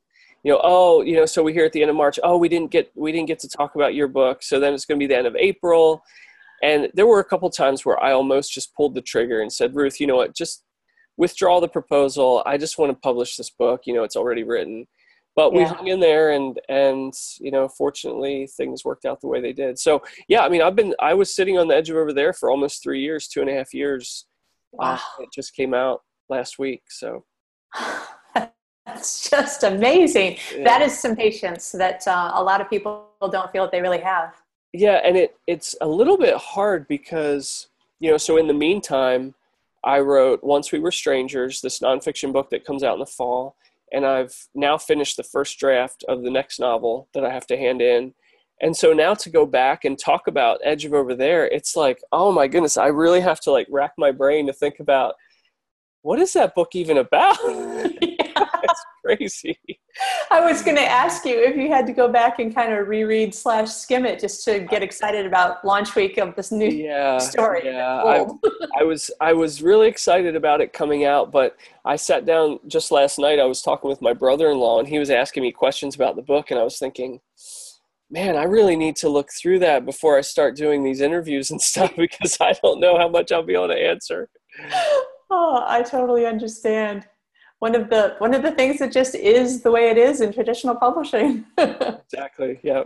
you 0.44 0.52
know, 0.52 0.60
oh, 0.62 1.00
you 1.00 1.16
know, 1.16 1.24
so 1.24 1.42
we 1.42 1.54
hear 1.54 1.64
at 1.64 1.72
the 1.72 1.80
end 1.80 1.90
of 1.90 1.96
March, 1.96 2.20
oh, 2.22 2.36
we 2.36 2.50
didn't 2.50 2.70
get 2.70 2.92
we 2.94 3.10
didn't 3.10 3.28
get 3.28 3.38
to 3.40 3.48
talk 3.48 3.74
about 3.74 3.94
your 3.94 4.08
book. 4.08 4.42
So 4.42 4.60
then 4.60 4.74
it's 4.74 4.84
going 4.84 5.00
to 5.00 5.02
be 5.02 5.08
the 5.08 5.16
end 5.16 5.26
of 5.26 5.34
April. 5.36 6.04
And 6.62 6.88
there 6.94 7.06
were 7.06 7.20
a 7.20 7.24
couple 7.24 7.50
times 7.50 7.84
where 7.84 8.02
I 8.02 8.12
almost 8.12 8.52
just 8.52 8.74
pulled 8.74 8.94
the 8.94 9.02
trigger 9.02 9.42
and 9.42 9.52
said, 9.52 9.74
Ruth, 9.74 10.00
you 10.00 10.06
know 10.06 10.16
what, 10.16 10.34
just 10.34 10.64
withdraw 11.16 11.60
the 11.60 11.68
proposal. 11.68 12.42
I 12.46 12.56
just 12.56 12.78
want 12.78 12.90
to 12.90 12.98
publish 12.98 13.36
this 13.36 13.50
book. 13.50 13.82
You 13.84 13.94
know, 13.94 14.04
it's 14.04 14.16
already 14.16 14.42
written. 14.42 14.86
But 15.36 15.52
yeah. 15.52 15.58
we 15.58 15.64
hung 15.64 15.86
in 15.88 16.00
there 16.00 16.30
and 16.30 16.60
and 16.68 17.12
you 17.40 17.50
know, 17.50 17.68
fortunately 17.68 18.48
things 18.56 18.84
worked 18.84 19.04
out 19.04 19.20
the 19.20 19.26
way 19.26 19.40
they 19.40 19.52
did. 19.52 19.78
So 19.78 20.02
yeah, 20.28 20.42
I 20.42 20.48
mean 20.48 20.62
I've 20.62 20.76
been 20.76 20.94
I 21.00 21.14
was 21.14 21.34
sitting 21.34 21.58
on 21.58 21.66
the 21.66 21.74
edge 21.74 21.90
of 21.90 21.96
over 21.96 22.12
there 22.12 22.32
for 22.32 22.50
almost 22.50 22.82
three 22.82 23.00
years, 23.00 23.26
two 23.26 23.40
and 23.40 23.50
a 23.50 23.54
half 23.54 23.74
years 23.74 24.26
Wow. 24.78 24.98
it 25.20 25.28
just 25.32 25.54
came 25.54 25.74
out 25.74 26.02
last 26.28 26.58
week. 26.58 26.82
So 26.88 27.24
that's 28.86 29.30
just 29.30 29.62
amazing. 29.62 30.38
Yeah. 30.56 30.64
That 30.64 30.82
is 30.82 30.98
some 30.98 31.16
patience 31.16 31.72
that 31.72 32.06
uh, 32.06 32.32
a 32.34 32.42
lot 32.42 32.60
of 32.60 32.68
people 32.68 33.08
don't 33.30 33.50
feel 33.52 33.64
that 33.64 33.72
they 33.72 33.80
really 33.80 34.00
have. 34.00 34.34
Yeah, 34.76 35.00
and 35.04 35.16
it 35.16 35.36
it's 35.46 35.76
a 35.80 35.86
little 35.86 36.18
bit 36.18 36.34
hard 36.36 36.88
because 36.88 37.68
you 38.00 38.10
know. 38.10 38.16
So 38.16 38.36
in 38.38 38.48
the 38.48 38.54
meantime, 38.54 39.34
I 39.84 40.00
wrote 40.00 40.42
Once 40.42 40.72
We 40.72 40.80
Were 40.80 40.90
Strangers, 40.90 41.60
this 41.60 41.78
nonfiction 41.78 42.32
book 42.32 42.50
that 42.50 42.64
comes 42.64 42.82
out 42.82 42.94
in 42.94 43.00
the 43.00 43.06
fall. 43.06 43.54
And 43.92 44.04
I've 44.04 44.34
now 44.52 44.76
finished 44.76 45.16
the 45.16 45.22
first 45.22 45.60
draft 45.60 46.04
of 46.08 46.24
the 46.24 46.30
next 46.30 46.58
novel 46.58 47.08
that 47.14 47.24
I 47.24 47.32
have 47.32 47.46
to 47.46 47.56
hand 47.56 47.80
in. 47.80 48.14
And 48.60 48.76
so 48.76 48.92
now 48.92 49.14
to 49.14 49.30
go 49.30 49.46
back 49.46 49.84
and 49.84 49.96
talk 49.96 50.26
about 50.26 50.58
Edge 50.64 50.84
of 50.84 50.92
Over 50.92 51.14
There, 51.14 51.46
it's 51.46 51.76
like, 51.76 52.02
oh 52.10 52.32
my 52.32 52.48
goodness, 52.48 52.76
I 52.76 52.86
really 52.88 53.20
have 53.20 53.38
to 53.40 53.52
like 53.52 53.68
rack 53.70 53.92
my 53.96 54.10
brain 54.10 54.48
to 54.48 54.52
think 54.52 54.80
about 54.80 55.14
what 56.02 56.18
is 56.18 56.32
that 56.32 56.56
book 56.56 56.74
even 56.74 56.98
about? 56.98 57.38
crazy. 59.04 59.58
I 60.30 60.40
was 60.40 60.62
going 60.62 60.76
to 60.76 60.84
ask 60.84 61.24
you 61.24 61.38
if 61.38 61.56
you 61.56 61.68
had 61.68 61.86
to 61.86 61.92
go 61.92 62.08
back 62.08 62.38
and 62.38 62.54
kind 62.54 62.72
of 62.72 62.88
reread 62.88 63.34
slash 63.34 63.70
skim 63.70 64.06
it 64.06 64.18
just 64.18 64.44
to 64.44 64.60
get 64.60 64.82
excited 64.82 65.26
about 65.26 65.64
launch 65.64 65.94
week 65.94 66.18
of 66.18 66.34
this 66.34 66.50
new 66.50 66.68
yeah, 66.68 67.18
story. 67.18 67.62
Yeah, 67.64 68.02
I, 68.02 68.26
I, 68.80 68.82
was 68.82 69.10
I 69.20 69.32
was 69.32 69.62
really 69.62 69.88
excited 69.88 70.36
about 70.36 70.60
it 70.60 70.72
coming 70.72 71.04
out, 71.04 71.30
but 71.30 71.56
I 71.84 71.96
sat 71.96 72.24
down 72.24 72.58
just 72.66 72.90
last 72.90 73.18
night. 73.18 73.38
I 73.38 73.44
was 73.44 73.62
talking 73.62 73.90
with 73.90 74.02
my 74.02 74.12
brother-in-law, 74.12 74.80
and 74.80 74.88
he 74.88 74.98
was 74.98 75.10
asking 75.10 75.42
me 75.42 75.52
questions 75.52 75.94
about 75.94 76.16
the 76.16 76.22
book, 76.22 76.50
and 76.50 76.58
I 76.58 76.64
was 76.64 76.78
thinking, 76.78 77.20
man, 78.10 78.36
I 78.36 78.44
really 78.44 78.76
need 78.76 78.96
to 78.96 79.08
look 79.08 79.28
through 79.32 79.60
that 79.60 79.84
before 79.84 80.16
I 80.18 80.22
start 80.22 80.56
doing 80.56 80.82
these 80.82 81.00
interviews 81.00 81.50
and 81.50 81.60
stuff 81.70 81.92
because 81.96 82.38
I 82.40 82.54
don't 82.62 82.80
know 82.80 82.98
how 82.98 83.08
much 83.08 83.32
I'll 83.32 83.42
be 83.42 83.54
able 83.54 83.68
to 83.68 83.74
answer. 83.74 84.28
Oh, 85.36 85.64
I 85.66 85.82
totally 85.82 86.26
understand 86.26 87.08
one 87.64 87.74
of 87.74 87.88
the 87.88 88.14
one 88.18 88.34
of 88.34 88.42
the 88.42 88.52
things 88.52 88.78
that 88.78 88.92
just 88.92 89.14
is 89.14 89.62
the 89.62 89.70
way 89.70 89.88
it 89.88 89.96
is 89.96 90.20
in 90.20 90.30
traditional 90.38 90.74
publishing. 90.74 91.46
exactly. 91.58 92.60
Yeah. 92.62 92.82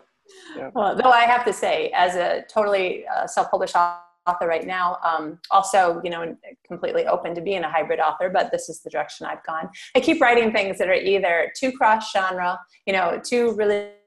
yeah. 0.56 0.70
Well, 0.72 0.94
though 0.94 1.10
I 1.10 1.24
have 1.34 1.44
to 1.46 1.52
say, 1.52 1.90
as 2.04 2.14
a 2.14 2.44
totally 2.48 3.04
uh, 3.08 3.26
self-published 3.26 3.74
author 3.76 4.46
right 4.46 4.66
now. 4.66 4.98
Um, 5.02 5.40
also, 5.50 6.00
you 6.04 6.10
know, 6.10 6.36
completely 6.64 7.06
open 7.06 7.34
to 7.34 7.40
being 7.40 7.64
a 7.64 7.70
hybrid 7.70 7.98
author, 7.98 8.28
but 8.28 8.52
this 8.52 8.68
is 8.68 8.80
the 8.82 8.90
direction 8.90 9.26
I've 9.26 9.44
gone. 9.44 9.70
I 9.96 10.00
keep 10.00 10.20
writing 10.20 10.52
things 10.52 10.76
that 10.78 10.88
are 10.88 11.02
either 11.14 11.50
too 11.58 11.72
cross 11.72 12.12
genre, 12.12 12.60
you 12.86 12.92
know, 12.92 13.20
too 13.24 13.52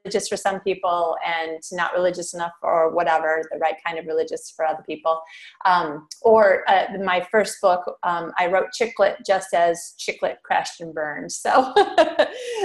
religious 0.04 0.28
for 0.28 0.36
some 0.36 0.60
people 0.60 1.16
and 1.26 1.60
not 1.72 1.94
religious 1.94 2.34
enough 2.34 2.52
or 2.62 2.90
whatever, 2.94 3.42
the 3.50 3.58
right 3.58 3.76
kind 3.84 3.98
of 3.98 4.06
religious 4.06 4.52
for 4.54 4.64
other 4.64 4.82
people. 4.86 5.20
Um, 5.64 6.08
or 6.22 6.68
uh, 6.68 6.86
my 7.02 7.26
first 7.30 7.60
book, 7.60 7.80
um, 8.02 8.32
I 8.38 8.46
wrote 8.46 8.72
chick 8.72 8.94
lit 8.98 9.16
just 9.26 9.54
as 9.54 9.94
chick 9.98 10.20
lit 10.22 10.38
crashed 10.44 10.80
and 10.80 10.94
burned. 10.94 11.32
So, 11.32 11.72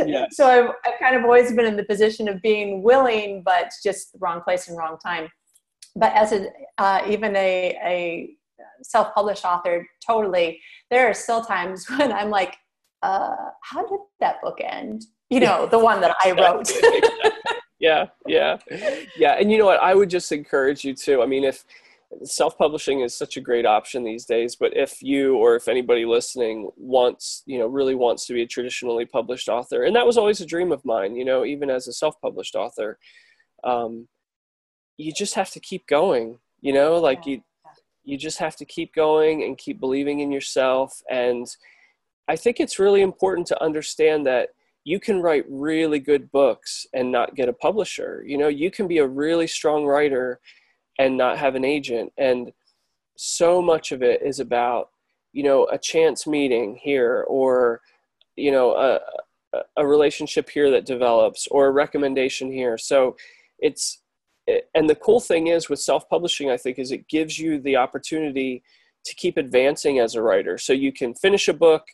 yes. 0.06 0.36
so 0.36 0.48
I've, 0.48 0.72
I've 0.86 1.00
kind 1.00 1.16
of 1.16 1.24
always 1.24 1.54
been 1.54 1.66
in 1.66 1.78
the 1.78 1.86
position 1.86 2.28
of 2.28 2.42
being 2.42 2.84
willing, 2.84 3.44
but 3.44 3.72
just 3.84 4.14
the 4.14 4.20
wrong 4.20 4.42
place 4.42 4.68
and 4.68 4.78
wrong 4.78 4.98
time 5.04 5.30
but 5.98 6.14
as 6.14 6.32
a, 6.32 6.48
uh, 6.78 7.02
even 7.10 7.36
a, 7.36 7.78
a 7.84 8.30
self-published 8.84 9.44
author, 9.44 9.88
totally, 10.06 10.62
there 10.90 11.10
are 11.10 11.14
still 11.14 11.44
times 11.44 11.90
when 11.90 12.12
I'm 12.12 12.30
like, 12.30 12.56
uh, 13.04 13.36
how 13.62 13.86
did 13.88 14.00
that 14.20 14.42
book 14.42 14.60
end? 14.62 15.04
You 15.30 15.42
know, 15.42 15.66
the 15.66 15.80
one 15.80 16.02
that 16.02 16.16
I 16.24 16.32
wrote. 16.32 16.72
yeah, 17.80 18.08
yeah, 18.26 18.58
yeah. 19.18 19.34
And 19.34 19.52
you 19.52 19.58
know 19.58 19.66
what? 19.66 19.82
I 19.82 19.94
would 19.94 20.10
just 20.10 20.32
encourage 20.32 20.84
you 20.84 20.94
to. 20.96 21.22
I 21.22 21.26
mean, 21.26 21.44
if 21.44 21.66
self-publishing 22.24 23.02
is 23.02 23.14
such 23.14 23.36
a 23.36 23.42
great 23.42 23.66
option 23.66 24.04
these 24.04 24.26
days, 24.26 24.56
but 24.56 24.76
if 24.76 25.04
you 25.04 25.36
or 25.36 25.56
if 25.56 25.68
anybody 25.68 26.06
listening 26.06 26.70
wants, 26.78 27.44
you 27.46 27.60
know, 27.60 27.68
really 27.68 27.96
wants 27.96 28.26
to 28.28 28.34
be 28.34 28.44
a 28.44 28.48
traditionally 28.48 29.06
published 29.06 29.50
author, 29.50 29.84
and 29.84 29.96
that 29.96 30.06
was 30.06 30.18
always 30.18 30.40
a 30.40 30.46
dream 30.46 30.72
of 30.72 30.86
mine, 30.86 31.16
you 31.16 31.26
know, 31.26 31.44
even 31.44 31.70
as 31.70 31.88
a 31.88 31.94
self-published 31.94 32.56
author. 32.56 32.98
Um, 33.64 34.08
you 34.98 35.12
just 35.12 35.36
have 35.36 35.52
to 35.52 35.60
keep 35.60 35.88
going 35.88 36.40
you 36.62 36.74
know 36.74 36.98
like 36.98 37.26
you 37.26 37.42
you 38.04 38.18
just 38.18 38.38
have 38.40 38.56
to 38.56 38.66
keep 38.66 38.94
going 38.94 39.44
and 39.44 39.58
keep 39.58 39.80
believing 39.80 40.20
in 40.20 40.32
yourself 40.32 41.02
and 41.10 41.56
i 42.28 42.36
think 42.36 42.60
it's 42.60 42.80
really 42.80 43.02
important 43.02 43.48
to 43.48 43.64
understand 43.64 44.26
that 44.26 44.50
you 44.88 45.02
can 45.02 45.22
write 45.22 45.44
really 45.50 46.00
good 46.00 46.32
books 46.32 46.88
and 46.94 47.12
not 47.12 47.36
get 47.36 47.50
a 47.50 47.54
publisher. 47.68 48.24
You 48.26 48.38
know 48.38 48.48
you 48.48 48.72
can 48.72 48.88
be 48.88 49.00
a 49.00 49.08
really 49.08 49.46
strong 49.46 49.86
writer 49.86 50.40
and 50.98 51.18
not 51.18 51.38
have 51.38 51.56
an 51.56 51.66
agent. 51.66 52.14
And 52.18 52.54
so 53.18 53.62
much 53.62 53.92
of 53.92 54.02
it 54.02 54.22
is 54.22 54.40
about 54.40 54.90
you 55.34 55.44
know 55.44 55.66
a 55.66 55.78
chance 55.78 56.26
meeting 56.26 56.80
here 56.82 57.26
or 57.28 57.82
you 58.38 58.52
know 58.52 58.76
a 58.76 59.00
a 59.76 59.86
relationship 59.86 60.50
here 60.50 60.72
that 60.72 60.86
develops 60.86 61.48
or 61.48 61.68
a 61.68 61.72
recommendation 61.72 62.50
here. 62.50 62.78
So 62.78 63.18
it's 63.60 64.02
and 64.74 64.90
the 64.90 64.96
cool 64.96 65.20
thing 65.20 65.48
is 65.48 65.68
with 65.68 65.82
self-publishing 65.82 66.50
i 66.50 66.56
think 66.56 66.80
is 66.80 66.94
it 66.94 67.10
gives 67.10 67.38
you 67.38 67.60
the 67.60 67.76
opportunity 67.76 68.64
to 69.08 69.16
keep 69.16 69.38
advancing 69.38 70.00
as 70.00 70.16
a 70.16 70.22
writer. 70.22 70.58
So 70.58 70.74
you 70.74 70.92
can 70.92 71.16
finish 71.16 71.48
a 71.48 71.54
book 71.54 71.88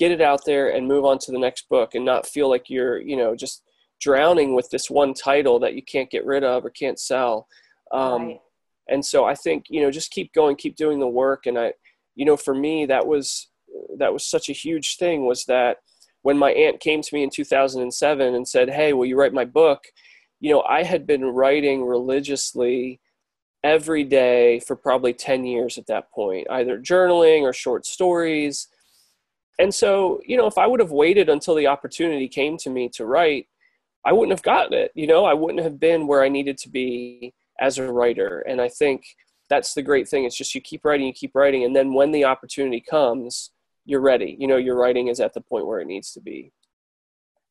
get 0.00 0.10
it 0.10 0.20
out 0.20 0.44
there 0.44 0.74
and 0.74 0.88
move 0.88 1.04
on 1.04 1.18
to 1.18 1.30
the 1.30 1.38
next 1.38 1.68
book 1.68 1.94
and 1.94 2.04
not 2.04 2.26
feel 2.26 2.48
like 2.48 2.68
you're 2.68 3.00
you 3.00 3.16
know 3.16 3.36
just 3.36 3.62
drowning 4.00 4.54
with 4.54 4.68
this 4.70 4.88
one 4.90 5.12
title 5.12 5.58
that 5.60 5.74
you 5.74 5.82
can't 5.82 6.10
get 6.10 6.24
rid 6.24 6.42
of 6.42 6.64
or 6.64 6.70
can't 6.70 6.98
sell 6.98 7.46
um, 7.92 8.26
right. 8.28 8.40
and 8.88 9.04
so 9.04 9.24
i 9.24 9.34
think 9.34 9.66
you 9.68 9.80
know 9.80 9.90
just 9.90 10.10
keep 10.10 10.32
going 10.32 10.56
keep 10.56 10.74
doing 10.74 10.98
the 10.98 11.06
work 11.06 11.46
and 11.46 11.58
i 11.58 11.72
you 12.14 12.24
know 12.24 12.36
for 12.36 12.54
me 12.54 12.86
that 12.86 13.06
was 13.06 13.48
that 13.98 14.12
was 14.12 14.24
such 14.24 14.48
a 14.48 14.54
huge 14.64 14.96
thing 14.96 15.26
was 15.26 15.44
that 15.44 15.76
when 16.22 16.36
my 16.36 16.50
aunt 16.52 16.80
came 16.80 17.00
to 17.02 17.14
me 17.14 17.22
in 17.22 17.30
2007 17.30 18.34
and 18.34 18.48
said 18.48 18.70
hey 18.70 18.92
will 18.92 19.06
you 19.06 19.16
write 19.16 19.34
my 19.34 19.44
book 19.44 19.84
you 20.40 20.50
know, 20.50 20.62
I 20.62 20.82
had 20.82 21.06
been 21.06 21.24
writing 21.24 21.84
religiously 21.84 23.00
every 23.62 24.04
day 24.04 24.60
for 24.60 24.74
probably 24.74 25.12
10 25.12 25.44
years 25.44 25.76
at 25.76 25.86
that 25.88 26.10
point, 26.10 26.46
either 26.50 26.80
journaling 26.80 27.42
or 27.42 27.52
short 27.52 27.84
stories. 27.84 28.68
And 29.60 29.74
so, 29.74 30.20
you 30.24 30.38
know, 30.38 30.46
if 30.46 30.56
I 30.56 30.66
would 30.66 30.80
have 30.80 30.90
waited 30.90 31.28
until 31.28 31.54
the 31.54 31.66
opportunity 31.66 32.28
came 32.28 32.56
to 32.58 32.70
me 32.70 32.88
to 32.94 33.04
write, 33.04 33.46
I 34.06 34.12
wouldn't 34.14 34.32
have 34.32 34.42
gotten 34.42 34.72
it. 34.72 34.90
You 34.94 35.06
know, 35.06 35.26
I 35.26 35.34
wouldn't 35.34 35.62
have 35.62 35.78
been 35.78 36.06
where 36.06 36.22
I 36.22 36.30
needed 36.30 36.56
to 36.58 36.70
be 36.70 37.34
as 37.60 37.76
a 37.76 37.92
writer. 37.92 38.40
And 38.40 38.58
I 38.58 38.70
think 38.70 39.04
that's 39.50 39.74
the 39.74 39.82
great 39.82 40.08
thing. 40.08 40.24
It's 40.24 40.36
just 40.36 40.54
you 40.54 40.62
keep 40.62 40.82
writing, 40.82 41.06
you 41.06 41.12
keep 41.12 41.34
writing. 41.34 41.64
And 41.64 41.76
then 41.76 41.92
when 41.92 42.10
the 42.10 42.24
opportunity 42.24 42.80
comes, 42.80 43.50
you're 43.84 44.00
ready. 44.00 44.34
You 44.38 44.46
know, 44.46 44.56
your 44.56 44.76
writing 44.76 45.08
is 45.08 45.20
at 45.20 45.34
the 45.34 45.42
point 45.42 45.66
where 45.66 45.80
it 45.80 45.86
needs 45.86 46.12
to 46.12 46.20
be. 46.20 46.52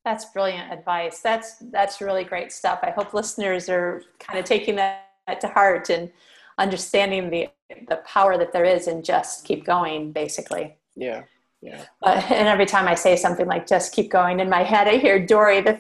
That's 0.04 0.26
brilliant 0.26 0.74
advice. 0.74 1.20
That's 1.20 1.58
that's 1.72 2.02
really 2.02 2.24
great 2.24 2.52
stuff. 2.52 2.80
I 2.82 2.90
hope 2.90 3.14
listeners 3.14 3.70
are 3.70 4.02
kind 4.18 4.40
of 4.40 4.46
taking 4.46 4.78
that 4.78 5.04
to 5.42 5.48
heart 5.48 5.92
and 5.92 6.10
understanding 6.58 7.30
the 7.30 7.50
the 7.88 7.98
power 7.98 8.38
that 8.38 8.52
there 8.52 8.66
is 8.66 8.88
in 8.88 9.04
just 9.04 9.46
keep 9.46 9.64
going 9.64 10.12
basically. 10.12 10.78
Yeah. 10.96 11.24
Yeah. 11.62 11.86
Uh, 12.02 12.22
and 12.30 12.48
every 12.48 12.66
time 12.66 12.88
I 12.88 12.96
say 12.96 13.16
something 13.16 13.46
like 13.46 13.68
just 13.68 13.94
keep 13.94 14.10
going 14.10 14.40
in 14.40 14.50
my 14.50 14.64
head 14.64 14.88
I 14.88 14.98
hear 14.98 15.26
Dory 15.26 15.62
the 15.62 15.74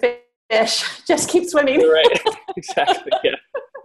fish 0.49 0.83
just 1.07 1.29
keep 1.29 1.47
swimming. 1.49 1.79
right. 1.79 2.19
exactly. 2.57 3.11
Yeah. 3.23 3.35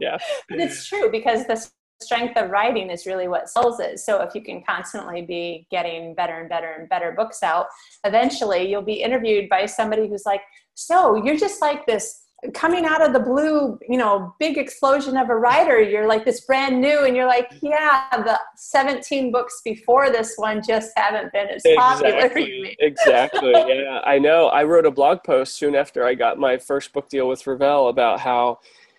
Yeah. 0.00 0.18
but 0.48 0.58
it's 0.58 0.88
true 0.88 1.10
because 1.10 1.46
the 1.46 1.64
strength 2.02 2.36
of 2.36 2.50
writing 2.50 2.90
is 2.90 3.06
really 3.06 3.28
what 3.28 3.48
sells 3.48 3.78
it. 3.80 4.00
So 4.00 4.20
if 4.22 4.34
you 4.34 4.42
can 4.42 4.62
constantly 4.62 5.22
be 5.22 5.66
getting 5.70 6.14
better 6.14 6.40
and 6.40 6.48
better 6.48 6.72
and 6.72 6.88
better 6.88 7.12
books 7.12 7.42
out, 7.42 7.66
eventually 8.04 8.68
you'll 8.68 8.82
be 8.82 9.02
interviewed 9.02 9.48
by 9.48 9.66
somebody 9.66 10.08
who's 10.08 10.26
like, 10.26 10.42
"So 10.74 11.14
you're 11.24 11.36
just 11.36 11.60
like 11.60 11.86
this." 11.86 12.23
Coming 12.52 12.84
out 12.84 13.00
of 13.00 13.12
the 13.12 13.20
blue 13.20 13.78
you 13.88 13.96
know 13.96 14.34
big 14.38 14.58
explosion 14.58 15.16
of 15.16 15.30
a 15.30 15.36
writer 15.36 15.80
you're 15.80 16.06
like 16.06 16.24
this 16.24 16.40
brand 16.40 16.80
new 16.80 17.04
and 17.04 17.16
you're 17.16 17.26
like 17.26 17.50
yeah 17.62 18.06
the 18.10 18.38
17 18.56 19.32
books 19.32 19.62
before 19.64 20.10
this 20.10 20.34
one 20.36 20.62
just 20.62 20.90
haven't 20.96 21.32
been 21.32 21.48
as 21.48 21.62
popular 21.76 22.18
exactly, 22.18 22.76
exactly 22.80 23.52
yeah 23.52 24.00
i 24.04 24.18
know 24.18 24.48
i 24.48 24.62
wrote 24.62 24.84
a 24.84 24.90
blog 24.90 25.22
post 25.24 25.56
soon 25.56 25.74
after 25.74 26.04
i 26.04 26.14
got 26.14 26.38
my 26.38 26.58
first 26.58 26.92
book 26.92 27.08
deal 27.08 27.28
with 27.28 27.46
Revell 27.46 27.88
about 27.88 28.20
how 28.20 28.58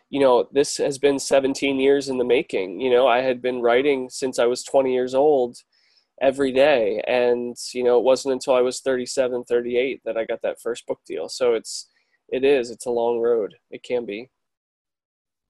you 0.10 0.20
know, 0.20 0.48
this 0.52 0.78
has 0.78 0.98
been 0.98 1.20
17 1.20 1.80
years 1.80 2.10
in 2.10 2.18
the 2.18 2.24
making. 2.24 2.80
You 2.80 2.92
know, 2.92 3.08
I 3.08 3.22
had 3.22 3.42
been 3.42 3.62
writing 3.62 4.10
since 4.10 4.40
I 4.40 4.46
was 4.46 4.64
20 4.64 4.94
years 4.94 5.14
old 5.14 5.58
every 6.22 6.52
day. 6.52 7.02
And, 7.08 7.58
you 7.74 7.84
know, 7.84 7.98
it 7.98 8.04
wasn't 8.04 8.34
until 8.34 8.54
I 8.54 8.62
was 8.62 8.80
37, 8.80 9.44
38 9.44 10.02
that 10.06 10.16
I 10.16 10.24
got 10.26 10.42
that 10.44 10.62
first 10.62 10.86
book 10.88 11.00
deal. 11.06 11.28
So 11.28 11.54
it's, 11.54 11.90
it 12.30 12.44
is, 12.44 12.72
it's 12.72 12.86
a 12.86 12.92
long 12.92 13.20
road. 13.20 13.56
It 13.72 13.84
can 13.84 14.06
be. 14.06 14.30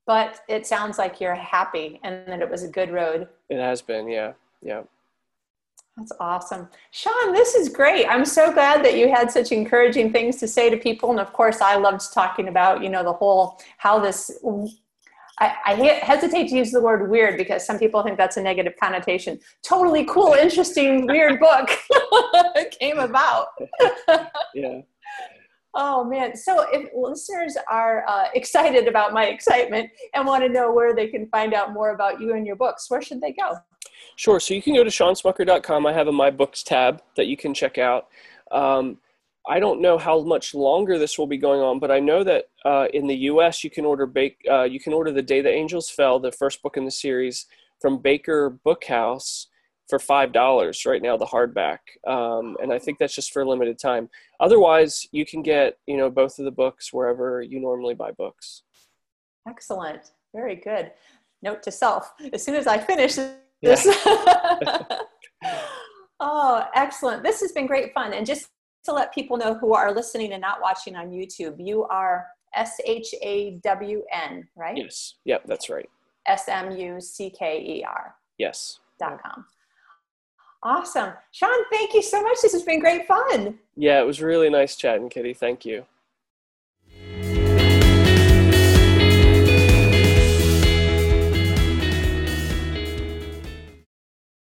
But 0.08 0.42
it 0.48 0.68
sounds 0.68 0.98
like 0.98 1.20
you're 1.20 1.36
happy 1.36 2.00
and 2.04 2.28
that 2.28 2.42
it 2.42 2.50
was 2.50 2.64
a 2.64 2.68
good 2.68 2.92
road. 2.92 3.28
It 3.50 3.60
has 3.60 3.82
been, 3.82 4.08
yeah. 4.08 4.34
Yeah. 4.62 4.84
That's 5.98 6.12
awesome. 6.20 6.68
Shawn, 6.92 7.34
this 7.34 7.56
is 7.56 7.70
great. 7.70 8.06
I'm 8.06 8.26
so 8.26 8.52
glad 8.52 8.84
that 8.84 8.98
you 8.98 9.10
had 9.10 9.32
such 9.32 9.54
encouraging 9.54 10.12
things 10.12 10.36
to 10.38 10.48
say 10.48 10.70
to 10.70 10.76
people. 10.76 11.10
And 11.10 11.20
of 11.20 11.32
course, 11.32 11.62
I 11.62 11.76
loved 11.76 12.14
talking 12.14 12.50
about, 12.50 12.84
you 12.84 12.90
know, 12.90 13.04
the 13.04 13.14
whole 13.14 13.60
how 13.78 14.00
this. 14.00 14.30
I, 15.38 15.54
I 15.66 15.74
hesitate 16.02 16.48
to 16.50 16.56
use 16.56 16.72
the 16.72 16.82
word 16.82 17.10
weird 17.10 17.38
because 17.38 17.66
some 17.66 17.78
people 17.78 18.02
think 18.04 18.18
that's 18.18 18.38
a 18.38 18.42
negative 18.42 18.74
connotation. 18.80 19.40
Totally 19.64 20.06
cool, 20.06 20.34
interesting, 20.34 21.08
weird 21.08 21.40
book 21.42 21.70
came 22.80 23.00
about. 23.00 23.48
yeah. 24.54 24.82
Oh 25.78 26.06
man! 26.06 26.38
So 26.38 26.66
if 26.72 26.90
listeners 26.96 27.58
are 27.70 28.08
uh, 28.08 28.30
excited 28.34 28.88
about 28.88 29.12
my 29.12 29.26
excitement 29.26 29.90
and 30.14 30.26
want 30.26 30.44
to 30.44 30.50
know 30.50 30.72
where 30.72 30.96
they 30.96 31.08
can 31.08 31.28
find 31.28 31.54
out 31.54 31.74
more 31.74 31.94
about 31.94 32.22
you 32.22 32.34
and 32.34 32.48
your 32.48 32.56
books, 32.56 32.90
where 32.90 33.02
should 33.02 33.20
they 33.20 33.34
go? 33.34 33.58
Sure. 34.16 34.40
So 34.40 34.54
you 34.54 34.62
can 34.62 34.74
go 34.74 34.86
to 34.86 34.90
shawnsmucker.com. 34.90 35.86
I 35.86 35.92
have 35.92 36.08
a 36.08 36.12
My 36.12 36.32
Books 36.32 36.64
tab 36.64 37.02
that 37.18 37.28
you 37.28 37.36
can 37.36 37.54
check 37.54 37.78
out. 37.78 38.08
Um, 38.52 38.98
I 39.48 39.60
don't 39.60 39.82
know 39.82 39.98
how 39.98 40.22
much 40.22 40.56
longer 40.56 40.98
this 40.98 41.20
will 41.20 41.28
be 41.28 41.38
going 41.38 41.60
on, 41.60 41.80
but 41.80 41.92
I 41.92 42.00
know 42.00 42.24
that 42.24 42.46
uh, 42.64 42.88
in 42.94 43.06
the 43.08 43.16
U.S. 43.16 43.64
you 43.64 43.70
can 43.70 43.86
order 43.86 44.06
bake. 44.06 44.38
Uh, 44.50 44.64
you 44.64 44.80
can 44.80 44.94
order 44.94 45.12
the 45.12 45.22
Day 45.22 45.42
the 45.42 45.52
Angels 45.52 45.90
Fell, 45.90 46.20
the 46.20 46.32
first 46.32 46.64
book 46.64 46.78
in 46.78 46.86
the 46.86 46.92
series, 46.92 47.46
from 47.82 47.98
Baker 47.98 48.58
Bookhouse 48.66 49.48
for 49.88 50.00
five 50.00 50.32
dollars 50.32 50.86
right 50.86 51.02
now, 51.02 51.18
the 51.18 51.26
hardback, 51.26 51.80
um, 52.08 52.58
and 52.62 52.74
I 52.74 52.80
think 52.80 52.98
that's 52.98 53.14
just 53.14 53.32
for 53.32 53.44
a 53.44 53.50
limited 53.50 53.78
time. 53.78 54.10
Otherwise, 54.40 55.08
you 55.12 55.26
can 55.26 55.42
get 55.42 55.78
you 55.86 55.98
know 55.98 56.10
both 56.10 56.40
of 56.40 56.46
the 56.46 56.52
books 56.52 56.92
wherever 56.92 57.42
you 57.42 57.60
normally 57.60 57.94
buy 57.94 58.12
books. 58.12 58.64
Excellent, 59.48 60.12
very 60.34 60.56
good. 60.56 60.92
Note 61.42 61.62
to 61.64 61.72
self: 61.72 62.14
as 62.34 62.44
soon 62.44 62.56
as 62.56 62.68
I 62.68 62.78
finish 62.80 63.16
this. 63.62 63.86
Yeah. 63.86 64.80
oh, 66.20 66.66
excellent! 66.74 67.24
This 67.24 67.42
has 67.42 67.52
been 67.52 67.68
great 67.68 67.94
fun, 67.94 68.14
and 68.14 68.26
just 68.26 68.50
to 68.86 68.94
let 68.94 69.14
people 69.14 69.38
know 69.38 69.56
who 69.56 69.74
are 69.74 69.94
listening 69.94 70.34
and 70.34 70.42
not 70.42 70.62
watching 70.62 70.96
on 70.96 71.10
YouTube, 71.10 71.56
you 71.60 71.84
are 71.86 72.26
S 72.56 72.80
H 72.86 73.14
A 73.22 73.60
W 73.64 74.04
N, 74.12 74.48
right? 74.56 74.78
Yes. 74.78 75.16
Yep, 75.26 75.44
that's 75.46 75.70
right. 75.70 75.90
S 76.26 76.48
M 76.48 76.72
U 76.72 77.00
C 77.00 77.30
K 77.30 77.62
E 77.62 77.84
R. 77.84 78.16
Yes. 78.38 78.80
Dot 79.00 79.22
com. 79.22 79.46
Awesome. 80.66 81.14
Shawn, 81.30 81.64
thank 81.72 81.94
you 81.94 82.02
so 82.02 82.24
much. 82.24 82.38
This 82.42 82.52
has 82.54 82.64
been 82.64 82.80
great 82.80 83.06
fun. 83.08 83.60
Yeah, 83.78 84.02
it 84.02 84.06
was 84.06 84.20
really 84.20 84.50
nice 84.50 84.76
chatting, 84.76 85.10
Kitty. 85.10 85.36
Thank 85.36 85.64
you. 85.64 85.86